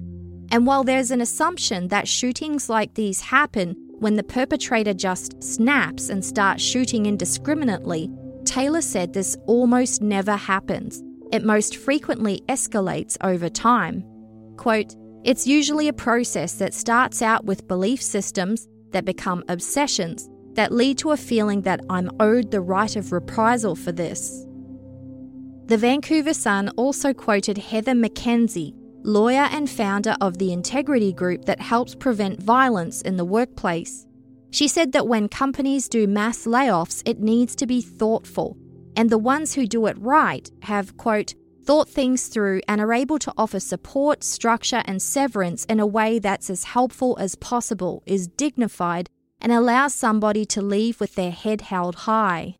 And 0.50 0.66
while 0.66 0.84
there's 0.84 1.10
an 1.10 1.20
assumption 1.20 1.88
that 1.88 2.08
shootings 2.08 2.70
like 2.70 2.94
these 2.94 3.20
happen 3.20 3.83
when 3.98 4.16
the 4.16 4.22
perpetrator 4.22 4.94
just 4.94 5.42
snaps 5.42 6.08
and 6.08 6.24
starts 6.24 6.62
shooting 6.62 7.06
indiscriminately, 7.06 8.10
Taylor 8.44 8.82
said 8.82 9.12
this 9.12 9.36
almost 9.46 10.02
never 10.02 10.36
happens. 10.36 11.02
It 11.32 11.44
most 11.44 11.76
frequently 11.76 12.42
escalates 12.48 13.16
over 13.22 13.48
time. 13.48 14.04
Quote, 14.56 14.94
it's 15.24 15.46
usually 15.46 15.88
a 15.88 15.92
process 15.92 16.54
that 16.54 16.74
starts 16.74 17.22
out 17.22 17.44
with 17.44 17.66
belief 17.66 18.02
systems 18.02 18.68
that 18.92 19.04
become 19.04 19.42
obsessions 19.48 20.28
that 20.54 20.72
lead 20.72 20.98
to 20.98 21.10
a 21.10 21.16
feeling 21.16 21.62
that 21.62 21.80
I'm 21.90 22.10
owed 22.20 22.50
the 22.50 22.60
right 22.60 22.94
of 22.94 23.12
reprisal 23.12 23.74
for 23.74 23.92
this. 23.92 24.46
The 25.66 25.78
Vancouver 25.78 26.34
Sun 26.34 26.68
also 26.76 27.12
quoted 27.12 27.58
Heather 27.58 27.92
McKenzie, 27.92 28.74
lawyer 29.04 29.48
and 29.52 29.68
founder 29.68 30.16
of 30.20 30.38
the 30.38 30.52
Integrity 30.52 31.12
Group 31.12 31.44
that 31.44 31.60
helps 31.60 31.94
prevent 31.94 32.42
violence 32.42 33.02
in 33.02 33.16
the 33.16 33.24
workplace. 33.24 34.06
She 34.50 34.66
said 34.66 34.92
that 34.92 35.06
when 35.06 35.28
companies 35.28 35.88
do 35.88 36.06
mass 36.06 36.46
layoffs, 36.46 37.02
it 37.04 37.20
needs 37.20 37.54
to 37.56 37.66
be 37.66 37.82
thoughtful, 37.82 38.56
and 38.96 39.10
the 39.10 39.18
ones 39.18 39.54
who 39.54 39.66
do 39.66 39.86
it 39.86 39.96
right 39.98 40.50
have, 40.62 40.96
quote, 40.96 41.34
thought 41.64 41.88
things 41.88 42.28
through 42.28 42.60
and 42.68 42.80
are 42.80 42.92
able 42.92 43.18
to 43.18 43.32
offer 43.36 43.60
support, 43.60 44.22
structure, 44.22 44.82
and 44.86 45.02
severance 45.02 45.64
in 45.66 45.80
a 45.80 45.86
way 45.86 46.18
that's 46.18 46.50
as 46.50 46.64
helpful 46.64 47.16
as 47.18 47.34
possible, 47.34 48.02
is 48.06 48.28
dignified, 48.28 49.08
and 49.40 49.52
allows 49.52 49.94
somebody 49.94 50.44
to 50.46 50.62
leave 50.62 51.00
with 51.00 51.14
their 51.14 51.30
head 51.30 51.60
held 51.60 51.94
high. 51.94 52.56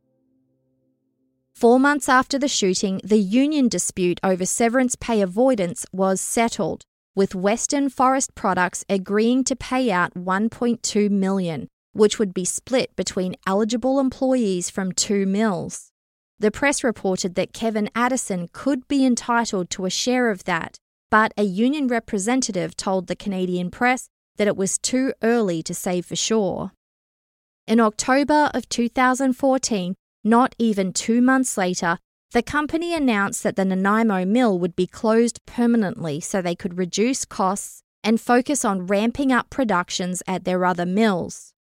Four 1.55 1.79
months 1.79 2.09
after 2.09 2.37
the 2.37 2.49
shooting, 2.49 3.01
the 3.05 3.19
union 3.19 3.69
dispute 3.69 4.19
over 4.25 4.45
severance 4.45 4.97
pay 4.97 5.21
avoidance 5.21 5.87
was 5.93 6.21
settled, 6.21 6.83
with 7.15 7.35
Western 7.35 7.89
Forest 7.89 8.35
Products 8.35 8.85
agreeing 8.89 9.45
to 9.45 9.55
pay 9.55 9.93
out 9.93 10.15
1.2 10.15 11.11
million, 11.11 11.69
which 11.93 12.19
would 12.19 12.35
be 12.35 12.45
split 12.45 12.95
between 12.97 13.37
eligible 13.47 14.01
employees 14.01 14.69
from 14.69 14.91
two 14.91 15.27
mills. 15.27 15.93
The 16.41 16.51
press 16.51 16.83
reported 16.83 17.37
that 17.37 17.53
Kevin 17.53 17.89
Addison 17.95 18.49
could 18.53 18.89
be 18.89 19.07
entitled 19.07 19.71
to 19.71 19.87
a 19.87 19.91
share 19.91 20.31
of 20.31 20.45
that, 20.45 20.77
but 21.09 21.33
a 21.37 21.45
union 21.45 21.87
representative 21.87 22.77
told 22.77 23.07
the 23.07 23.15
Canadian 23.15 23.71
press 23.71 24.09
that 24.37 24.49
it 24.49 24.57
was 24.57 24.77
too 24.77 25.15
early 25.23 25.63
to 25.63 25.73
say 25.73 26.01
for 26.01 26.17
sure. 26.17 26.73
In 27.69 27.79
October 27.79 28.51
of 28.53 28.69
2014, 28.69 29.95
not 30.25 30.55
even 30.59 30.93
two 30.93 31.21
months 31.21 31.57
later, 31.57 31.99
the 32.33 32.43
company 32.43 32.95
announced 32.95 33.45
that 33.45 33.55
the 33.55 33.65
Nanaimo 33.65 34.25
mill 34.25 34.59
would 34.59 34.75
be 34.75 34.89
closed 34.89 35.39
permanently 35.47 36.19
so 36.19 36.43
they 36.43 36.57
could 36.57 36.79
reduce 36.79 37.25
costs 37.25 37.83
and 38.03 38.21
focus 38.21 38.65
on 38.65 38.87
ramping 38.87 39.31
up 39.31 39.51
productions 39.51 40.23
at 40.27 40.45
their 40.45 40.65
other 40.65 40.87
mills. 40.87 41.53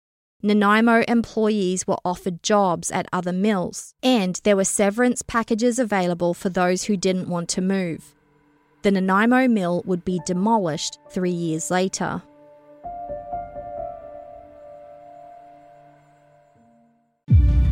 Nanaimo 0.43 1.05
employees 1.07 1.87
were 1.87 1.99
offered 2.05 2.43
jobs 2.43 2.91
at 2.91 3.07
other 3.13 3.33
mills, 3.33 3.95
and 4.03 4.41
there 4.43 4.57
were 4.57 4.65
severance 4.65 5.23
packages 5.23 5.79
available 5.79 6.35
for 6.35 6.49
those 6.49 6.85
who 6.85 6.97
didn't 6.97 7.29
want 7.29 7.49
to 7.51 7.61
move. 7.61 8.15
The 8.83 8.91
Nanaimo 8.91 9.47
mill 9.47 9.83
would 9.85 10.05
be 10.05 10.21
demolished 10.27 10.99
three 11.11 11.31
years 11.31 11.71
later. 11.71 12.23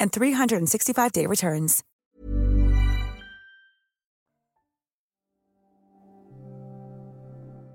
and 0.00 0.12
365-day 0.12 1.26
returns. 1.26 1.82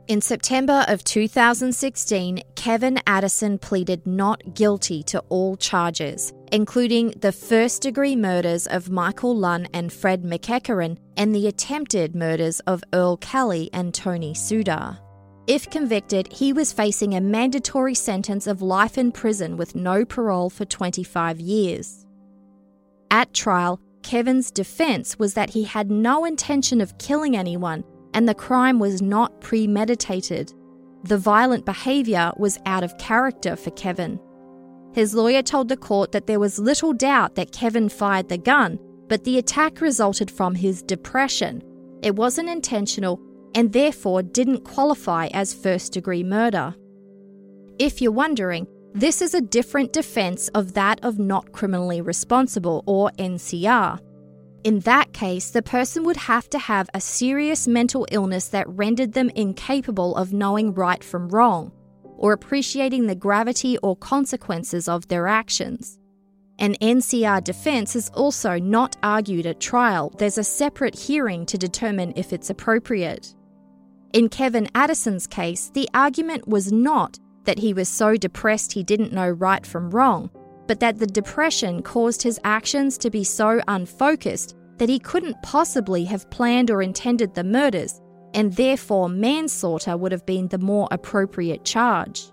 In 0.09 0.19
September 0.19 0.83
of 0.89 1.01
2016, 1.05 2.41
Kevin 2.55 2.99
Addison 3.07 3.57
pleaded 3.57 4.05
not 4.05 4.53
guilty 4.53 5.01
to 5.03 5.19
all 5.29 5.55
charges, 5.55 6.33
including 6.51 7.11
the 7.21 7.31
first 7.31 7.81
degree 7.81 8.17
murders 8.17 8.67
of 8.67 8.89
Michael 8.89 9.33
Lunn 9.33 9.65
and 9.73 9.93
Fred 9.93 10.23
McEachern 10.23 10.97
and 11.15 11.33
the 11.33 11.47
attempted 11.47 12.15
murders 12.15 12.59
of 12.67 12.83
Earl 12.91 13.15
Kelly 13.15 13.69
and 13.71 13.93
Tony 13.93 14.33
Sudar. 14.33 14.99
If 15.47 15.69
convicted, 15.69 16.31
he 16.33 16.51
was 16.51 16.73
facing 16.73 17.15
a 17.15 17.21
mandatory 17.21 17.95
sentence 17.95 18.45
of 18.45 18.61
life 18.61 18.97
in 18.97 19.13
prison 19.13 19.55
with 19.55 19.73
no 19.73 20.03
parole 20.03 20.49
for 20.49 20.65
25 20.65 21.39
years. 21.39 22.02
At 23.13 23.31
trial, 23.31 23.79
Kevin's 24.01 24.49
defense 24.49 25.19
was 25.19 25.35
that 25.35 25.51
he 25.51 25.65
had 25.65 25.91
no 25.91 26.25
intention 26.25 26.81
of 26.81 26.97
killing 26.97 27.37
anyone 27.37 27.83
and 28.15 28.27
the 28.27 28.33
crime 28.33 28.79
was 28.79 29.03
not 29.03 29.39
premeditated. 29.39 30.51
The 31.03 31.19
violent 31.19 31.63
behaviour 31.63 32.31
was 32.37 32.57
out 32.65 32.83
of 32.83 32.97
character 32.97 33.55
for 33.55 33.69
Kevin. 33.69 34.19
His 34.95 35.13
lawyer 35.13 35.43
told 35.43 35.69
the 35.69 35.77
court 35.77 36.11
that 36.11 36.25
there 36.25 36.39
was 36.39 36.57
little 36.57 36.91
doubt 36.91 37.35
that 37.35 37.51
Kevin 37.51 37.87
fired 37.87 38.29
the 38.29 38.37
gun, 38.39 38.79
but 39.09 39.25
the 39.25 39.37
attack 39.37 39.79
resulted 39.79 40.31
from 40.31 40.55
his 40.55 40.81
depression. 40.81 41.61
It 42.01 42.15
wasn't 42.15 42.49
intentional 42.49 43.21
and 43.53 43.73
therefore 43.73 44.23
didn't 44.23 44.63
qualify 44.63 45.27
as 45.33 45.53
first 45.53 45.93
degree 45.93 46.23
murder. 46.23 46.73
If 47.77 48.01
you're 48.01 48.11
wondering, 48.11 48.65
this 48.93 49.21
is 49.21 49.33
a 49.33 49.41
different 49.41 49.91
defense 49.91 50.49
of 50.49 50.73
that 50.73 51.03
of 51.03 51.17
not 51.17 51.51
criminally 51.51 52.01
responsible 52.01 52.83
or 52.85 53.09
NCR. 53.17 53.99
In 54.63 54.79
that 54.81 55.11
case, 55.13 55.49
the 55.49 55.61
person 55.61 56.03
would 56.03 56.15
have 56.15 56.49
to 56.51 56.59
have 56.59 56.89
a 56.93 57.01
serious 57.01 57.67
mental 57.67 58.07
illness 58.11 58.47
that 58.49 58.69
rendered 58.69 59.13
them 59.13 59.29
incapable 59.35 60.15
of 60.15 60.31
knowing 60.31 60.73
right 60.73 61.03
from 61.03 61.27
wrong 61.29 61.71
or 62.17 62.31
appreciating 62.31 63.07
the 63.07 63.15
gravity 63.15 63.77
or 63.79 63.97
consequences 63.97 64.87
of 64.87 65.07
their 65.07 65.27
actions. 65.27 65.97
An 66.59 66.75
NCR 66.75 67.43
defence 67.43 67.95
is 67.95 68.09
also 68.09 68.59
not 68.59 68.95
argued 69.01 69.47
at 69.47 69.59
trial, 69.59 70.13
there's 70.17 70.37
a 70.37 70.43
separate 70.43 70.95
hearing 70.95 71.45
to 71.47 71.57
determine 71.57 72.13
if 72.15 72.31
it's 72.31 72.49
appropriate. 72.49 73.33
In 74.13 74.29
Kevin 74.29 74.69
Addison's 74.75 75.25
case, 75.25 75.71
the 75.73 75.89
argument 75.95 76.47
was 76.47 76.71
not 76.71 77.17
that 77.45 77.59
he 77.59 77.73
was 77.73 77.89
so 77.89 78.15
depressed 78.15 78.73
he 78.73 78.83
didn't 78.83 79.13
know 79.13 79.29
right 79.29 79.65
from 79.65 79.89
wrong, 79.89 80.29
but 80.67 80.79
that 80.79 80.99
the 80.99 81.07
depression 81.07 81.81
caused 81.81 82.21
his 82.21 82.39
actions 82.43 82.97
to 82.97 83.09
be 83.09 83.23
so 83.23 83.61
unfocused 83.67 84.55
that 84.77 84.89
he 84.89 84.99
couldn't 84.99 85.41
possibly 85.43 86.05
have 86.05 86.29
planned 86.29 86.71
or 86.71 86.81
intended 86.81 87.33
the 87.33 87.43
murders 87.43 88.01
and 88.33 88.53
therefore 88.53 89.09
manslaughter 89.09 89.95
would 89.95 90.11
have 90.11 90.25
been 90.25 90.47
the 90.47 90.57
more 90.57 90.87
appropriate 90.91 91.63
charge. 91.63 92.31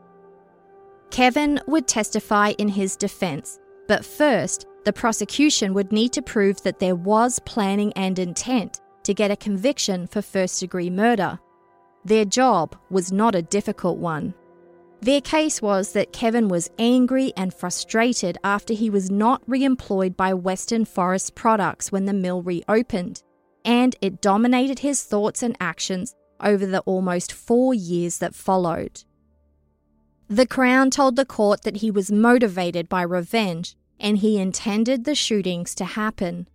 Kevin 1.10 1.60
would 1.66 1.86
testify 1.86 2.52
in 2.58 2.68
his 2.68 2.96
defence, 2.96 3.58
but 3.88 4.04
first, 4.04 4.66
the 4.84 4.92
prosecution 4.92 5.74
would 5.74 5.92
need 5.92 6.12
to 6.12 6.22
prove 6.22 6.62
that 6.62 6.78
there 6.78 6.94
was 6.94 7.38
planning 7.40 7.92
and 7.94 8.18
intent 8.18 8.80
to 9.02 9.12
get 9.12 9.30
a 9.30 9.36
conviction 9.36 10.06
for 10.06 10.22
first 10.22 10.60
degree 10.60 10.88
murder. 10.88 11.38
Their 12.04 12.24
job 12.24 12.76
was 12.90 13.12
not 13.12 13.34
a 13.34 13.42
difficult 13.42 13.98
one. 13.98 14.32
Their 15.02 15.22
case 15.22 15.62
was 15.62 15.92
that 15.92 16.12
Kevin 16.12 16.48
was 16.48 16.70
angry 16.78 17.32
and 17.36 17.54
frustrated 17.54 18.36
after 18.44 18.74
he 18.74 18.90
was 18.90 19.10
not 19.10 19.42
re 19.46 19.64
employed 19.64 20.16
by 20.16 20.34
Western 20.34 20.84
Forest 20.84 21.34
Products 21.34 21.90
when 21.90 22.04
the 22.04 22.12
mill 22.12 22.42
reopened 22.42 23.22
and 23.64 23.96
it 24.00 24.20
dominated 24.20 24.80
his 24.80 25.02
thoughts 25.02 25.42
and 25.42 25.56
actions 25.60 26.14
over 26.40 26.66
the 26.66 26.80
almost 26.80 27.32
four 27.32 27.74
years 27.74 28.18
that 28.18 28.34
followed. 28.34 29.04
The 30.28 30.46
Crown 30.46 30.90
told 30.90 31.16
the 31.16 31.24
court 31.24 31.62
that 31.62 31.78
he 31.78 31.90
was 31.90 32.10
motivated 32.10 32.88
by 32.88 33.02
revenge 33.02 33.76
and 33.98 34.18
he 34.18 34.38
intended 34.38 35.04
the 35.04 35.14
shootings 35.14 35.74
to 35.74 35.84
happen. 35.84 36.48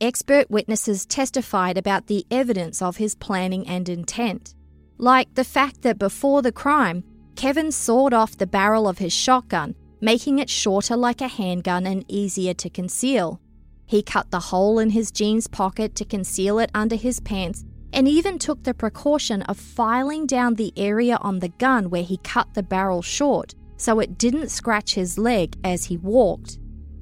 Expert 0.00 0.50
witnesses 0.50 1.06
testified 1.06 1.78
about 1.78 2.08
the 2.08 2.26
evidence 2.30 2.82
of 2.82 2.96
his 2.96 3.14
planning 3.14 3.66
and 3.68 3.88
intent, 3.88 4.54
like 4.98 5.32
the 5.34 5.44
fact 5.44 5.82
that 5.82 5.98
before 5.98 6.42
the 6.42 6.52
crime, 6.52 7.04
Kevin 7.42 7.72
sawed 7.72 8.14
off 8.14 8.38
the 8.38 8.46
barrel 8.46 8.86
of 8.86 8.98
his 8.98 9.12
shotgun, 9.12 9.74
making 10.00 10.38
it 10.38 10.48
shorter 10.48 10.96
like 10.96 11.20
a 11.20 11.26
handgun 11.26 11.88
and 11.88 12.04
easier 12.06 12.54
to 12.54 12.70
conceal. 12.70 13.40
He 13.84 14.00
cut 14.00 14.30
the 14.30 14.38
hole 14.38 14.78
in 14.78 14.90
his 14.90 15.10
jeans 15.10 15.48
pocket 15.48 15.96
to 15.96 16.04
conceal 16.04 16.60
it 16.60 16.70
under 16.72 16.94
his 16.94 17.18
pants 17.18 17.64
and 17.92 18.06
even 18.06 18.38
took 18.38 18.62
the 18.62 18.72
precaution 18.72 19.42
of 19.42 19.58
filing 19.58 20.24
down 20.24 20.54
the 20.54 20.72
area 20.76 21.18
on 21.20 21.40
the 21.40 21.48
gun 21.48 21.90
where 21.90 22.04
he 22.04 22.18
cut 22.18 22.54
the 22.54 22.62
barrel 22.62 23.02
short 23.02 23.56
so 23.76 23.98
it 23.98 24.18
didn't 24.18 24.52
scratch 24.52 24.94
his 24.94 25.18
leg 25.18 25.56
as 25.64 25.86
he 25.86 25.96
walked. 25.96 26.60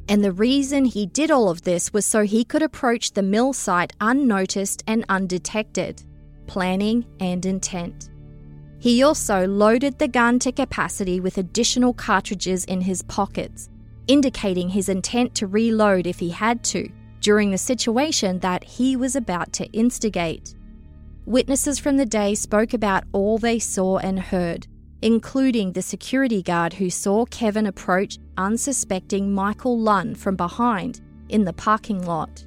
And 0.09 0.25
the 0.25 0.33
reason 0.33 0.87
he 0.87 1.05
did 1.05 1.31
all 1.31 1.51
of 1.51 1.61
this 1.61 1.93
was 1.93 2.07
so 2.07 2.23
he 2.23 2.45
could 2.45 2.63
approach 2.63 3.13
the 3.13 3.23
mill 3.23 3.53
site 3.53 3.93
unnoticed 4.01 4.85
and 4.87 5.05
undetected. 5.11 6.03
Planning 6.47 7.05
and 7.21 7.45
intent. 7.45 8.09
He 8.81 9.03
also 9.03 9.47
loaded 9.47 9.99
the 9.99 10.09
gun 10.09 10.39
to 10.41 10.51
capacity 10.51 11.21
with 11.21 11.39
additional 11.39 11.93
cartridges 11.93 12.65
in 12.65 12.81
his 12.81 13.03
pockets 13.03 13.71
indicating 14.11 14.71
his 14.71 14.89
intent 14.89 15.37
to 15.37 15.47
reload 15.47 16.05
if 16.05 16.19
he 16.19 16.31
had 16.31 16.65
to 16.65 16.91
during 17.21 17.53
the 17.53 17.59
situation 17.59 18.41
that 18.41 18.65
he 18.65 18.97
was 18.97 19.15
about 19.15 19.53
to 19.53 19.67
instigate. 19.67 20.57
Witnesses 21.27 21.79
from 21.79 21.97
the 21.97 22.07
day 22.07 22.35
spoke 22.35 22.75
about 22.75 23.05
all 23.13 23.39
they 23.39 23.61
saw 23.61 23.99
and 23.99 24.19
heard, 24.19 24.67
including 25.01 25.73
the 25.73 25.83
security 25.83 26.43
guard 26.43 26.73
who 26.73 26.91
saw 26.91 27.25
Kevin 27.27 27.67
approach 27.67 28.19
unsuspecting 28.37 29.33
Michael 29.33 29.79
Lunn 29.79 30.17
from 30.17 30.35
behind 30.35 31.01
in 31.29 31.45
the 31.45 31.53
parking 31.53 32.05
lot. 32.05 32.45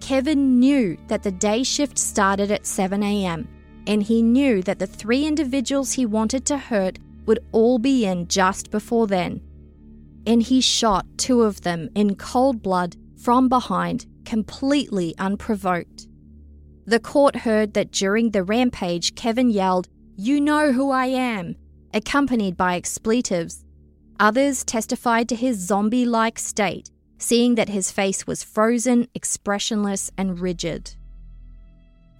Kevin 0.00 0.60
knew 0.60 0.98
that 1.06 1.22
the 1.22 1.32
day 1.32 1.62
shift 1.62 1.96
started 1.96 2.50
at 2.50 2.64
7am, 2.64 3.46
and 3.86 4.02
he 4.02 4.22
knew 4.22 4.62
that 4.62 4.78
the 4.78 4.86
three 4.86 5.26
individuals 5.26 5.92
he 5.92 6.06
wanted 6.06 6.44
to 6.46 6.58
hurt 6.58 6.98
would 7.26 7.40
all 7.52 7.78
be 7.78 8.04
in 8.04 8.28
just 8.28 8.70
before 8.70 9.06
then 9.06 9.40
and 10.26 10.42
he 10.42 10.60
shot 10.60 11.06
two 11.16 11.42
of 11.42 11.62
them 11.62 11.88
in 11.94 12.14
cold 12.14 12.62
blood 12.62 12.96
from 13.16 13.48
behind, 13.48 14.06
completely 14.24 15.14
unprovoked. 15.18 16.08
The 16.86 17.00
court 17.00 17.36
heard 17.36 17.74
that 17.74 17.92
during 17.92 18.30
the 18.30 18.42
rampage, 18.42 19.14
Kevin 19.14 19.50
yelled, 19.50 19.88
You 20.16 20.40
know 20.40 20.72
who 20.72 20.90
I 20.90 21.06
am, 21.06 21.56
accompanied 21.94 22.56
by 22.56 22.76
expletives. 22.76 23.64
Others 24.18 24.64
testified 24.64 25.28
to 25.28 25.36
his 25.36 25.58
zombie 25.58 26.06
like 26.06 26.38
state, 26.38 26.90
seeing 27.18 27.54
that 27.54 27.68
his 27.68 27.90
face 27.90 28.26
was 28.26 28.42
frozen, 28.42 29.08
expressionless, 29.14 30.10
and 30.18 30.40
rigid. 30.40 30.96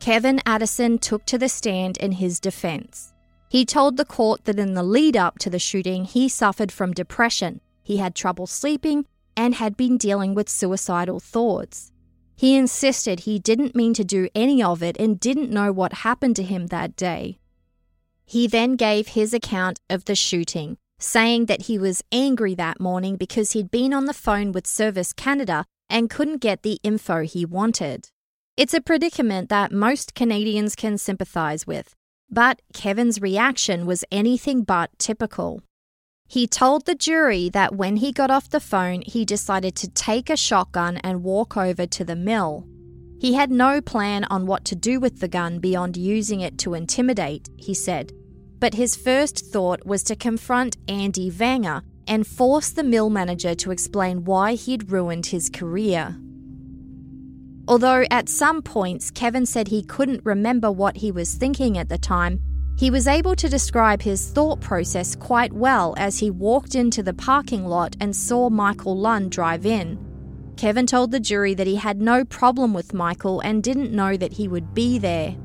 Kevin 0.03 0.41
Addison 0.45 0.99
took 0.99 1.25
to 1.27 1.39
the 1.39 1.49
stand 1.49 1.97
in 1.99 2.11
his 2.11 2.41
defense. 2.41 3.13
He 3.49 3.65
told 3.65 3.97
the 3.97 4.05
court 4.05 4.47
that 4.47 4.59
in 4.59 4.75
the 4.75 4.83
lead 4.83 5.17
up 5.17 5.39
to 5.39 5.49
the 5.49 5.61
shooting, 5.61 6.07
he 6.07 6.29
suffered 6.29 6.73
from 6.73 6.93
depression 6.93 7.61
he 7.85 7.99
had 7.99 8.17
trouble 8.17 8.49
sleeping 8.49 9.07
and 9.37 9.55
had 9.55 9.77
been 9.77 9.97
dealing 9.97 10.35
with 10.35 10.49
suicidal 10.49 11.21
thoughts. 11.21 11.93
He 12.35 12.57
insisted 12.57 13.21
he 13.21 13.39
didn't 13.39 13.77
mean 13.77 13.95
to 13.95 14.03
do 14.03 14.29
any 14.35 14.61
of 14.61 14.83
it 14.83 14.97
and 14.99 15.21
didn't 15.21 15.53
know 15.53 15.71
what 15.71 16.03
happened 16.03 16.35
to 16.35 16.43
him 16.43 16.67
that 16.67 16.97
day. 16.97 17.39
He 18.25 18.49
then 18.49 18.75
gave 18.75 19.07
his 19.07 19.33
account 19.33 19.79
of 19.89 20.07
the 20.07 20.17
shooting, 20.17 20.79
saying 20.99 21.47
that 21.47 21.63
he 21.63 21.79
was 21.79 22.03
angry 22.11 22.57
that 22.57 22.81
morning 22.81 23.15
because 23.15 23.53
he'd 23.53 23.71
been 23.71 23.95
on 23.95 24.07
the 24.07 24.15
phone 24.15 24.51
with 24.51 24.67
Service 24.67 25.13
Canada 25.13 25.65
and 25.89 26.11
couldn't 26.11 26.41
get 26.41 26.65
the 26.65 26.81
info 26.83 27.23
he 27.23 27.45
wanted. 27.45 28.09
It's 28.63 28.75
a 28.75 28.81
predicament 28.81 29.49
that 29.49 29.73
most 29.73 30.15
Canadians 30.15 30.77
can 30.77 30.97
sympathise 30.97 31.67
with, 31.67 31.97
but 32.31 32.63
Kevin's 32.73 33.21
reaction 33.21 33.87
was 33.87 34.05
anything 34.13 34.63
but 34.63 34.97
typical. 35.01 35.63
He 36.29 36.47
told 36.47 36.87
the 36.87 36.95
jury 36.95 37.49
that 37.49 37.75
when 37.75 37.97
he 37.97 38.13
got 38.13 38.31
off 38.31 38.49
the 38.49 38.61
phone, 38.61 39.03
he 39.05 39.25
decided 39.25 39.75
to 39.75 39.89
take 39.89 40.31
a 40.31 40.37
shotgun 40.37 40.99
and 40.99 41.25
walk 41.25 41.57
over 41.57 41.87
to 41.89 42.05
the 42.05 42.15
mill. 42.15 42.65
He 43.19 43.35
had 43.35 43.51
no 43.51 43.81
plan 43.81 44.27
on 44.31 44.47
what 44.47 44.65
to 44.67 44.77
do 44.77 45.01
with 45.01 45.19
the 45.19 45.27
gun 45.27 45.59
beyond 45.59 45.97
using 45.97 46.41
it 46.41 46.57
to 46.59 46.75
intimidate, 46.75 47.49
he 47.57 47.75
said. 47.75 48.13
But 48.61 48.75
his 48.75 48.95
first 48.95 49.45
thought 49.45 49.85
was 49.85 50.05
to 50.05 50.15
confront 50.15 50.77
Andy 50.87 51.33
Vanger 51.33 51.83
and 52.07 52.25
force 52.25 52.71
the 52.71 52.85
mill 52.85 53.11
manager 53.11 53.57
to 53.57 53.73
explain 53.73 54.25
why 54.25 54.55
he'd 54.55 54.93
ruined 54.93 55.27
his 55.27 55.51
career. 55.51 56.17
Although 57.69 58.05
at 58.11 58.29
some 58.29 58.63
points 58.63 59.11
Kevin 59.11 59.47
said 59.47 59.69
he 59.69 59.83
couldn't 59.83 60.25
remember 60.25 60.71
what 60.71 60.97
he 60.97 61.13
was 61.13 61.35
thinking 61.35 61.79
at 61.79 61.89
the 61.89 61.99
time, 61.99 62.41
he 62.77 62.91
was 62.91 63.07
able 63.07 63.37
to 63.37 63.49
describe 63.49 64.03
his 64.03 64.29
thought 64.31 64.61
process 64.61 65.15
quite 65.15 65.53
well 65.53 65.95
as 65.97 66.19
he 66.19 66.31
walked 66.31 66.75
into 66.75 67.03
the 67.03 67.15
parking 67.15 67.67
lot 67.67 67.97
and 68.01 68.17
saw 68.17 68.51
Michael 68.51 68.97
Lunn 68.97 69.29
drive 69.29 69.65
in. 69.65 69.99
Kevin 70.57 70.87
told 70.87 71.11
the 71.11 71.21
jury 71.21 71.55
that 71.55 71.67
he 71.67 71.77
had 71.77 72.01
no 72.01 72.25
problem 72.25 72.75
with 72.75 72.95
Michael 72.95 73.41
and 73.41 73.63
didn't 73.63 73.93
know 73.93 74.17
that 74.17 74.33
he 74.35 74.49
would 74.49 74.75
be 74.75 74.99
there. 74.99 75.37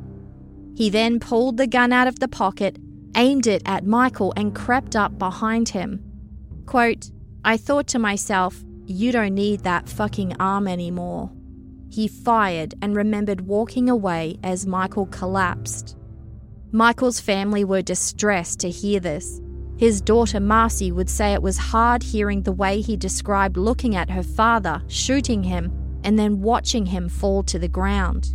He 0.76 0.89
then 0.89 1.20
pulled 1.20 1.57
the 1.57 1.68
gun 1.68 1.91
out 1.91 2.07
of 2.07 2.20
the 2.20 2.28
pocket, 2.28 2.78
aimed 3.15 3.47
it 3.47 3.61
at 3.65 3.86
Michael, 3.86 4.34
and 4.36 4.55
crept 4.55 4.95
up 4.95 5.18
behind 5.18 5.70
him. 5.70 6.03
Quote, 6.65 7.11
I 7.43 7.57
thought 7.57 7.88
to 7.88 7.99
myself, 7.99 8.63
you 8.86 9.11
don't 9.11 9.36
need 9.36 9.61
that 9.61 9.89
fucking 9.89 10.36
arm 10.39 10.68
anymore. 10.68 11.32
He 11.98 12.08
fired 12.08 12.76
and 12.80 12.95
remembered 12.95 13.41
walking 13.41 13.89
away 13.89 14.38
as 14.43 14.68
Michael 14.68 15.08
collapsed. 15.08 15.98
Michael's 16.72 17.20
family 17.20 17.64
were 17.64 17.82
distressed 17.82 18.60
to 18.60 18.70
hear 18.70 19.00
this. 19.00 19.41
His 19.78 20.00
daughter 20.00 20.39
Marcy 20.39 20.91
would 20.91 21.10
say 21.10 21.34
it 21.34 21.41
was 21.41 21.58
hard 21.58 22.04
hearing 22.04 22.43
the 22.43 22.52
way 22.52 22.82
he 22.82 22.98
described 22.98 23.58
looking 23.58 23.95
at 23.95 24.12
her 24.12 24.22
father, 24.22 24.84
shooting 24.86 25.41
him, 25.41 25.72
and 26.04 26.20
then 26.20 26.43
watching 26.43 26.86
him 26.86 27.10
fall 27.10 27.41
to 27.41 27.58
the 27.58 27.68
ground. 27.68 28.28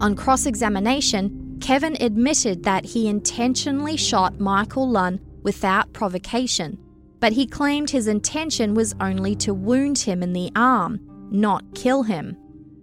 On 0.00 0.16
cross 0.16 0.46
examination, 0.46 1.58
Kevin 1.60 1.98
admitted 2.00 2.62
that 2.62 2.86
he 2.86 3.08
intentionally 3.08 3.98
shot 3.98 4.40
Michael 4.40 4.88
Lunn 4.88 5.20
without 5.42 5.92
provocation, 5.92 6.78
but 7.20 7.34
he 7.34 7.46
claimed 7.46 7.90
his 7.90 8.08
intention 8.08 8.74
was 8.74 8.94
only 9.00 9.36
to 9.36 9.54
wound 9.54 9.98
him 9.98 10.22
in 10.22 10.32
the 10.32 10.50
arm, 10.56 11.00
not 11.30 11.74
kill 11.74 12.02
him. 12.02 12.36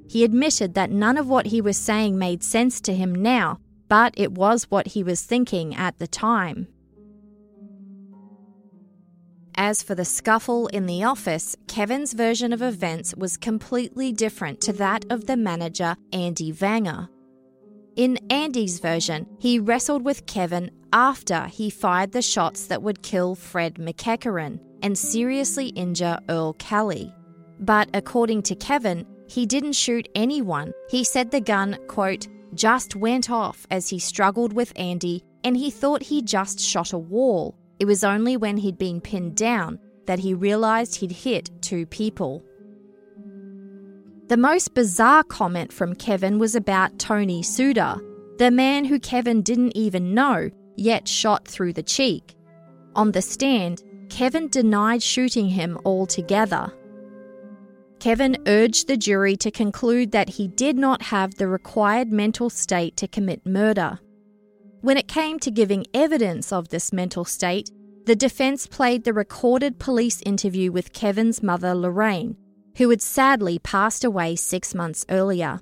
He 0.08 0.24
admitted 0.24 0.74
that 0.76 0.92
none 0.92 1.18
of 1.18 1.28
what 1.28 1.48
he 1.48 1.60
was 1.60 1.76
saying 1.76 2.18
made 2.18 2.44
sense 2.44 2.80
to 2.82 2.94
him 2.94 3.14
now, 3.14 3.60
but 3.90 4.14
it 4.16 4.32
was 4.32 4.70
what 4.70 4.88
he 4.88 5.04
was 5.04 5.22
thinking 5.22 5.76
at 5.76 5.98
the 5.98 6.08
time. 6.08 6.68
As 9.56 9.82
for 9.82 9.96
the 9.96 10.06
scuffle 10.06 10.68
in 10.68 10.86
the 10.86 11.04
office, 11.04 11.56
Kevin's 11.68 12.14
version 12.14 12.54
of 12.54 12.62
events 12.62 13.16
was 13.18 13.38
completely 13.38 14.12
different 14.12 14.62
to 14.62 14.74
that 14.74 15.04
of 15.10 15.26
the 15.26 15.36
manager, 15.36 15.96
Andy 16.14 16.54
Vanger. 16.54 17.10
In 17.96 18.20
Andy's 18.30 18.78
version, 18.80 19.26
he 19.40 19.58
wrestled 19.58 20.06
with 20.06 20.28
Kevin 20.28 20.70
after 20.94 21.46
he 21.48 21.70
fired 21.70 22.12
the 22.12 22.22
shots 22.22 22.68
that 22.68 22.82
would 22.82 23.02
kill 23.02 23.36
Fred 23.36 23.76
McEachern 23.76 24.60
and 24.82 24.98
seriously 24.98 25.68
injure 25.70 26.20
Earl 26.30 26.54
Kelly. 26.54 27.14
But 27.60 27.90
according 27.94 28.44
to 28.44 28.56
Kevin, 28.56 29.06
he 29.28 29.46
didn't 29.46 29.74
shoot 29.74 30.08
anyone. 30.16 30.72
He 30.90 31.04
said 31.04 31.32
the 31.32 31.42
gun, 31.42 31.78
quote, 31.88 32.28
just 32.54 32.96
went 32.96 33.30
off 33.30 33.66
as 33.70 33.90
he 33.90 34.00
struggled 34.00 34.54
with 34.54 34.74
Andy 34.76 35.24
and 35.44 35.58
he 35.58 35.70
thought 35.70 36.04
he 36.04 36.22
just 36.22 36.60
shot 36.60 36.94
a 36.94 36.98
wall. 36.98 37.56
It 37.80 37.86
was 37.86 38.04
only 38.04 38.38
when 38.38 38.58
he'd 38.58 38.78
been 38.78 39.02
pinned 39.02 39.36
down 39.36 39.80
that 40.06 40.20
he 40.20 40.34
realised 40.34 40.96
he'd 40.96 41.12
hit 41.12 41.52
two 41.62 41.86
people. 41.86 42.44
The 44.28 44.38
most 44.38 44.74
bizarre 44.74 45.24
comment 45.24 45.72
from 45.72 45.96
Kevin 45.96 46.40
was 46.40 46.56
about 46.56 47.00
Tony 47.00 47.42
Sudar, 47.42 48.02
the 48.38 48.52
man 48.52 48.86
who 48.86 49.00
Kevin 49.00 49.42
didn't 49.42 49.76
even 49.76 50.14
know, 50.14 50.50
yet 50.78 51.07
shot 51.07 51.47
through 51.47 51.73
the 51.73 51.84
cheek. 51.84 52.36
On 52.95 53.11
the 53.11 53.21
stand, 53.21 53.84
Kevin 54.09 54.47
denied 54.47 55.03
shooting 55.03 55.49
him 55.49 55.78
altogether. 55.86 56.71
Kevin 57.99 58.38
urged 58.47 58.88
the 58.88 58.97
jury 58.97 59.36
to 59.38 59.51
conclude 59.51 60.11
that 60.11 60.30
he 60.30 60.47
did 60.47 60.78
not 60.78 61.01
have 61.01 61.36
the 61.36 61.47
required 61.47 62.11
mental 62.11 62.49
state 62.49 62.95
to 62.97 63.07
commit 63.07 63.45
murder. 63.45 63.99
When 64.82 64.97
it 64.97 65.07
came 65.07 65.39
to 65.39 65.51
giving 65.51 65.86
evidence 65.93 66.53
of 66.53 66.69
this 66.69 66.93
mental 66.93 67.25
state, 67.25 67.71
the 68.05 68.15
defense 68.15 68.67
played 68.67 69.03
the 69.03 69.13
recorded 69.13 69.80
police 69.80 70.21
interview 70.21 70.71
with 70.71 70.93
Kevin's 70.93 71.43
mother, 71.43 71.73
Lorraine, 71.73 72.38
who 72.78 72.89
had 72.89 73.01
sadly 73.01 73.59
passed 73.59 74.05
away 74.05 74.36
six 74.36 74.73
months 74.73 75.05
earlier. 75.09 75.59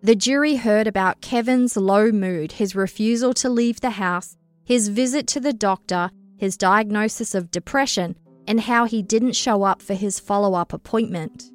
The 0.00 0.14
jury 0.14 0.56
heard 0.56 0.86
about 0.86 1.20
Kevin's 1.20 1.76
low 1.76 2.12
mood, 2.12 2.52
his 2.52 2.76
refusal 2.76 3.34
to 3.34 3.50
leave 3.50 3.80
the 3.80 3.90
house, 3.90 4.36
his 4.64 4.88
visit 4.88 5.26
to 5.28 5.40
the 5.40 5.52
doctor, 5.52 6.10
his 6.36 6.56
diagnosis 6.56 7.34
of 7.34 7.50
depression, 7.50 8.16
and 8.46 8.60
how 8.60 8.84
he 8.84 9.02
didn't 9.02 9.32
show 9.32 9.64
up 9.64 9.82
for 9.82 9.94
his 9.94 10.20
follow 10.20 10.54
up 10.54 10.72
appointment. 10.72 11.50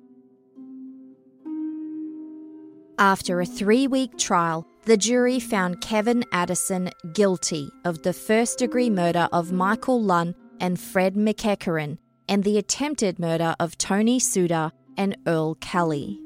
After 3.00 3.39
a 3.39 3.46
three 3.46 3.88
week 3.88 4.18
trial, 4.18 4.68
the 4.86 4.98
jury 4.98 5.39
found 5.39 5.80
Kevin 5.80 6.26
Addison 6.34 6.89
guilty 7.14 7.70
of 7.86 8.04
the 8.04 8.14
first 8.14 8.60
degree 8.60 8.89
murder 8.89 9.30
of 9.32 9.54
Michael 9.54 10.02
Lunn 10.02 10.36
and 10.60 10.78
Fred 10.78 11.16
McEachern 11.16 11.98
and 12.28 12.44
the 12.44 12.58
attempted 12.58 13.20
murder 13.20 13.56
of 13.60 13.78
Tony 13.78 14.20
Sudar 14.20 14.72
and 14.98 15.16
Earl 15.26 15.56
Kelly. 15.56 16.20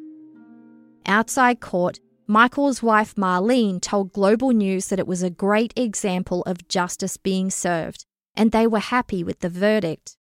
Outside 1.06 1.62
court, 1.62 2.00
Michael's 2.30 2.84
wife 2.84 3.16
Marlene 3.16 3.82
told 3.82 4.12
Global 4.12 4.50
News 4.50 4.88
that 4.88 5.00
it 5.00 5.08
was 5.08 5.24
a 5.24 5.30
great 5.30 5.72
example 5.78 6.44
of 6.46 6.68
justice 6.68 7.16
being 7.16 7.50
served, 7.50 8.06
and 8.36 8.52
they 8.52 8.68
were 8.68 8.80
happy 8.80 9.24
with 9.24 9.40
the 9.40 9.48
verdict. 9.48 10.18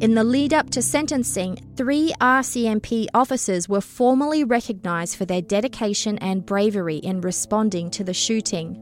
In 0.00 0.16
the 0.16 0.24
lead 0.24 0.52
up 0.52 0.70
to 0.70 0.82
sentencing, 0.82 1.56
three 1.76 2.12
RCMP 2.20 3.06
officers 3.14 3.68
were 3.68 3.80
formally 3.80 4.42
recognised 4.42 5.14
for 5.14 5.24
their 5.24 5.40
dedication 5.40 6.18
and 6.18 6.44
bravery 6.44 6.96
in 6.96 7.20
responding 7.20 7.92
to 7.92 8.02
the 8.02 8.12
shooting. 8.12 8.76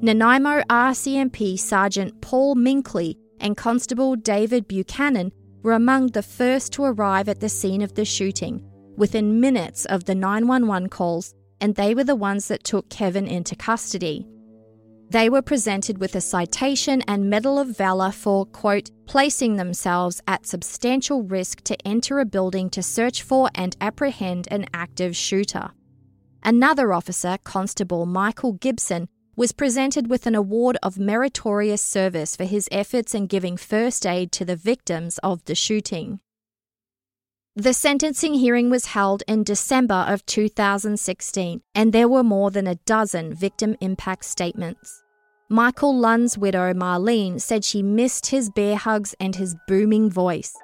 Nanaimo 0.00 0.62
RCMP 0.70 1.58
Sergeant 1.58 2.22
Paul 2.22 2.54
Minkley 2.54 3.16
and 3.40 3.58
Constable 3.58 4.16
David 4.16 4.66
Buchanan 4.66 5.32
were 5.62 5.72
among 5.72 6.06
the 6.12 6.22
first 6.22 6.72
to 6.72 6.84
arrive 6.84 7.28
at 7.28 7.40
the 7.40 7.50
scene 7.50 7.82
of 7.82 7.92
the 7.92 8.06
shooting 8.06 8.66
within 8.96 9.40
minutes 9.40 9.84
of 9.84 10.04
the 10.04 10.14
911 10.14 10.88
calls, 10.88 11.34
and 11.60 11.74
they 11.74 11.94
were 11.94 12.04
the 12.04 12.14
ones 12.14 12.48
that 12.48 12.64
took 12.64 12.88
Kevin 12.88 13.26
into 13.26 13.56
custody. 13.56 14.26
They 15.08 15.30
were 15.30 15.42
presented 15.42 15.98
with 15.98 16.16
a 16.16 16.20
citation 16.20 17.02
and 17.02 17.30
Medal 17.30 17.60
of 17.60 17.68
Valor 17.68 18.10
for, 18.10 18.44
quote, 18.44 18.90
placing 19.06 19.54
themselves 19.54 20.20
at 20.26 20.46
substantial 20.46 21.22
risk 21.22 21.60
to 21.62 21.76
enter 21.86 22.18
a 22.18 22.24
building 22.24 22.68
to 22.70 22.82
search 22.82 23.22
for 23.22 23.48
and 23.54 23.76
apprehend 23.80 24.48
an 24.50 24.66
active 24.74 25.14
shooter. 25.14 25.70
Another 26.42 26.92
officer, 26.92 27.38
Constable 27.44 28.04
Michael 28.04 28.54
Gibson, 28.54 29.08
was 29.36 29.52
presented 29.52 30.08
with 30.08 30.26
an 30.26 30.34
award 30.34 30.76
of 30.82 30.98
meritorious 30.98 31.82
service 31.82 32.34
for 32.34 32.44
his 32.44 32.68
efforts 32.72 33.14
in 33.14 33.26
giving 33.26 33.56
first 33.56 34.06
aid 34.06 34.32
to 34.32 34.44
the 34.44 34.56
victims 34.56 35.18
of 35.18 35.44
the 35.44 35.54
shooting. 35.54 36.18
The 37.58 37.72
sentencing 37.72 38.34
hearing 38.34 38.68
was 38.68 38.84
held 38.84 39.22
in 39.26 39.42
December 39.42 40.04
of 40.06 40.26
2016, 40.26 41.62
and 41.74 41.90
there 41.90 42.06
were 42.06 42.22
more 42.22 42.50
than 42.50 42.66
a 42.66 42.74
dozen 42.74 43.32
victim 43.32 43.76
impact 43.80 44.26
statements. 44.26 45.02
Michael 45.48 45.98
Lunn's 45.98 46.36
widow, 46.36 46.74
Marlene, 46.74 47.40
said 47.40 47.64
she 47.64 47.82
missed 47.82 48.26
his 48.26 48.50
bear 48.50 48.76
hugs 48.76 49.14
and 49.18 49.36
his 49.36 49.56
booming 49.66 50.10
voice. 50.10 50.54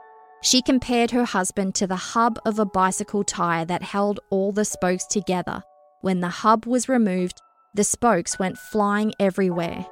She 0.42 0.60
compared 0.60 1.12
her 1.12 1.24
husband 1.24 1.74
to 1.76 1.86
the 1.86 1.96
hub 1.96 2.38
of 2.44 2.58
a 2.58 2.66
bicycle 2.66 3.24
tyre 3.24 3.64
that 3.64 3.82
held 3.82 4.20
all 4.28 4.52
the 4.52 4.66
spokes 4.66 5.06
together. 5.06 5.62
When 6.02 6.20
the 6.20 6.28
hub 6.28 6.66
was 6.66 6.90
removed, 6.90 7.40
the 7.72 7.84
spokes 7.84 8.38
went 8.38 8.58
flying 8.58 9.14
everywhere. 9.18 9.86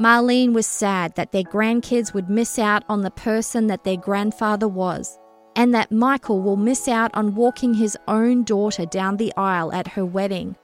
Marlene 0.00 0.52
was 0.52 0.68
sad 0.68 1.16
that 1.16 1.32
their 1.32 1.42
grandkids 1.42 2.14
would 2.14 2.30
miss 2.30 2.56
out 2.56 2.84
on 2.88 3.00
the 3.00 3.10
person 3.10 3.66
that 3.66 3.82
their 3.82 3.96
grandfather 3.96 4.68
was 4.68 5.18
and 5.56 5.74
that 5.74 5.90
Michael 5.90 6.40
will 6.40 6.56
miss 6.56 6.86
out 6.86 7.10
on 7.14 7.34
walking 7.34 7.74
his 7.74 7.96
own 8.06 8.44
daughter 8.44 8.84
down 8.84 9.16
the 9.16 9.32
aisle 9.36 9.72
at 9.72 9.88
her 9.88 10.04
wedding. 10.04 10.54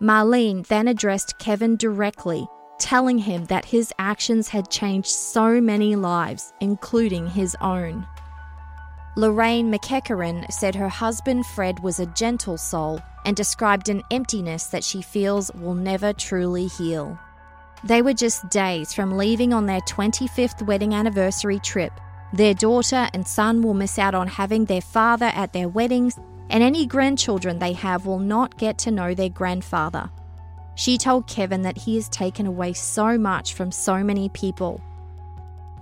Marlene 0.00 0.64
then 0.66 0.86
addressed 0.86 1.38
Kevin 1.38 1.76
directly, 1.76 2.46
telling 2.78 3.18
him 3.18 3.46
that 3.46 3.64
his 3.64 3.92
actions 3.98 4.48
had 4.48 4.70
changed 4.70 5.08
so 5.08 5.60
many 5.60 5.96
lives, 5.96 6.52
including 6.60 7.26
his 7.26 7.56
own. 7.60 8.06
Lorraine 9.16 9.72
McEachern 9.72 10.48
said 10.52 10.76
her 10.76 10.88
husband 10.88 11.44
Fred 11.46 11.80
was 11.80 11.98
a 11.98 12.06
gentle 12.06 12.56
soul 12.56 13.00
and 13.24 13.34
described 13.34 13.88
an 13.88 14.02
emptiness 14.12 14.66
that 14.66 14.84
she 14.84 15.02
feels 15.02 15.50
will 15.54 15.74
never 15.74 16.12
truly 16.12 16.66
heal. 16.68 17.18
They 17.82 18.02
were 18.02 18.12
just 18.12 18.48
days 18.50 18.92
from 18.92 19.16
leaving 19.16 19.52
on 19.52 19.66
their 19.66 19.80
25th 19.80 20.64
wedding 20.66 20.94
anniversary 20.94 21.58
trip 21.58 21.92
their 22.32 22.54
daughter 22.54 23.08
and 23.12 23.26
son 23.26 23.62
will 23.62 23.74
miss 23.74 23.98
out 23.98 24.14
on 24.14 24.26
having 24.28 24.64
their 24.64 24.80
father 24.80 25.30
at 25.34 25.52
their 25.52 25.68
weddings, 25.68 26.18
and 26.50 26.62
any 26.62 26.86
grandchildren 26.86 27.58
they 27.58 27.72
have 27.72 28.06
will 28.06 28.18
not 28.18 28.58
get 28.58 28.78
to 28.78 28.90
know 28.90 29.14
their 29.14 29.28
grandfather. 29.28 30.10
She 30.74 30.96
told 30.96 31.26
Kevin 31.26 31.62
that 31.62 31.78
he 31.78 31.96
has 31.96 32.08
taken 32.08 32.46
away 32.46 32.72
so 32.72 33.18
much 33.18 33.54
from 33.54 33.72
so 33.72 34.02
many 34.04 34.28
people. 34.28 34.80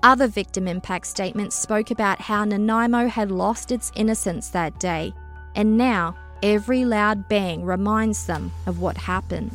Other 0.02 0.28
victim 0.28 0.68
impact 0.68 1.06
statements 1.06 1.56
spoke 1.56 1.90
about 1.90 2.20
how 2.20 2.44
Nanaimo 2.44 3.08
had 3.08 3.30
lost 3.30 3.72
its 3.72 3.92
innocence 3.96 4.50
that 4.50 4.78
day, 4.78 5.12
and 5.54 5.76
now 5.76 6.16
every 6.42 6.84
loud 6.84 7.28
bang 7.28 7.64
reminds 7.64 8.26
them 8.26 8.52
of 8.66 8.80
what 8.80 8.96
happened. 8.96 9.52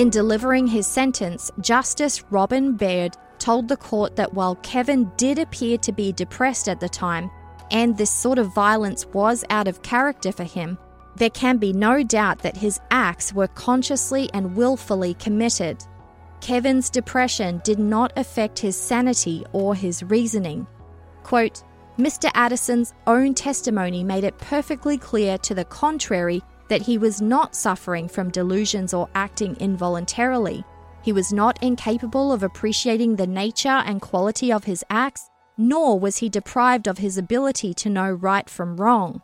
In 0.00 0.08
delivering 0.08 0.66
his 0.66 0.86
sentence, 0.86 1.50
Justice 1.60 2.24
Robin 2.30 2.72
Baird 2.72 3.18
told 3.38 3.68
the 3.68 3.76
court 3.76 4.16
that 4.16 4.32
while 4.32 4.54
Kevin 4.62 5.12
did 5.18 5.38
appear 5.38 5.76
to 5.76 5.92
be 5.92 6.10
depressed 6.10 6.70
at 6.70 6.80
the 6.80 6.88
time, 6.88 7.30
and 7.70 7.98
this 7.98 8.10
sort 8.10 8.38
of 8.38 8.54
violence 8.54 9.04
was 9.08 9.44
out 9.50 9.68
of 9.68 9.82
character 9.82 10.32
for 10.32 10.44
him, 10.44 10.78
there 11.16 11.28
can 11.28 11.58
be 11.58 11.74
no 11.74 12.02
doubt 12.02 12.38
that 12.38 12.56
his 12.56 12.80
acts 12.90 13.34
were 13.34 13.48
consciously 13.48 14.30
and 14.32 14.56
willfully 14.56 15.12
committed. 15.12 15.84
Kevin's 16.40 16.88
depression 16.88 17.60
did 17.62 17.78
not 17.78 18.10
affect 18.16 18.58
his 18.58 18.76
sanity 18.76 19.44
or 19.52 19.74
his 19.74 20.02
reasoning. 20.02 20.66
Quote, 21.24 21.62
Mr. 21.98 22.30
Addison's 22.32 22.94
own 23.06 23.34
testimony 23.34 24.02
made 24.02 24.24
it 24.24 24.38
perfectly 24.38 24.96
clear 24.96 25.36
to 25.36 25.54
the 25.54 25.66
contrary 25.66 26.40
that 26.70 26.82
he 26.82 26.96
was 26.96 27.20
not 27.20 27.54
suffering 27.54 28.08
from 28.08 28.30
delusions 28.30 28.94
or 28.94 29.10
acting 29.14 29.54
involuntarily. 29.56 30.64
He 31.02 31.12
was 31.12 31.32
not 31.32 31.62
incapable 31.62 32.32
of 32.32 32.42
appreciating 32.42 33.16
the 33.16 33.26
nature 33.26 33.68
and 33.68 34.00
quality 34.00 34.52
of 34.52 34.64
his 34.64 34.84
acts, 34.88 35.28
nor 35.58 35.98
was 36.00 36.18
he 36.18 36.28
deprived 36.30 36.86
of 36.86 36.98
his 36.98 37.18
ability 37.18 37.74
to 37.74 37.90
know 37.90 38.10
right 38.10 38.48
from 38.48 38.76
wrong. 38.78 39.20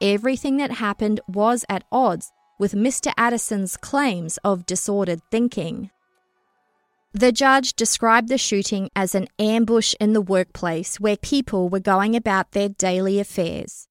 everything 0.00 0.56
that 0.58 0.72
happened 0.72 1.20
was 1.26 1.64
at 1.68 1.84
odds 1.90 2.30
with 2.58 2.72
Mr. 2.74 3.12
Addison's 3.16 3.76
claims 3.76 4.38
of 4.44 4.66
disordered 4.66 5.20
thinking. 5.30 5.90
The 7.12 7.32
judge 7.32 7.74
described 7.74 8.28
the 8.28 8.38
shooting 8.38 8.90
as 8.94 9.14
an 9.14 9.28
ambush 9.38 9.94
in 9.98 10.12
the 10.12 10.20
workplace 10.20 11.00
where 11.00 11.16
people 11.16 11.68
were 11.68 11.80
going 11.80 12.14
about 12.14 12.52
their 12.52 12.68
daily 12.68 13.18
affairs. 13.18 13.85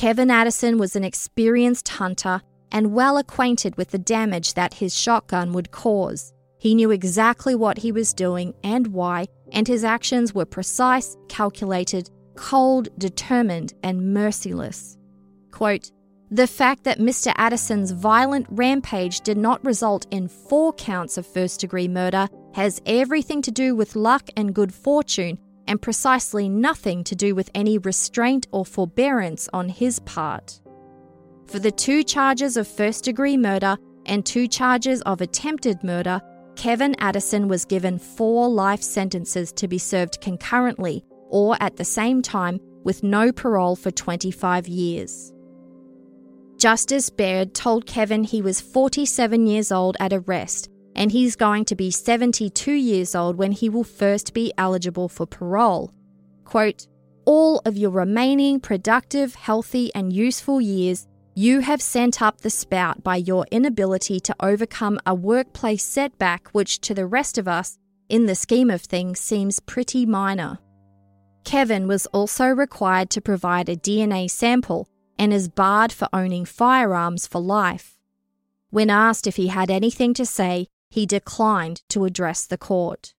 Kevin 0.00 0.30
Addison 0.30 0.78
was 0.78 0.96
an 0.96 1.04
experienced 1.04 1.86
hunter 1.86 2.40
and 2.72 2.94
well 2.94 3.18
acquainted 3.18 3.76
with 3.76 3.90
the 3.90 3.98
damage 3.98 4.54
that 4.54 4.72
his 4.72 4.98
shotgun 4.98 5.52
would 5.52 5.72
cause. 5.72 6.32
He 6.58 6.74
knew 6.74 6.90
exactly 6.90 7.54
what 7.54 7.76
he 7.76 7.92
was 7.92 8.14
doing 8.14 8.54
and 8.64 8.86
why, 8.86 9.26
and 9.52 9.68
his 9.68 9.84
actions 9.84 10.34
were 10.34 10.46
precise, 10.46 11.18
calculated, 11.28 12.08
cold, 12.34 12.88
determined, 12.96 13.74
and 13.82 14.14
merciless. 14.14 14.96
Quote, 15.50 15.90
the 16.30 16.46
fact 16.46 16.84
that 16.84 16.98
Mr. 16.98 17.34
Addison's 17.36 17.90
violent 17.90 18.46
rampage 18.48 19.20
did 19.20 19.36
not 19.36 19.62
result 19.66 20.06
in 20.10 20.28
four 20.28 20.72
counts 20.72 21.18
of 21.18 21.26
first 21.26 21.60
degree 21.60 21.88
murder 21.88 22.26
has 22.54 22.80
everything 22.86 23.42
to 23.42 23.50
do 23.50 23.76
with 23.76 23.96
luck 23.96 24.30
and 24.34 24.54
good 24.54 24.72
fortune, 24.72 25.36
and 25.70 25.80
precisely 25.80 26.48
nothing 26.48 27.04
to 27.04 27.14
do 27.14 27.32
with 27.32 27.48
any 27.54 27.78
restraint 27.78 28.48
or 28.50 28.66
forbearance 28.66 29.48
on 29.52 29.68
his 29.68 30.00
part. 30.00 30.60
For 31.46 31.60
the 31.60 31.70
two 31.70 32.02
charges 32.02 32.56
of 32.56 32.66
first 32.66 33.04
degree 33.04 33.36
murder 33.36 33.78
and 34.04 34.26
two 34.26 34.48
charges 34.48 35.00
of 35.02 35.20
attempted 35.20 35.84
murder, 35.84 36.20
Kevin 36.56 36.96
Addison 36.98 37.46
was 37.46 37.64
given 37.64 38.00
four 38.00 38.48
life 38.48 38.82
sentences 38.82 39.52
to 39.52 39.68
be 39.68 39.78
served 39.78 40.20
concurrently 40.20 41.04
or 41.28 41.56
at 41.60 41.76
the 41.76 41.84
same 41.84 42.20
time 42.20 42.58
with 42.82 43.04
no 43.04 43.30
parole 43.30 43.76
for 43.76 43.92
25 43.92 44.66
years. 44.66 45.32
Justice 46.56 47.10
Baird 47.10 47.54
told 47.54 47.86
Kevin 47.86 48.24
he 48.24 48.42
was 48.42 48.60
47 48.60 49.46
years 49.46 49.70
old 49.70 49.96
at 50.00 50.12
arrest 50.12 50.68
and 50.94 51.12
he's 51.12 51.36
going 51.36 51.64
to 51.66 51.74
be 51.74 51.90
72 51.90 52.72
years 52.72 53.14
old 53.14 53.36
when 53.36 53.52
he 53.52 53.68
will 53.68 53.84
first 53.84 54.34
be 54.34 54.52
eligible 54.58 55.08
for 55.08 55.26
parole. 55.26 55.92
Quote, 56.44 56.86
All 57.24 57.62
of 57.64 57.76
your 57.76 57.90
remaining 57.90 58.60
productive, 58.60 59.34
healthy, 59.34 59.90
and 59.94 60.12
useful 60.12 60.60
years 60.60 61.06
you 61.34 61.60
have 61.60 61.80
sent 61.80 62.20
up 62.20 62.40
the 62.40 62.50
spout 62.50 63.02
by 63.02 63.16
your 63.16 63.46
inability 63.50 64.20
to 64.20 64.36
overcome 64.40 64.98
a 65.06 65.14
workplace 65.14 65.84
setback, 65.84 66.48
which 66.48 66.80
to 66.80 66.92
the 66.92 67.06
rest 67.06 67.38
of 67.38 67.46
us, 67.46 67.78
in 68.08 68.26
the 68.26 68.34
scheme 68.34 68.70
of 68.70 68.82
things, 68.82 69.20
seems 69.20 69.60
pretty 69.60 70.04
minor. 70.04 70.58
Kevin 71.44 71.86
was 71.86 72.06
also 72.06 72.46
required 72.46 73.10
to 73.10 73.20
provide 73.20 73.68
a 73.68 73.76
DNA 73.76 74.28
sample 74.28 74.88
and 75.18 75.32
is 75.32 75.48
barred 75.48 75.92
for 75.92 76.08
owning 76.12 76.44
firearms 76.44 77.26
for 77.26 77.40
life. 77.40 77.96
When 78.70 78.90
asked 78.90 79.26
if 79.26 79.36
he 79.36 79.46
had 79.46 79.70
anything 79.70 80.14
to 80.14 80.26
say, 80.26 80.66
he 80.90 81.06
declined 81.06 81.82
to 81.88 82.04
address 82.04 82.46
the 82.46 82.58
court. 82.58 83.14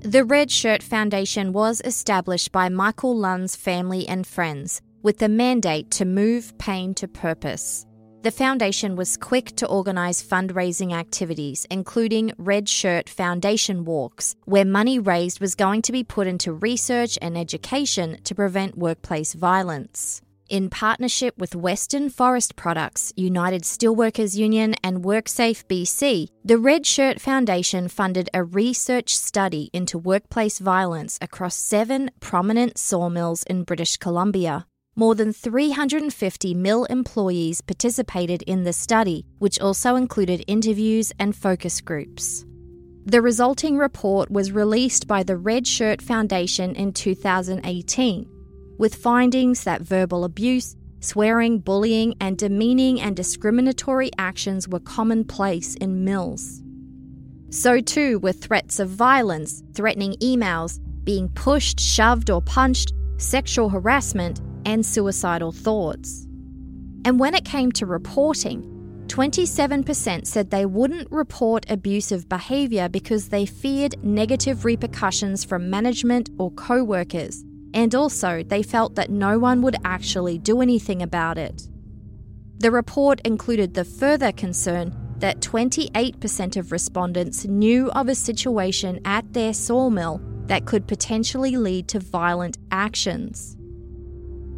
The 0.00 0.24
Red 0.24 0.50
Shirt 0.50 0.82
Foundation 0.82 1.52
was 1.52 1.82
established 1.84 2.52
by 2.52 2.68
Michael 2.68 3.16
Lunn's 3.16 3.56
family 3.56 4.06
and 4.06 4.26
friends 4.26 4.80
with 5.02 5.18
the 5.18 5.28
mandate 5.28 5.90
to 5.92 6.04
move 6.04 6.56
pain 6.58 6.94
to 6.94 7.08
purpose. 7.08 7.84
The 8.22 8.30
foundation 8.32 8.96
was 8.96 9.16
quick 9.16 9.54
to 9.56 9.66
organise 9.66 10.22
fundraising 10.22 10.92
activities, 10.92 11.66
including 11.70 12.32
Red 12.36 12.68
Shirt 12.68 13.08
Foundation 13.08 13.84
Walks, 13.84 14.34
where 14.44 14.64
money 14.64 14.98
raised 14.98 15.40
was 15.40 15.54
going 15.54 15.82
to 15.82 15.92
be 15.92 16.02
put 16.02 16.26
into 16.26 16.52
research 16.52 17.16
and 17.22 17.38
education 17.38 18.18
to 18.24 18.34
prevent 18.34 18.76
workplace 18.76 19.34
violence. 19.34 20.20
In 20.48 20.70
partnership 20.70 21.36
with 21.36 21.54
Western 21.54 22.08
Forest 22.08 22.56
Products, 22.56 23.12
United 23.16 23.64
Steelworkers 23.64 24.34
Union, 24.34 24.74
and 24.82 25.04
WorkSafe 25.04 25.66
BC, 25.66 26.28
the 26.42 26.56
Red 26.56 26.86
Shirt 26.86 27.20
Foundation 27.20 27.86
funded 27.86 28.30
a 28.32 28.44
research 28.44 29.14
study 29.14 29.68
into 29.74 29.98
workplace 29.98 30.58
violence 30.58 31.18
across 31.20 31.54
seven 31.54 32.10
prominent 32.20 32.78
sawmills 32.78 33.42
in 33.42 33.64
British 33.64 33.98
Columbia. 33.98 34.66
More 34.96 35.14
than 35.14 35.34
350 35.34 36.54
mill 36.54 36.84
employees 36.86 37.60
participated 37.60 38.42
in 38.46 38.64
the 38.64 38.72
study, 38.72 39.26
which 39.40 39.60
also 39.60 39.96
included 39.96 40.44
interviews 40.46 41.12
and 41.18 41.36
focus 41.36 41.82
groups. 41.82 42.46
The 43.04 43.20
resulting 43.20 43.76
report 43.76 44.30
was 44.30 44.50
released 44.52 45.06
by 45.06 45.24
the 45.24 45.36
Red 45.36 45.66
Shirt 45.66 46.00
Foundation 46.00 46.74
in 46.74 46.94
2018, 46.94 48.30
with 48.78 48.94
findings 48.94 49.64
that 49.64 49.82
verbal 49.82 50.24
abuse, 50.24 50.76
swearing, 51.00 51.58
bullying, 51.58 52.14
and 52.20 52.38
demeaning 52.38 53.00
and 53.00 53.14
discriminatory 53.14 54.10
actions 54.18 54.68
were 54.68 54.80
commonplace 54.80 55.74
in 55.74 56.04
mills. 56.04 56.62
So 57.50 57.80
too 57.80 58.18
were 58.20 58.32
threats 58.32 58.78
of 58.78 58.88
violence, 58.88 59.62
threatening 59.74 60.14
emails, 60.22 60.78
being 61.04 61.28
pushed, 61.30 61.80
shoved, 61.80 62.30
or 62.30 62.42
punched, 62.42 62.92
sexual 63.16 63.68
harassment, 63.68 64.40
and 64.64 64.84
suicidal 64.84 65.52
thoughts. 65.52 66.26
And 67.04 67.18
when 67.18 67.34
it 67.34 67.44
came 67.44 67.72
to 67.72 67.86
reporting, 67.86 68.62
27% 69.06 70.26
said 70.26 70.50
they 70.50 70.66
wouldn't 70.66 71.10
report 71.10 71.64
abusive 71.70 72.28
behaviour 72.28 72.88
because 72.88 73.30
they 73.30 73.46
feared 73.46 74.02
negative 74.04 74.66
repercussions 74.66 75.44
from 75.44 75.70
management 75.70 76.28
or 76.38 76.50
co 76.50 76.84
workers, 76.84 77.42
and 77.78 77.94
also 77.94 78.42
they 78.42 78.60
felt 78.60 78.96
that 78.96 79.08
no 79.08 79.38
one 79.38 79.62
would 79.62 79.76
actually 79.84 80.36
do 80.36 80.60
anything 80.60 81.00
about 81.00 81.38
it. 81.38 81.68
The 82.58 82.72
report 82.72 83.20
included 83.20 83.74
the 83.74 83.84
further 83.84 84.32
concern 84.32 84.92
that 85.18 85.38
28% 85.38 86.56
of 86.56 86.72
respondents 86.72 87.44
knew 87.44 87.88
of 87.92 88.08
a 88.08 88.16
situation 88.16 88.98
at 89.04 89.32
their 89.32 89.54
sawmill 89.54 90.20
that 90.46 90.66
could 90.66 90.88
potentially 90.88 91.56
lead 91.56 91.86
to 91.86 92.00
violent 92.00 92.58
actions. 92.72 93.56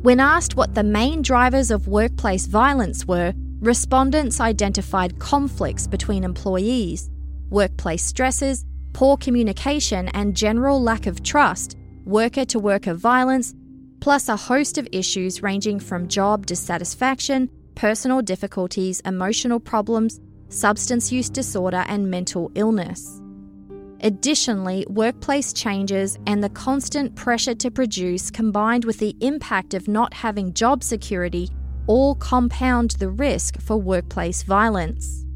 When 0.00 0.18
asked 0.18 0.56
what 0.56 0.74
the 0.74 0.82
main 0.82 1.20
drivers 1.20 1.70
of 1.70 1.88
workplace 1.88 2.46
violence 2.46 3.06
were, 3.06 3.34
respondents 3.60 4.40
identified 4.40 5.18
conflicts 5.18 5.86
between 5.86 6.24
employees, 6.24 7.10
workplace 7.50 8.02
stresses, 8.02 8.64
poor 8.94 9.18
communication, 9.18 10.08
and 10.08 10.34
general 10.34 10.82
lack 10.82 11.06
of 11.06 11.22
trust, 11.22 11.76
worker 12.10 12.44
to 12.44 12.58
worker 12.58 12.92
violence, 12.92 13.54
plus 14.00 14.28
a 14.28 14.36
host 14.36 14.78
of 14.78 14.88
issues 14.90 15.42
ranging 15.42 15.78
from 15.78 16.08
job 16.08 16.44
dissatisfaction, 16.44 17.48
personal 17.76 18.20
difficulties, 18.20 19.00
emotional 19.00 19.60
problems, 19.60 20.20
substance 20.48 21.12
use 21.12 21.30
disorder, 21.30 21.84
and 21.86 22.10
mental 22.10 22.50
illness. 22.56 23.20
Additionally, 24.02 24.84
workplace 24.88 25.52
changes 25.52 26.18
and 26.26 26.42
the 26.42 26.48
constant 26.50 27.14
pressure 27.14 27.54
to 27.54 27.70
produce, 27.70 28.30
combined 28.30 28.84
with 28.84 28.98
the 28.98 29.16
impact 29.20 29.74
of 29.74 29.86
not 29.86 30.12
having 30.12 30.52
job 30.52 30.82
security, 30.82 31.48
all 31.86 32.16
compound 32.16 32.92
the 32.92 33.10
risk 33.10 33.60
for 33.60 33.76
workplace 33.76 34.42
violence. 34.42 35.26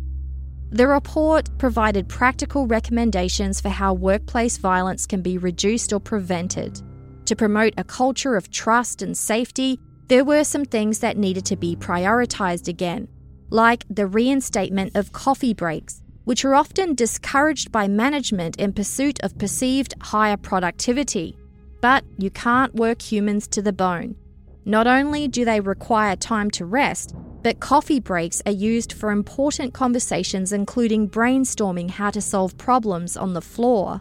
The 0.75 0.89
report 0.89 1.49
provided 1.57 2.09
practical 2.09 2.67
recommendations 2.67 3.61
for 3.61 3.69
how 3.69 3.95
workplace 3.95 4.59
violence 4.59 5.07
can 5.07 5.23
be 5.23 5.39
reduced 5.39 5.93
or 5.93 6.01
prevented. 6.01 6.83
To 7.27 7.37
promote 7.37 7.75
a 7.77 7.85
culture 7.85 8.35
of 8.35 8.51
trust 8.51 9.01
and 9.01 9.17
safety, 9.17 9.79
there 10.09 10.25
were 10.25 10.43
some 10.43 10.65
things 10.65 10.99
that 10.99 11.17
needed 11.17 11.45
to 11.47 11.57
be 11.57 11.77
prioritised 11.77 12.67
again, 12.67 13.07
like 13.51 13.85
the 13.89 14.09
reinstatement 14.09 14.97
of 14.97 15.13
coffee 15.13 15.55
breaks 15.55 16.03
which 16.25 16.45
are 16.45 16.55
often 16.55 16.95
discouraged 16.95 17.71
by 17.71 17.87
management 17.87 18.57
in 18.57 18.73
pursuit 18.73 19.21
of 19.23 19.39
perceived 19.39 19.95
higher 20.01 20.37
productivity. 20.37 21.37
But 21.81 22.05
you 22.19 22.31
can't 22.31 22.75
work 22.75 23.01
humans 23.03 23.47
to 23.49 23.63
the 23.63 23.73
bone. 23.73 24.17
Not 24.65 24.87
only 24.87 25.29
do 25.29 25.45
they 25.45 25.61
require 25.61 26.17
time 26.17 26.51
to 26.53 26.65
rest, 26.65 27.15
but 27.45 27.61
coffee 27.61 28.01
breaks 28.01 28.41
are 28.47 28.53
used 28.53 28.95
for 28.95 29.11
important 29.11 29.75
conversations, 29.75 30.51
including 30.51 31.11
brainstorming 31.11 31.91
how 31.91 32.11
to 32.11 32.23
solve 32.23 32.57
problems 32.57 33.19
on 33.19 33.35
the 33.35 33.43
floor. 33.43 34.01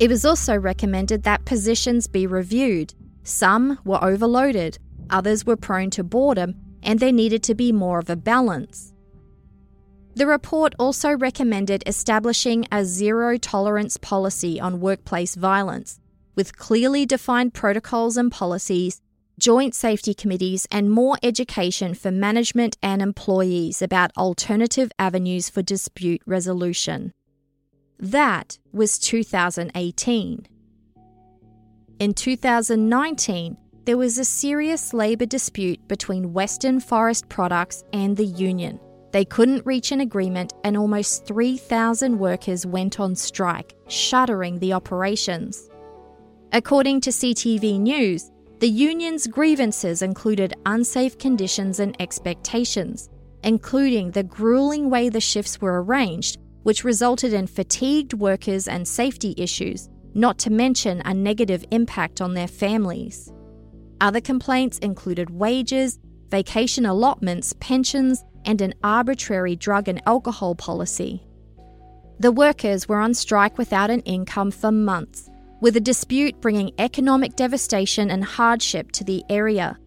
It 0.00 0.10
was 0.10 0.24
also 0.24 0.56
recommended 0.56 1.22
that 1.22 1.44
positions 1.44 2.08
be 2.08 2.26
reviewed. 2.26 2.94
Some 3.22 3.78
were 3.84 4.02
overloaded, 4.02 4.76
others 5.08 5.46
were 5.46 5.56
prone 5.56 5.90
to 5.90 6.02
boredom, 6.02 6.56
and 6.82 6.98
there 6.98 7.12
needed 7.12 7.44
to 7.44 7.54
be 7.54 7.70
more 7.70 8.00
of 8.00 8.10
a 8.10 8.16
balance. 8.16 8.92
The 10.16 10.26
report 10.26 10.74
also 10.80 11.16
recommended 11.16 11.84
establishing 11.86 12.66
a 12.72 12.84
zero 12.84 13.38
tolerance 13.38 13.96
policy 13.98 14.60
on 14.60 14.80
workplace 14.80 15.36
violence, 15.36 16.00
with 16.34 16.56
clearly 16.56 17.06
defined 17.06 17.54
protocols 17.54 18.16
and 18.16 18.32
policies, 18.32 19.00
joint 19.42 19.74
safety 19.74 20.14
committees, 20.14 20.68
and 20.70 20.88
more 20.88 21.16
education 21.20 21.94
for 21.94 22.12
management 22.12 22.78
and 22.80 23.02
employees 23.02 23.82
about 23.82 24.16
alternative 24.16 24.92
avenues 25.00 25.50
for 25.50 25.62
dispute 25.62 26.22
resolution. 26.26 27.12
That 27.98 28.58
was 28.72 29.00
2018. 29.00 30.46
In 31.98 32.14
2019, 32.14 33.56
there 33.84 33.96
was 33.96 34.16
a 34.16 34.24
serious 34.24 34.94
labour 34.94 35.26
dispute 35.26 35.88
between 35.88 36.32
Western 36.32 36.78
Forest 36.78 37.28
Products 37.28 37.82
and 37.92 38.16
the 38.16 38.26
union. 38.26 38.78
They 39.10 39.24
couldn't 39.24 39.66
reach 39.66 39.90
an 39.90 40.00
agreement, 40.00 40.52
and 40.62 40.76
almost 40.76 41.26
3,000 41.26 42.16
workers 42.16 42.64
went 42.64 43.00
on 43.00 43.16
strike, 43.16 43.74
shuttering 43.88 44.60
the 44.60 44.72
operations. 44.72 45.68
According 46.52 47.00
to 47.02 47.10
CTV 47.10 47.80
News, 47.80 48.31
the 48.62 48.68
union's 48.68 49.26
grievances 49.26 50.02
included 50.02 50.54
unsafe 50.66 51.18
conditions 51.18 51.80
and 51.80 52.00
expectations, 52.00 53.10
including 53.42 54.12
the 54.12 54.22
grueling 54.22 54.88
way 54.88 55.08
the 55.08 55.20
shifts 55.20 55.60
were 55.60 55.82
arranged, 55.82 56.38
which 56.62 56.84
resulted 56.84 57.32
in 57.32 57.48
fatigued 57.48 58.12
workers 58.12 58.68
and 58.68 58.86
safety 58.86 59.34
issues, 59.36 59.88
not 60.14 60.38
to 60.38 60.48
mention 60.48 61.02
a 61.04 61.12
negative 61.12 61.64
impact 61.72 62.20
on 62.20 62.34
their 62.34 62.46
families. 62.46 63.32
Other 64.00 64.20
complaints 64.20 64.78
included 64.78 65.28
wages, 65.28 65.98
vacation 66.30 66.86
allotments, 66.86 67.52
pensions, 67.58 68.22
and 68.44 68.60
an 68.60 68.74
arbitrary 68.84 69.56
drug 69.56 69.88
and 69.88 70.00
alcohol 70.06 70.54
policy. 70.54 71.20
The 72.20 72.30
workers 72.30 72.88
were 72.88 73.00
on 73.00 73.14
strike 73.14 73.58
without 73.58 73.90
an 73.90 74.02
income 74.02 74.52
for 74.52 74.70
months, 74.70 75.28
with 75.62 75.76
a 75.76 75.80
dispute 75.80 76.40
bringing 76.40 76.72
economic 76.78 77.36
devastation 77.36 78.10
and 78.10 78.24
hardship 78.24 78.90
to 78.90 79.04
the 79.04 79.22
area. 79.30 79.78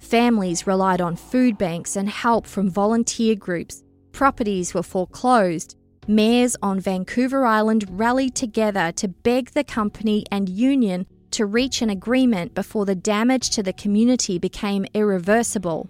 Families 0.00 0.66
relied 0.66 1.00
on 1.00 1.14
food 1.14 1.56
banks 1.56 1.94
and 1.94 2.08
help 2.08 2.48
from 2.48 2.68
volunteer 2.68 3.36
groups. 3.36 3.84
Properties 4.10 4.74
were 4.74 4.82
foreclosed. 4.82 5.76
Mayors 6.08 6.56
on 6.64 6.80
Vancouver 6.80 7.46
Island 7.46 7.84
rallied 7.90 8.34
together 8.34 8.90
to 8.96 9.06
beg 9.06 9.52
the 9.52 9.62
company 9.62 10.26
and 10.32 10.48
union 10.48 11.06
to 11.30 11.46
reach 11.46 11.80
an 11.80 11.90
agreement 11.90 12.52
before 12.52 12.84
the 12.84 12.96
damage 12.96 13.50
to 13.50 13.62
the 13.62 13.72
community 13.72 14.36
became 14.36 14.84
irreversible. 14.94 15.88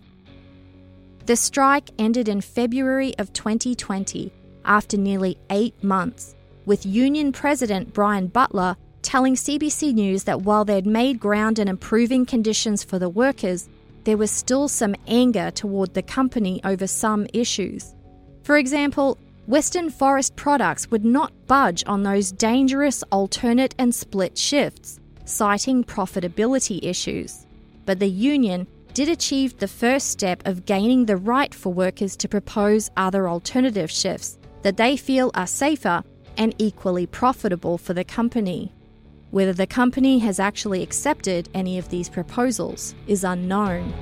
The 1.25 1.37
strike 1.37 1.89
ended 1.99 2.29
in 2.29 2.43
February 2.43 3.17
of 3.17 3.33
2020 3.33 4.31
after 4.67 4.99
nearly 4.99 5.39
eight 5.49 5.83
months, 5.83 6.35
with 6.67 6.85
Union 6.85 7.33
President 7.33 7.95
Brian 7.95 8.27
Butler 8.27 8.77
telling 9.03 9.35
CBC 9.35 9.93
News 9.95 10.25
that 10.25 10.43
while 10.43 10.65
they'd 10.65 10.87
made 10.87 11.21
ground 11.21 11.59
in 11.59 11.69
improving 11.69 12.27
conditions 12.27 12.85
for 12.85 12.99
the 12.99 13.09
workers, 13.09 13.69
there 14.05 14.17
was 14.17 14.31
still 14.31 14.69
some 14.69 14.95
anger 15.07 15.51
toward 15.51 15.95
the 15.95 16.03
company 16.03 16.61
over 16.65 16.87
some 16.87 17.27
issues. 17.33 17.95
For 18.43 18.57
example, 18.57 19.19
Western 19.47 19.91
Forest 19.91 20.37
Products 20.37 20.91
would 20.91 21.05
not 21.05 21.33
budge 21.47 21.83
on 21.87 22.03
those 22.03 22.33
dangerous 22.33 23.03
alternate 23.11 23.75
and 23.79 23.95
split 23.95 24.39
shifts, 24.39 25.01
citing 25.25 25.85
profitability 25.85 26.79
issues. 26.83 27.47
But 27.85 27.99
the 27.99 28.09
union 28.09 28.67
did 28.95 29.09
achieve 29.09 29.59
the 29.59 29.69
first 29.69 30.09
step 30.09 30.47
of 30.47 30.67
gaining 30.67 31.07
the 31.07 31.17
right 31.17 31.55
for 31.55 31.73
workers 31.73 32.17
to 32.17 32.29
propose 32.29 32.91
other 32.97 33.29
alternative 33.29 33.91
shifts 33.91 34.39
that 34.63 34.77
they 34.77 34.97
feel 34.97 35.31
are 35.35 35.47
safer 35.47 36.03
and 36.37 36.55
equally 36.59 37.07
profitable 37.07 37.79
for 37.79 37.95
the 37.95 38.05
company. 38.05 38.73
Whether 39.31 39.53
the 39.53 39.67
company 39.67 40.19
has 40.19 40.41
actually 40.41 40.83
accepted 40.83 41.49
any 41.55 41.79
of 41.79 41.89
these 41.89 42.09
proposals 42.09 42.95
is 43.07 43.23
unknown. 43.23 43.95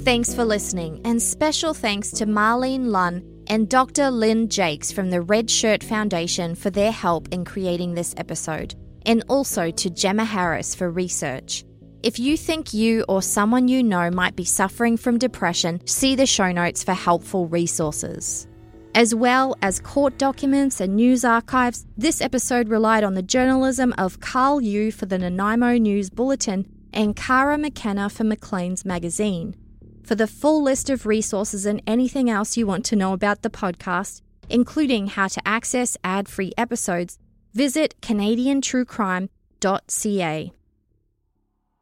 Thanks 0.00 0.32
for 0.32 0.44
listening, 0.44 1.00
and 1.04 1.20
special 1.20 1.74
thanks 1.74 2.10
to 2.12 2.26
Marlene 2.26 2.86
Lunn 2.86 3.24
and 3.48 3.68
Dr. 3.68 4.10
Lynne 4.10 4.48
Jacques 4.48 4.94
from 4.94 5.10
the 5.10 5.20
Red 5.20 5.50
Shirt 5.50 5.82
Foundation 5.82 6.54
for 6.54 6.70
their 6.70 6.92
help 6.92 7.28
in 7.32 7.44
creating 7.44 7.94
this 7.94 8.14
episode, 8.16 8.74
and 9.04 9.24
also 9.28 9.70
to 9.72 9.90
Gemma 9.90 10.24
Harris 10.24 10.74
for 10.74 10.90
research. 10.90 11.64
If 12.06 12.18
you 12.20 12.36
think 12.36 12.72
you 12.72 13.04
or 13.08 13.20
someone 13.20 13.66
you 13.66 13.82
know 13.82 14.12
might 14.12 14.36
be 14.36 14.44
suffering 14.44 14.96
from 14.96 15.18
depression, 15.18 15.84
see 15.88 16.14
the 16.14 16.24
show 16.24 16.52
notes 16.52 16.84
for 16.84 16.92
helpful 16.92 17.48
resources. 17.48 18.46
As 18.94 19.12
well 19.12 19.56
as 19.60 19.80
court 19.80 20.16
documents 20.16 20.80
and 20.80 20.94
news 20.94 21.24
archives, 21.24 21.84
this 21.96 22.20
episode 22.20 22.68
relied 22.68 23.02
on 23.02 23.14
the 23.14 23.24
journalism 23.24 23.92
of 23.98 24.20
Karl 24.20 24.60
Yu 24.60 24.92
for 24.92 25.06
the 25.06 25.18
Nanaimo 25.18 25.78
News 25.78 26.08
Bulletin 26.08 26.72
and 26.92 27.16
Kara 27.16 27.58
McKenna 27.58 28.08
for 28.08 28.22
Maclean's 28.22 28.84
magazine. 28.84 29.56
For 30.04 30.14
the 30.14 30.28
full 30.28 30.62
list 30.62 30.88
of 30.88 31.06
resources 31.06 31.66
and 31.66 31.82
anything 31.88 32.30
else 32.30 32.56
you 32.56 32.68
want 32.68 32.84
to 32.84 32.94
know 32.94 33.14
about 33.14 33.42
the 33.42 33.50
podcast, 33.50 34.22
including 34.48 35.08
how 35.08 35.26
to 35.26 35.42
access 35.44 35.96
ad 36.04 36.28
free 36.28 36.52
episodes, 36.56 37.18
visit 37.52 37.96
CanadianTrueCrime.ca. 38.00 40.52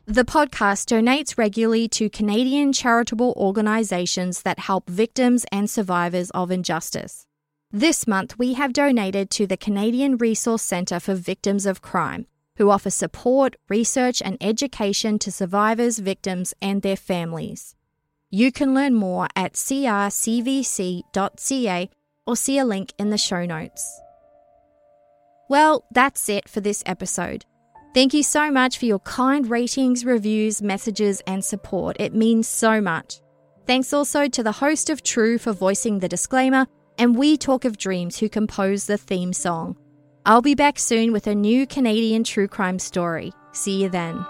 The 0.06 0.24
podcast 0.26 0.92
donates 0.92 1.38
regularly 1.38 1.88
to 1.88 2.10
Canadian 2.10 2.74
charitable 2.74 3.32
organisations 3.38 4.42
that 4.42 4.58
help 4.58 4.86
victims 4.90 5.46
and 5.50 5.70
survivors 5.70 6.28
of 6.32 6.50
injustice. 6.50 7.26
This 7.72 8.06
month, 8.06 8.38
we 8.38 8.52
have 8.52 8.74
donated 8.74 9.30
to 9.30 9.46
the 9.46 9.56
Canadian 9.56 10.18
Resource 10.18 10.60
Centre 10.60 11.00
for 11.00 11.14
Victims 11.14 11.64
of 11.64 11.80
Crime, 11.80 12.26
who 12.56 12.68
offer 12.68 12.90
support, 12.90 13.56
research, 13.70 14.20
and 14.20 14.36
education 14.42 15.18
to 15.20 15.32
survivors, 15.32 15.98
victims, 16.00 16.52
and 16.60 16.82
their 16.82 16.96
families. 16.96 17.74
You 18.28 18.52
can 18.52 18.74
learn 18.74 18.92
more 18.94 19.28
at 19.34 19.54
crcvc.ca 19.54 19.80
or 22.26 22.36
see 22.36 22.58
a 22.58 22.64
link 22.66 22.92
in 22.98 23.08
the 23.08 23.16
show 23.16 23.46
notes. 23.46 24.00
Well, 25.48 25.86
that's 25.90 26.28
it 26.28 26.46
for 26.46 26.60
this 26.60 26.82
episode. 26.84 27.46
Thank 27.94 28.12
you 28.12 28.24
so 28.24 28.50
much 28.50 28.78
for 28.78 28.86
your 28.86 28.98
kind 28.98 29.48
ratings, 29.48 30.04
reviews, 30.04 30.60
messages, 30.60 31.22
and 31.28 31.44
support. 31.44 31.96
It 32.00 32.12
means 32.12 32.48
so 32.48 32.80
much. 32.80 33.20
Thanks 33.68 33.92
also 33.92 34.26
to 34.26 34.42
the 34.42 34.50
host 34.50 34.90
of 34.90 35.04
True 35.04 35.38
for 35.38 35.52
voicing 35.52 36.00
the 36.00 36.08
disclaimer, 36.08 36.66
and 36.98 37.16
We 37.16 37.36
Talk 37.36 37.64
of 37.64 37.78
Dreams 37.78 38.18
who 38.18 38.28
composed 38.28 38.88
the 38.88 38.98
theme 38.98 39.32
song. 39.32 39.76
I'll 40.26 40.42
be 40.42 40.56
back 40.56 40.80
soon 40.80 41.12
with 41.12 41.28
a 41.28 41.36
new 41.36 41.68
Canadian 41.68 42.24
true 42.24 42.48
crime 42.48 42.80
story. 42.80 43.32
See 43.52 43.82
you 43.82 43.88
then. 43.90 44.26